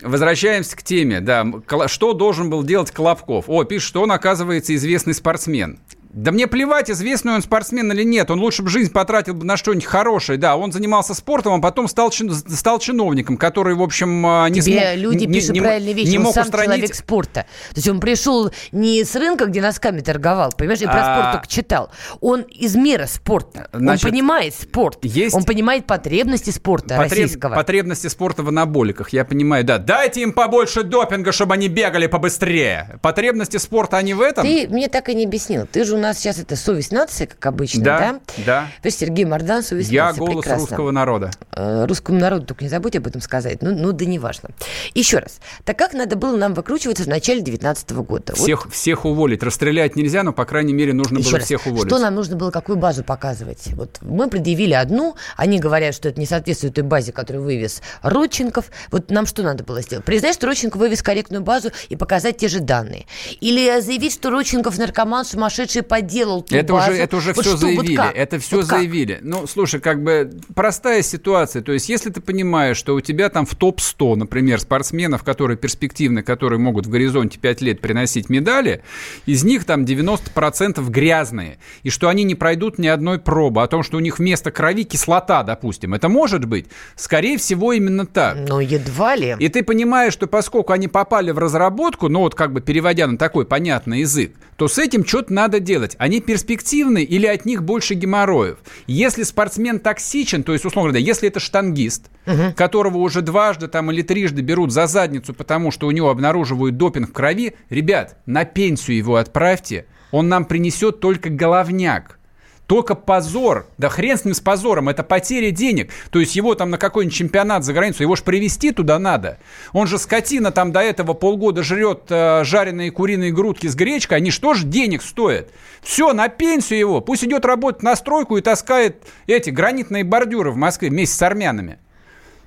возвращаемся 0.00 0.76
к 0.76 0.82
теме. 0.82 1.20
Да, 1.20 1.44
что 1.88 2.12
должен 2.12 2.50
был 2.50 2.62
делать 2.62 2.90
Колобков? 2.92 3.46
О, 3.48 3.64
пишет, 3.64 3.88
что 3.88 4.02
он, 4.02 4.12
оказывается, 4.12 4.74
известный 4.74 5.12
спортсмен. 5.14 5.80
Да 6.14 6.30
мне 6.30 6.46
плевать, 6.46 6.90
известный 6.90 7.34
он 7.34 7.42
спортсмен 7.42 7.90
или 7.92 8.04
нет. 8.04 8.30
Он 8.30 8.38
лучше 8.38 8.62
бы 8.62 8.70
жизнь 8.70 8.92
потратил 8.92 9.34
бы 9.34 9.44
на 9.44 9.56
что-нибудь 9.56 9.84
хорошее. 9.84 10.38
Да, 10.38 10.56
он 10.56 10.70
занимался 10.70 11.12
спортом, 11.12 11.54
а 11.54 11.60
потом 11.60 11.88
стал, 11.88 12.10
чин- 12.10 12.32
стал 12.32 12.78
чиновником, 12.78 13.36
который, 13.36 13.74
в 13.74 13.82
общем, 13.82 14.24
а, 14.24 14.48
не 14.48 14.60
Тебе 14.60 14.92
смог... 14.92 14.96
люди 14.96 15.24
не- 15.24 15.34
пишут 15.34 15.50
не- 15.50 15.60
правильные 15.60 15.92
вещи. 15.94 16.10
Не 16.10 16.18
он 16.18 16.24
мог 16.24 16.34
сам 16.34 16.44
устранить... 16.44 16.76
человек 16.76 16.94
спорта. 16.94 17.46
То 17.70 17.76
есть 17.76 17.88
он 17.88 17.98
пришел 17.98 18.50
не 18.70 19.02
с 19.02 19.14
рынка, 19.16 19.46
где 19.46 19.60
носками 19.60 20.00
торговал, 20.02 20.52
понимаешь, 20.56 20.80
и 20.82 20.84
про 20.86 21.00
А. 21.00 21.14
спорт 21.18 21.32
только 21.32 21.48
читал. 21.48 21.90
Он 22.20 22.42
из 22.42 22.76
мира 22.76 23.06
спорта. 23.06 23.68
Значит, 23.72 24.04
он 24.04 24.10
понимает 24.12 24.54
спорт. 24.54 24.98
есть- 25.02 25.34
Он 25.34 25.42
понимает 25.42 25.86
потребности 25.86 26.50
спорта 26.50 26.94
Потреб- 26.96 27.10
российского. 27.10 27.54
Потребности 27.56 28.06
спорта 28.06 28.44
в 28.44 28.48
анаболиках, 28.50 29.08
я 29.10 29.24
понимаю, 29.24 29.64
да. 29.64 29.78
Дайте 29.78 30.20
им 30.22 30.32
побольше 30.32 30.84
допинга, 30.84 31.32
чтобы 31.32 31.54
они 31.54 31.66
бегали 31.66 32.06
побыстрее. 32.06 33.00
Потребности 33.02 33.56
спорта, 33.56 33.96
они 33.96 34.14
в 34.14 34.20
этом? 34.20 34.44
Ты 34.46 34.68
мне 34.68 34.88
так 34.88 35.08
и 35.08 35.14
не 35.16 35.24
объяснил. 35.24 35.66
Ты 35.66 35.84
же 35.84 35.96
у 35.96 35.98
нас 36.04 36.18
сейчас 36.18 36.38
это 36.38 36.56
совесть 36.56 36.92
нации, 36.92 37.26
как 37.26 37.44
обычно, 37.46 37.82
да? 37.84 37.98
Да, 37.98 38.20
да. 38.46 38.60
То 38.82 38.86
есть 38.86 38.98
Сергей 38.98 39.24
Мордан, 39.24 39.62
совесть 39.62 39.90
Я 39.90 40.06
нации. 40.06 40.18
голос 40.20 40.44
Прекрасно. 40.44 40.66
русского 40.68 40.90
народа. 40.90 41.30
Э, 41.52 41.86
Русскому 41.86 42.18
народу 42.18 42.46
только 42.46 42.64
не 42.64 42.70
забудь 42.70 42.94
об 42.96 43.06
этом 43.06 43.20
сказать. 43.20 43.62
Ну, 43.62 43.74
ну 43.74 43.92
да 43.92 44.04
неважно. 44.04 44.50
Еще 44.94 45.18
раз. 45.18 45.40
Так 45.64 45.78
как 45.78 45.92
надо 45.94 46.16
было 46.16 46.36
нам 46.36 46.54
выкручиваться 46.54 47.04
в 47.04 47.08
начале 47.08 47.40
19 47.40 47.90
года? 47.92 48.34
Вот 48.36 48.38
Всех, 48.38 48.70
всех 48.70 49.04
уволить. 49.04 49.42
Расстрелять 49.42 49.96
нельзя, 49.96 50.22
но, 50.22 50.32
по 50.32 50.44
крайней 50.44 50.72
мере, 50.72 50.92
нужно 50.92 51.18
Еще 51.18 51.30
было 51.30 51.38
раз, 51.38 51.46
всех 51.46 51.66
уволить. 51.66 51.86
что 51.88 51.98
нам 51.98 52.14
нужно 52.14 52.36
было, 52.36 52.50
какую 52.50 52.76
базу 52.76 53.02
показывать? 53.04 53.68
Вот 53.74 53.98
мы 54.02 54.28
предъявили 54.28 54.72
одну, 54.74 55.16
они 55.36 55.58
говорят, 55.58 55.94
что 55.94 56.08
это 56.08 56.20
не 56.20 56.26
соответствует 56.26 56.74
той 56.74 56.84
базе, 56.84 57.12
которую 57.12 57.44
вывез 57.44 57.82
Родченков. 58.02 58.66
Вот 58.90 59.10
нам 59.10 59.26
что 59.26 59.42
надо 59.42 59.64
было 59.64 59.80
сделать? 59.82 60.04
Признать, 60.04 60.34
что 60.34 60.46
Родченков 60.46 60.80
вывез 60.80 61.02
корректную 61.02 61.42
базу 61.42 61.70
и 61.88 61.96
показать 61.96 62.36
те 62.36 62.48
же 62.48 62.60
данные. 62.60 63.06
Или 63.40 63.80
заявить, 63.80 64.12
что 64.14 64.30
Родченков 64.30 64.78
наркоман 64.78 65.24
сумасшедший 65.24 65.82
подделал 65.94 66.42
ту 66.42 66.56
Это 66.56 66.72
базу. 66.72 66.90
уже, 66.90 67.00
это 67.00 67.16
уже 67.16 67.32
Вот 67.34 67.44
все 67.44 67.50
вот 67.52 67.60
заявили. 67.60 67.94
как? 67.96 68.16
это 68.16 68.38
все 68.40 68.56
Вот 68.56 68.66
как? 68.66 68.78
заявили. 68.78 69.18
Ну, 69.22 69.46
слушай, 69.46 69.80
как 69.80 70.02
бы 70.02 70.28
простая 70.54 71.02
ситуация. 71.02 71.62
То 71.62 71.70
есть, 71.72 71.88
если 71.88 72.10
ты 72.10 72.20
понимаешь, 72.20 72.76
что 72.76 72.94
у 72.96 73.00
тебя 73.00 73.28
там 73.28 73.46
в 73.46 73.54
топ-100, 73.54 74.16
например, 74.16 74.58
спортсменов, 74.60 75.22
которые 75.22 75.56
перспективны, 75.56 76.22
которые 76.22 76.58
могут 76.58 76.86
в 76.86 76.90
горизонте 76.90 77.38
5 77.38 77.60
лет 77.62 77.80
приносить 77.80 78.28
медали, 78.28 78.82
из 79.24 79.44
них 79.44 79.64
там 79.64 79.84
90% 79.84 80.88
грязные. 80.90 81.58
И 81.84 81.90
что 81.90 82.08
они 82.08 82.24
не 82.24 82.34
пройдут 82.34 82.78
ни 82.78 82.88
одной 82.88 83.18
пробы. 83.20 83.62
О 83.62 83.66
том, 83.68 83.82
что 83.84 83.96
у 83.96 84.00
них 84.00 84.18
вместо 84.18 84.50
крови 84.50 84.82
кислота, 84.84 85.44
допустим. 85.44 85.94
Это 85.94 86.08
может 86.08 86.44
быть? 86.44 86.66
Скорее 86.96 87.38
всего, 87.38 87.72
именно 87.72 88.04
так. 88.04 88.36
Ну, 88.48 88.58
едва 88.58 89.14
ли. 89.14 89.36
И 89.38 89.48
ты 89.48 89.62
понимаешь, 89.62 90.12
что 90.12 90.26
поскольку 90.26 90.72
они 90.72 90.88
попали 90.88 91.30
в 91.30 91.38
разработку, 91.38 92.08
ну 92.08 92.20
вот 92.20 92.34
как 92.34 92.52
бы 92.52 92.60
переводя 92.60 93.06
на 93.06 93.16
такой 93.16 93.46
понятный 93.46 94.00
язык, 94.00 94.32
то 94.56 94.66
с 94.68 94.78
этим 94.78 95.04
что-то 95.04 95.32
надо 95.32 95.60
делать. 95.60 95.83
Они 95.98 96.20
перспективны 96.20 97.02
или 97.02 97.26
от 97.26 97.44
них 97.44 97.62
больше 97.62 97.94
геморроев? 97.94 98.58
Если 98.86 99.22
спортсмен 99.22 99.78
токсичен, 99.78 100.42
то 100.42 100.52
есть, 100.52 100.64
условно 100.64 100.90
говоря, 100.90 101.04
если 101.04 101.28
это 101.28 101.40
штангист, 101.40 102.10
которого 102.56 102.98
уже 102.98 103.22
дважды 103.22 103.68
там 103.68 103.90
или 103.90 104.02
трижды 104.02 104.42
берут 104.42 104.72
за 104.72 104.86
задницу, 104.86 105.34
потому 105.34 105.70
что 105.70 105.86
у 105.86 105.90
него 105.90 106.10
обнаруживают 106.10 106.76
допинг 106.76 107.10
в 107.10 107.12
крови, 107.12 107.54
ребят, 107.70 108.16
на 108.26 108.44
пенсию 108.44 108.96
его 108.96 109.16
отправьте, 109.16 109.86
он 110.10 110.28
нам 110.28 110.44
принесет 110.44 111.00
только 111.00 111.28
головняк. 111.28 112.18
Только 112.66 112.94
позор, 112.94 113.66
да 113.76 113.90
хрен 113.90 114.16
с 114.16 114.24
ним 114.24 114.32
с 114.32 114.40
позором, 114.40 114.88
это 114.88 115.02
потеря 115.02 115.50
денег. 115.50 115.90
То 116.10 116.18
есть 116.18 116.34
его 116.34 116.54
там 116.54 116.70
на 116.70 116.78
какой-нибудь 116.78 117.16
чемпионат 117.16 117.62
за 117.62 117.74
границу, 117.74 118.02
его 118.02 118.16
же 118.16 118.22
привезти 118.22 118.70
туда 118.70 118.98
надо. 118.98 119.38
Он 119.72 119.86
же 119.86 119.98
скотина 119.98 120.50
там 120.50 120.72
до 120.72 120.80
этого 120.80 121.12
полгода 121.12 121.62
жрет 121.62 122.04
э, 122.08 122.42
жареные 122.44 122.90
куриные 122.90 123.32
грудки 123.32 123.66
с 123.66 123.74
гречкой, 123.74 124.18
они 124.18 124.30
что 124.30 124.54
же 124.54 124.64
денег 124.64 125.02
стоят? 125.02 125.50
Все, 125.82 126.14
на 126.14 126.28
пенсию 126.28 126.78
его, 126.78 127.00
пусть 127.02 127.24
идет 127.24 127.44
работать 127.44 127.82
на 127.82 127.96
стройку 127.96 128.38
и 128.38 128.40
таскает 128.40 129.02
эти 129.26 129.50
гранитные 129.50 130.02
бордюры 130.02 130.50
в 130.50 130.56
Москве 130.56 130.88
вместе 130.88 131.16
с 131.16 131.22
армянами. 131.22 131.78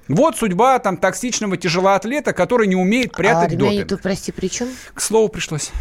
Вот 0.07 0.37
судьба 0.37 0.79
там 0.79 0.97
токсичного 0.97 1.57
тяжелоатлета, 1.57 2.33
который 2.33 2.65
не 2.65 2.75
умеет 2.75 3.11
а 3.13 3.17
прятать 3.17 3.53
армяне 3.53 3.57
допинг. 3.57 3.89
тут, 3.89 4.01
прости, 4.01 4.31
при 4.31 4.47
чем? 4.47 4.69
К 4.93 5.01
слову 5.01 5.27
пришлось. 5.27 5.71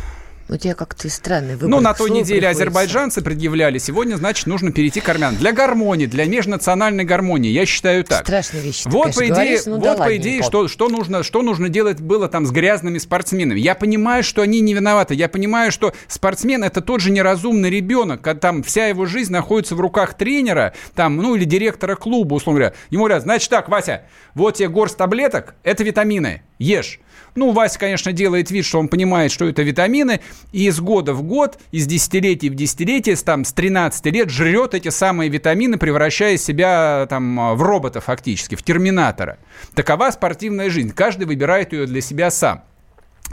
У 0.49 0.57
тебя 0.57 0.75
как-то 0.75 1.11
странный 1.11 1.55
выбор. 1.55 1.69
Ну, 1.69 1.81
на 1.81 1.93
той 1.93 2.11
неделе 2.11 2.41
приходится. 2.41 2.51
азербайджанцы 2.51 3.21
предъявляли. 3.23 3.79
Сегодня, 3.79 4.17
значит, 4.17 4.47
нужно 4.47 4.71
перейти 4.71 5.01
к 5.01 5.09
армянам. 5.09 5.37
Для 5.37 5.53
гармонии, 5.53 6.07
для 6.07 6.25
межнациональной 6.27 7.05
гармонии, 7.05 7.51
я 7.51 7.67
считаю 7.67 8.05
так. 8.05 8.23
Страшная 8.23 8.61
вещь. 8.61 8.85
ты, 8.85 8.91
Вот, 8.91 9.15
конечно, 9.15 9.21
по 9.21 9.27
идее, 9.27 9.35
говоришь, 9.35 9.67
ну 9.67 9.79
да 9.79 9.97
вот 9.97 10.05
по 10.05 10.17
идее 10.17 10.43
что, 10.43 10.69
что, 10.69 10.89
нужно, 10.89 11.23
что 11.25 11.43
нужно 11.43 11.69
делать 11.69 12.01
было 12.01 12.29
там 12.29 12.47
с 12.47 12.53
грязными 12.53 12.99
спортсменами. 12.99 13.59
Я 13.59 13.75
понимаю, 13.75 14.23
что 14.23 14.43
они 14.43 14.61
не 14.61 14.73
виноваты. 14.73 15.15
Я 15.15 15.29
понимаю, 15.29 15.73
что 15.73 15.93
спортсмен 16.07 16.63
это 16.63 16.81
тот 16.81 17.01
же 17.01 17.11
неразумный 17.11 17.69
ребенок, 17.71 18.23
когда 18.23 18.41
там 18.41 18.63
вся 18.63 18.87
его 18.87 19.07
жизнь 19.07 19.33
находится 19.33 19.75
в 19.75 19.81
руках 19.81 20.15
тренера, 20.15 20.75
там, 20.95 21.17
ну 21.17 21.35
или 21.35 21.45
директора 21.45 21.97
клуба, 21.97 22.35
условно 22.35 22.61
говоря. 22.61 22.77
Ему 22.91 23.05
говорят, 23.05 23.23
значит 23.25 23.51
так, 23.51 23.69
Вася, 23.69 24.03
вот 24.35 24.55
тебе 24.57 24.69
горсть 24.69 24.97
таблеток, 24.97 25.55
это 25.65 25.83
витамины. 25.83 26.43
ешь. 26.59 27.01
Ну, 27.35 27.53
Вася, 27.53 27.79
конечно, 27.79 28.13
делает 28.13 28.51
вид, 28.51 28.65
что 28.65 28.79
он 28.79 28.89
понимает, 28.89 29.31
что 29.31 29.47
это 29.47 29.63
витамины, 29.63 30.21
и 30.53 30.67
из 30.67 30.81
года 30.81 31.13
в 31.15 31.23
год, 31.23 31.59
из 31.71 31.87
десятилетий 31.87 32.51
в 32.51 32.55
десятилетие, 32.55 33.17
там, 33.17 33.45
с 33.45 33.53
13 33.53 34.07
лет 34.07 34.31
жрет 34.31 34.75
эти 34.75 34.89
самые 34.89 35.29
витамины, 35.31 35.79
превращая 35.79 36.37
себя 36.37 37.07
там 37.09 37.55
в 37.57 37.63
робота 37.63 38.01
фактически, 38.01 38.55
в 38.55 38.63
терминатора. 38.63 39.39
Такова 39.75 40.11
спортивная 40.11 40.71
жизнь. 40.71 40.93
Каждый 40.93 41.27
выбирает 41.27 41.73
ее 41.73 41.87
для 41.87 42.01
себя 42.01 42.31
сам. 42.31 42.63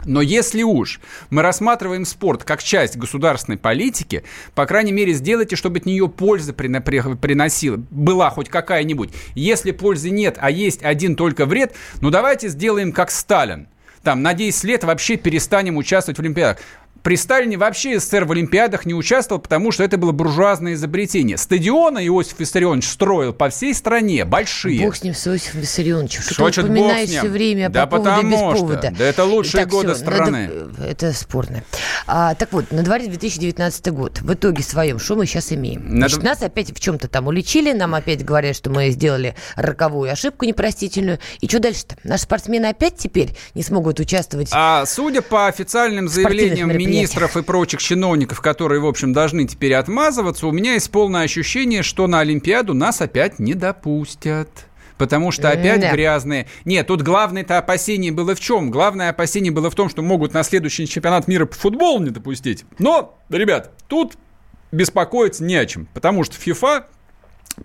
Но 0.04 0.20
если 0.20 0.62
уж 0.62 1.00
мы 1.30 1.42
рассматриваем 1.42 2.04
спорт 2.04 2.44
как 2.44 2.62
часть 2.62 2.96
государственной 2.96 3.56
политики, 3.56 4.24
по 4.54 4.66
крайней 4.66 4.92
мере, 4.92 5.14
сделайте, 5.14 5.56
чтобы 5.56 5.78
от 5.78 5.86
нее 5.86 6.08
польза 6.08 6.52
приносила, 6.52 7.76
была 7.90 8.30
хоть 8.30 8.48
какая-нибудь. 8.48 9.10
Если 9.34 9.70
пользы 9.70 10.10
нет, 10.10 10.36
а 10.40 10.50
есть 10.50 10.82
один 10.82 11.16
только 11.16 11.46
вред, 11.46 11.74
ну 12.00 12.10
давайте 12.10 12.48
сделаем 12.48 12.92
как 12.92 13.10
Сталин. 13.10 13.68
Там 14.02 14.20
на 14.20 14.34
10 14.34 14.64
лет 14.64 14.84
вообще 14.84 15.16
перестанем 15.16 15.78
участвовать 15.78 16.18
в 16.18 16.20
Олимпиадах. 16.20 16.58
При 17.04 17.16
Сталине 17.18 17.58
вообще 17.58 18.00
СССР 18.00 18.24
в 18.24 18.32
Олимпиадах 18.32 18.86
не 18.86 18.94
участвовал, 18.94 19.38
потому 19.38 19.70
что 19.72 19.84
это 19.84 19.98
было 19.98 20.12
буржуазное 20.12 20.72
изобретение. 20.72 21.36
Стадионы 21.36 22.06
Иосиф 22.06 22.40
Виссарионович 22.40 22.88
строил 22.88 23.34
по 23.34 23.50
всей 23.50 23.74
стране, 23.74 24.24
большие. 24.24 24.82
Бог 24.82 24.96
с 24.96 25.02
ним, 25.02 25.12
с 25.12 25.26
Иосифом 25.28 25.60
Виссарионовичем. 25.60 26.22
Что, 26.22 26.50
ты 26.50 26.62
упоминаешь 26.62 27.10
все 27.10 27.28
время 27.28 27.68
да 27.68 27.86
по 27.86 27.98
поводу 27.98 28.26
без 28.26 28.38
что, 28.38 28.52
повода. 28.52 28.94
Да 28.98 29.04
это 29.04 29.24
лучшие 29.24 29.64
так, 29.64 29.68
годы 29.68 29.92
все, 29.92 30.02
страны. 30.02 30.48
Надо, 30.48 30.84
это 30.86 31.12
спорно. 31.12 31.62
А, 32.06 32.34
так 32.36 32.54
вот, 32.54 32.72
на 32.72 32.82
дворе 32.82 33.06
2019 33.08 33.92
год. 33.92 34.22
В 34.22 34.32
итоге 34.32 34.62
своем, 34.62 34.98
что 34.98 35.16
мы 35.16 35.26
сейчас 35.26 35.52
имеем? 35.52 35.82
Надо... 35.84 36.08
Значит, 36.08 36.22
нас 36.22 36.42
опять 36.42 36.74
в 36.74 36.80
чем-то 36.80 37.08
там 37.08 37.26
уличили, 37.26 37.72
нам 37.72 37.94
опять 37.94 38.24
говорят, 38.24 38.56
что 38.56 38.70
мы 38.70 38.88
сделали 38.88 39.34
роковую 39.56 40.10
ошибку 40.10 40.46
непростительную. 40.46 41.18
И 41.42 41.48
что 41.48 41.58
дальше-то? 41.58 41.96
Наши 42.02 42.22
спортсмены 42.22 42.64
опять 42.64 42.96
теперь 42.96 43.36
не 43.54 43.62
смогут 43.62 44.00
участвовать 44.00 44.48
А 44.52 44.86
судя 44.86 45.20
по 45.20 45.48
официальным 45.48 46.08
заявлениям 46.08 46.70
министров 46.96 47.36
и 47.36 47.42
прочих 47.42 47.82
чиновников, 47.82 48.40
которые, 48.40 48.80
в 48.80 48.86
общем, 48.86 49.12
должны 49.12 49.46
теперь 49.46 49.74
отмазываться, 49.74 50.46
у 50.46 50.52
меня 50.52 50.74
есть 50.74 50.90
полное 50.90 51.22
ощущение, 51.22 51.82
что 51.82 52.06
на 52.06 52.20
Олимпиаду 52.20 52.74
нас 52.74 53.00
опять 53.00 53.38
не 53.38 53.54
допустят. 53.54 54.48
Потому 54.96 55.32
что 55.32 55.50
опять 55.50 55.80
да. 55.80 55.90
грязные. 55.90 56.46
Нет, 56.64 56.86
тут 56.86 57.02
главное-то 57.02 57.58
опасение 57.58 58.12
было 58.12 58.34
в 58.34 58.40
чем? 58.40 58.70
Главное 58.70 59.10
опасение 59.10 59.50
было 59.50 59.68
в 59.68 59.74
том, 59.74 59.88
что 59.88 60.02
могут 60.02 60.34
на 60.34 60.44
следующий 60.44 60.86
чемпионат 60.86 61.26
мира 61.26 61.46
по 61.46 61.54
футболу 61.54 62.00
не 62.00 62.10
допустить. 62.10 62.64
Но, 62.78 63.18
ребят, 63.28 63.72
тут 63.88 64.14
беспокоиться 64.70 65.42
не 65.42 65.56
о 65.56 65.66
чем. 65.66 65.88
Потому 65.94 66.22
что 66.22 66.36
ФИФА 66.36 66.86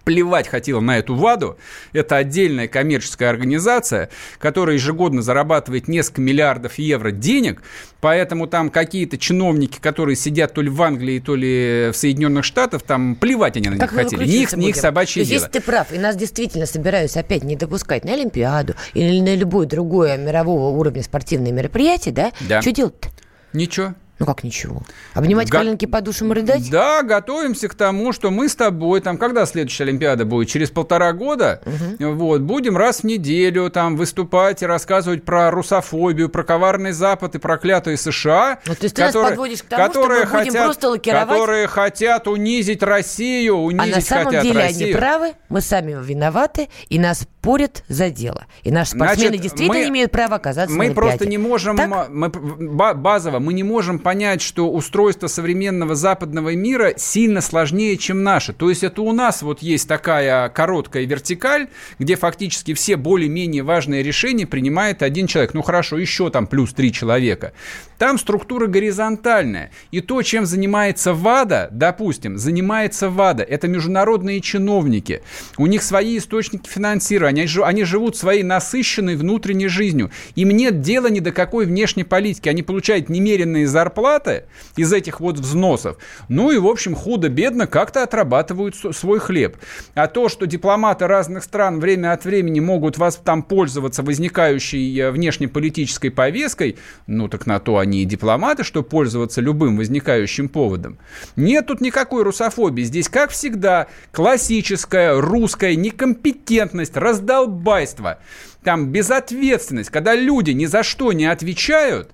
плевать 0.04 0.48
хотела 0.48 0.80
на 0.80 0.98
эту 0.98 1.16
ВАДу. 1.16 1.58
Это 1.94 2.18
отдельная 2.18 2.68
коммерческая 2.68 3.30
организация, 3.30 4.10
которая 4.38 4.76
ежегодно 4.76 5.22
зарабатывает 5.22 5.88
несколько 5.88 6.22
миллиардов 6.22 6.78
евро 6.78 7.12
денег, 7.12 7.62
поэтому 8.02 8.48
там 8.48 8.70
какие-то 8.70 9.18
чиновники, 9.18 9.80
которые 9.80 10.16
сидят 10.16 10.54
то 10.54 10.62
ли 10.62 10.70
в 10.70 10.82
Англии, 10.82 11.20
то 11.20 11.36
ли 11.36 11.90
в 11.92 11.98
Соединенных 11.98 12.46
Штатах, 12.46 12.84
там 12.84 13.16
плевать 13.16 13.58
они 13.58 13.70
на 13.70 13.76
них 13.76 13.90
хотели. 13.90 14.26
Не 14.26 14.44
их, 14.44 14.54
не 14.54 14.70
их 14.70 14.76
собачье 14.76 15.24
дело. 15.26 15.40
Здесь 15.40 15.52
ты 15.52 15.62
прав, 15.62 15.92
и 15.92 15.98
нас 15.98 16.16
действительно 16.16 16.66
собираются 16.66 17.20
опять 17.20 17.44
не 17.44 17.56
допускать 17.56 18.06
на 18.06 18.14
Олимпиаду 18.14 18.76
или 18.94 19.20
на 19.20 19.36
любое 19.36 19.66
другое 19.66 20.18
мирового 20.18 20.78
уровня 20.78 21.04
спортивное 21.04 21.52
мероприятие, 21.52 22.14
да? 22.14 22.32
Да. 22.42 22.62
Что 22.62 22.72
делать-то? 22.72 23.10
Ничего. 23.54 23.96
Ну 24.20 24.26
как 24.26 24.44
ничего? 24.44 24.82
Обнимать 25.14 25.50
Го... 25.50 25.58
коленки 25.58 25.86
по 25.86 26.02
душам 26.02 26.34
рыдать? 26.34 26.70
Да, 26.70 27.04
готовимся 27.04 27.70
к 27.70 27.74
тому, 27.74 28.12
что 28.12 28.32
мы 28.32 28.50
с 28.50 28.56
тобой, 28.56 29.00
там, 29.00 29.18
когда 29.18 29.46
следующая 29.46 29.86
Олимпиада 29.86 30.26
будет? 30.26 30.50
Через 30.50 30.70
полтора 30.70 31.14
года? 31.14 31.62
Угу. 31.66 32.14
Вот, 32.14 32.42
будем 32.42 32.76
раз 32.76 33.00
в 33.00 33.04
неделю 33.06 33.70
там 33.70 33.96
выступать 33.96 34.62
и 34.62 34.66
рассказывать 34.66 35.24
про 35.24 35.50
русофобию, 35.52 36.28
про 36.28 36.44
коварный 36.44 36.92
Запад 36.92 37.36
и 37.36 37.40
проклятые 37.40 37.96
США. 37.96 38.60
Ну, 38.66 38.76
то 38.76 38.84
есть 38.84 38.96
которые, 38.96 39.12
ты 39.14 39.20
нас 39.20 39.30
подводишь 39.30 39.64
к 39.64 39.68
тому, 39.68 39.88
которые 39.88 40.26
что 40.26 40.34
мы 40.34 40.40
будем 40.40 40.52
хотят, 40.52 40.66
просто 40.66 40.90
лакировать? 40.90 41.28
Которые 41.30 41.68
хотят 41.68 42.28
унизить 42.28 42.84
Россию, 42.84 43.56
унизить 43.56 43.94
А 43.94 43.96
на 43.96 44.02
самом 44.02 44.26
хотят 44.26 44.44
деле 44.44 44.60
Россию. 44.60 44.84
они 44.86 44.94
правы, 44.94 45.34
мы 45.48 45.62
сами 45.62 45.98
виноваты, 46.04 46.68
и 46.90 47.00
нас 47.00 47.26
порят 47.42 47.84
за 47.88 48.10
дело. 48.10 48.46
И 48.64 48.72
наши 48.72 48.92
спортсмены 48.92 49.30
Значит, 49.30 49.44
действительно 49.44 49.80
мы, 49.80 49.90
имеют 49.90 50.12
право 50.12 50.36
оказаться 50.36 50.76
мы 50.76 50.90
на 50.90 50.94
просто 50.94 51.26
не 51.26 51.38
можем, 51.38 51.78
так? 51.78 52.10
мы, 52.10 52.30
базово, 52.30 53.40
мы 53.40 53.54
не 53.54 53.64
можем 53.64 54.00
понять, 54.00 54.42
что 54.42 54.72
устройство 54.72 55.28
современного 55.28 55.96
западного 55.96 56.56
мира 56.56 56.94
сильно 56.98 57.42
сложнее, 57.42 57.98
чем 57.98 58.24
наше. 58.24 58.54
То 58.54 58.70
есть 58.70 58.84
это 58.84 59.02
у 59.02 59.12
нас 59.14 59.42
вот 59.42 59.62
есть 59.62 59.88
такая 59.88 60.50
короткая 60.50 61.06
вертикаль, 61.06 61.70
где 61.98 62.16
фактически 62.16 62.74
все 62.74 62.98
более-менее 62.98 63.64
важные 63.64 64.04
решения 64.04 64.46
принимает 64.46 65.02
один 65.02 65.28
человек. 65.28 65.54
Ну 65.54 65.62
хорошо, 65.62 65.98
еще 65.98 66.30
там 66.30 66.48
плюс 66.48 66.74
три 66.74 66.92
человека. 66.92 67.54
Там 67.98 68.18
структура 68.18 68.68
горизонтальная. 68.68 69.72
И 69.92 70.02
то, 70.02 70.22
чем 70.22 70.46
занимается 70.46 71.14
ВАДА, 71.14 71.68
допустим, 71.72 72.38
занимается 72.38 73.10
ВАДА, 73.10 73.44
это 73.44 73.68
международные 73.68 74.40
чиновники. 74.42 75.22
У 75.58 75.68
них 75.68 75.84
свои 75.84 76.18
источники 76.18 76.70
финансирования, 76.70 77.29
они, 77.30 77.48
они 77.64 77.84
живут 77.84 78.18
своей 78.18 78.44
насыщенной 78.44 79.16
внутренней 79.16 79.68
жизнью. 79.68 80.12
Им 80.36 80.50
нет 80.50 80.82
дела 80.82 81.08
ни 81.08 81.20
до 81.20 81.32
какой 81.32 81.66
внешней 81.66 82.04
политики. 82.04 82.50
Они 82.50 82.64
получают 82.64 83.10
немеренные 83.10 83.68
зарплаты 83.68 84.44
из 84.76 84.92
этих 84.92 85.20
вот 85.20 85.40
взносов. 85.40 85.98
Ну 86.28 86.52
и, 86.52 86.58
в 86.58 86.68
общем, 86.68 86.96
худо-бедно 86.96 87.68
как-то 87.68 88.04
отрабатывают 88.04 88.76
свой 88.76 89.20
хлеб. 89.20 89.58
А 89.94 90.08
то, 90.08 90.30
что 90.30 90.46
дипломаты 90.46 91.08
разных 91.08 91.44
стран 91.44 91.80
время 91.80 92.12
от 92.14 92.26
времени 92.26 92.60
могут 92.60 92.98
вас 92.98 93.16
там 93.24 93.44
пользоваться 93.44 94.04
возникающей 94.04 95.00
э, 95.00 95.12
внешнеполитической 95.12 96.10
повесткой, 96.10 96.78
ну 97.08 97.28
так 97.28 97.46
на 97.46 97.60
то 97.60 97.78
они 97.78 98.04
и 98.04 98.06
дипломаты, 98.06 98.64
что 98.64 98.84
пользоваться 98.84 99.42
любым 99.42 99.78
возникающим 99.78 100.50
поводом. 100.50 100.98
Нет 101.36 101.68
тут 101.68 101.82
никакой 101.82 102.24
русофобии. 102.24 102.84
Здесь, 102.84 103.10
как 103.10 103.32
всегда, 103.32 103.88
классическая 104.12 105.20
русская 105.20 105.76
некомпетентность, 105.76 106.98
раздолбайство, 107.20 108.20
там 108.64 108.88
безответственность, 108.88 109.90
когда 109.90 110.16
люди 110.16 110.52
ни 110.52 110.66
за 110.66 110.84
что 110.84 111.14
не 111.14 111.26
отвечают, 111.26 112.12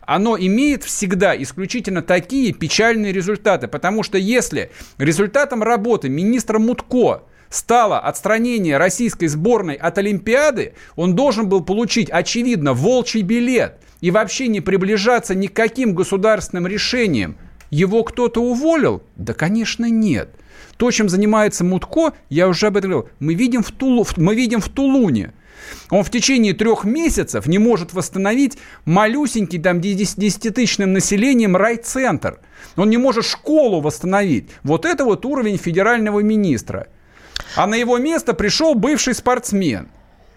оно 0.00 0.36
имеет 0.38 0.84
всегда 0.84 1.40
исключительно 1.40 2.00
такие 2.00 2.52
печальные 2.52 3.12
результаты. 3.12 3.66
Потому 3.66 4.02
что 4.02 4.18
если 4.18 4.70
результатом 4.98 5.62
работы 5.62 6.08
министра 6.08 6.58
Мутко 6.58 7.24
стало 7.48 7.98
отстранение 7.98 8.76
российской 8.76 9.26
сборной 9.26 9.74
от 9.74 9.98
Олимпиады, 9.98 10.74
он 10.94 11.16
должен 11.16 11.48
был 11.48 11.64
получить, 11.64 12.08
очевидно, 12.10 12.72
волчий 12.72 13.22
билет 13.22 13.80
и 14.00 14.10
вообще 14.10 14.46
не 14.46 14.60
приближаться 14.60 15.34
ни 15.34 15.48
к 15.48 15.54
каким 15.54 15.94
государственным 15.94 16.66
решениям. 16.68 17.36
Его 17.70 18.04
кто-то 18.04 18.40
уволил? 18.40 19.02
Да, 19.16 19.34
конечно, 19.34 19.86
нет. 19.90 20.30
То, 20.76 20.90
чем 20.90 21.08
занимается 21.08 21.64
Мутко, 21.64 22.12
я 22.28 22.48
уже 22.48 22.66
об 22.66 22.76
этом 22.76 22.90
говорил, 22.90 23.10
мы 23.18 23.34
видим 23.34 23.62
в, 23.62 23.70
Тулу, 23.72 24.06
мы 24.16 24.34
видим 24.34 24.60
в 24.60 24.68
Тулуне. 24.68 25.32
Он 25.90 26.04
в 26.04 26.10
течение 26.10 26.52
трех 26.52 26.84
месяцев 26.84 27.46
не 27.46 27.58
может 27.58 27.92
восстановить 27.92 28.58
малюсенький 28.84 29.58
там 29.58 29.80
десятитысячным 29.80 30.92
населением 30.92 31.56
райцентр. 31.56 32.40
Он 32.76 32.90
не 32.90 32.98
может 32.98 33.24
школу 33.24 33.80
восстановить. 33.80 34.50
Вот 34.62 34.84
это 34.84 35.04
вот 35.04 35.24
уровень 35.24 35.56
федерального 35.56 36.20
министра. 36.20 36.88
А 37.56 37.66
на 37.66 37.74
его 37.74 37.98
место 37.98 38.34
пришел 38.34 38.74
бывший 38.74 39.14
спортсмен. 39.14 39.88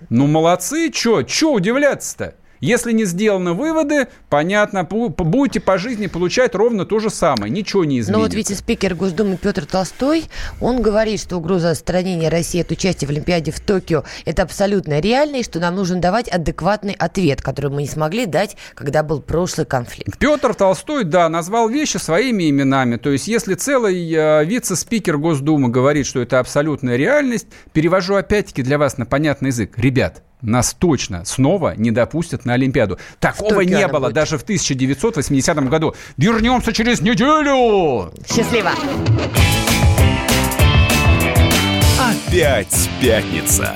Ну, 0.09 0.27
молодцы, 0.27 0.89
чё, 0.89 1.23
чё 1.23 1.51
удивляться-то? 1.51 2.35
Если 2.59 2.91
не 2.91 3.05
сделаны 3.05 3.53
выводы, 3.53 4.07
понятно, 4.29 4.83
будете 4.83 5.59
по 5.59 5.77
жизни 5.77 6.07
получать 6.07 6.55
ровно 6.55 6.85
то 6.85 6.99
же 6.99 7.09
самое, 7.09 7.51
ничего 7.51 7.85
не 7.85 7.99
изменится. 7.99 8.11
Но 8.11 8.19
вот 8.19 8.33
вице-спикер 8.33 8.95
Госдумы 8.95 9.37
Петр 9.37 9.65
Толстой, 9.65 10.25
он 10.59 10.81
говорит, 10.81 11.21
что 11.21 11.37
угроза 11.37 11.71
отстранения 11.71 12.29
России 12.29 12.61
от 12.61 12.71
участия 12.71 13.05
в 13.05 13.09
Олимпиаде 13.09 13.51
в 13.51 13.59
Токио– 13.59 14.03
это 14.25 14.43
абсолютно 14.43 14.99
реально, 14.99 15.37
и 15.37 15.43
что 15.43 15.59
нам 15.59 15.75
нужно 15.75 16.01
давать 16.01 16.27
адекватный 16.27 16.93
ответ, 16.93 17.41
который 17.41 17.71
мы 17.71 17.83
не 17.83 17.87
смогли 17.87 18.25
дать, 18.25 18.57
когда 18.75 19.03
был 19.03 19.21
прошлый 19.21 19.65
конфликт. 19.65 20.17
Петр 20.17 20.53
Толстой, 20.53 21.03
да, 21.05 21.29
назвал 21.29 21.69
вещи 21.69 21.97
своими 21.97 22.49
именами. 22.49 22.97
То 22.97 23.11
есть, 23.11 23.27
если 23.27 23.53
целый 23.53 24.11
э, 24.13 24.43
вице-спикер 24.45 25.17
Госдумы 25.17 25.69
говорит, 25.69 26.05
что 26.05 26.21
это 26.21 26.39
абсолютная 26.39 26.97
реальность, 26.97 27.47
перевожу 27.73 28.15
опять-таки 28.15 28.63
для 28.63 28.77
вас 28.77 28.97
на 28.97 29.05
понятный 29.05 29.47
язык. 29.47 29.77
Ребят, 29.77 30.23
нас 30.41 30.73
точно 30.77 31.25
снова 31.25 31.73
не 31.75 31.91
допустят 31.91 32.45
на 32.45 32.53
Олимпиаду. 32.53 32.97
Такого 33.19 33.61
не 33.61 33.87
было 33.87 34.05
будет. 34.05 34.13
даже 34.13 34.37
в 34.37 34.43
1980 34.43 35.69
году. 35.69 35.95
Вернемся 36.17 36.73
через 36.73 37.01
неделю! 37.01 38.11
Счастливо! 38.27 38.71
Опять 41.99 42.89
пятница. 43.01 43.75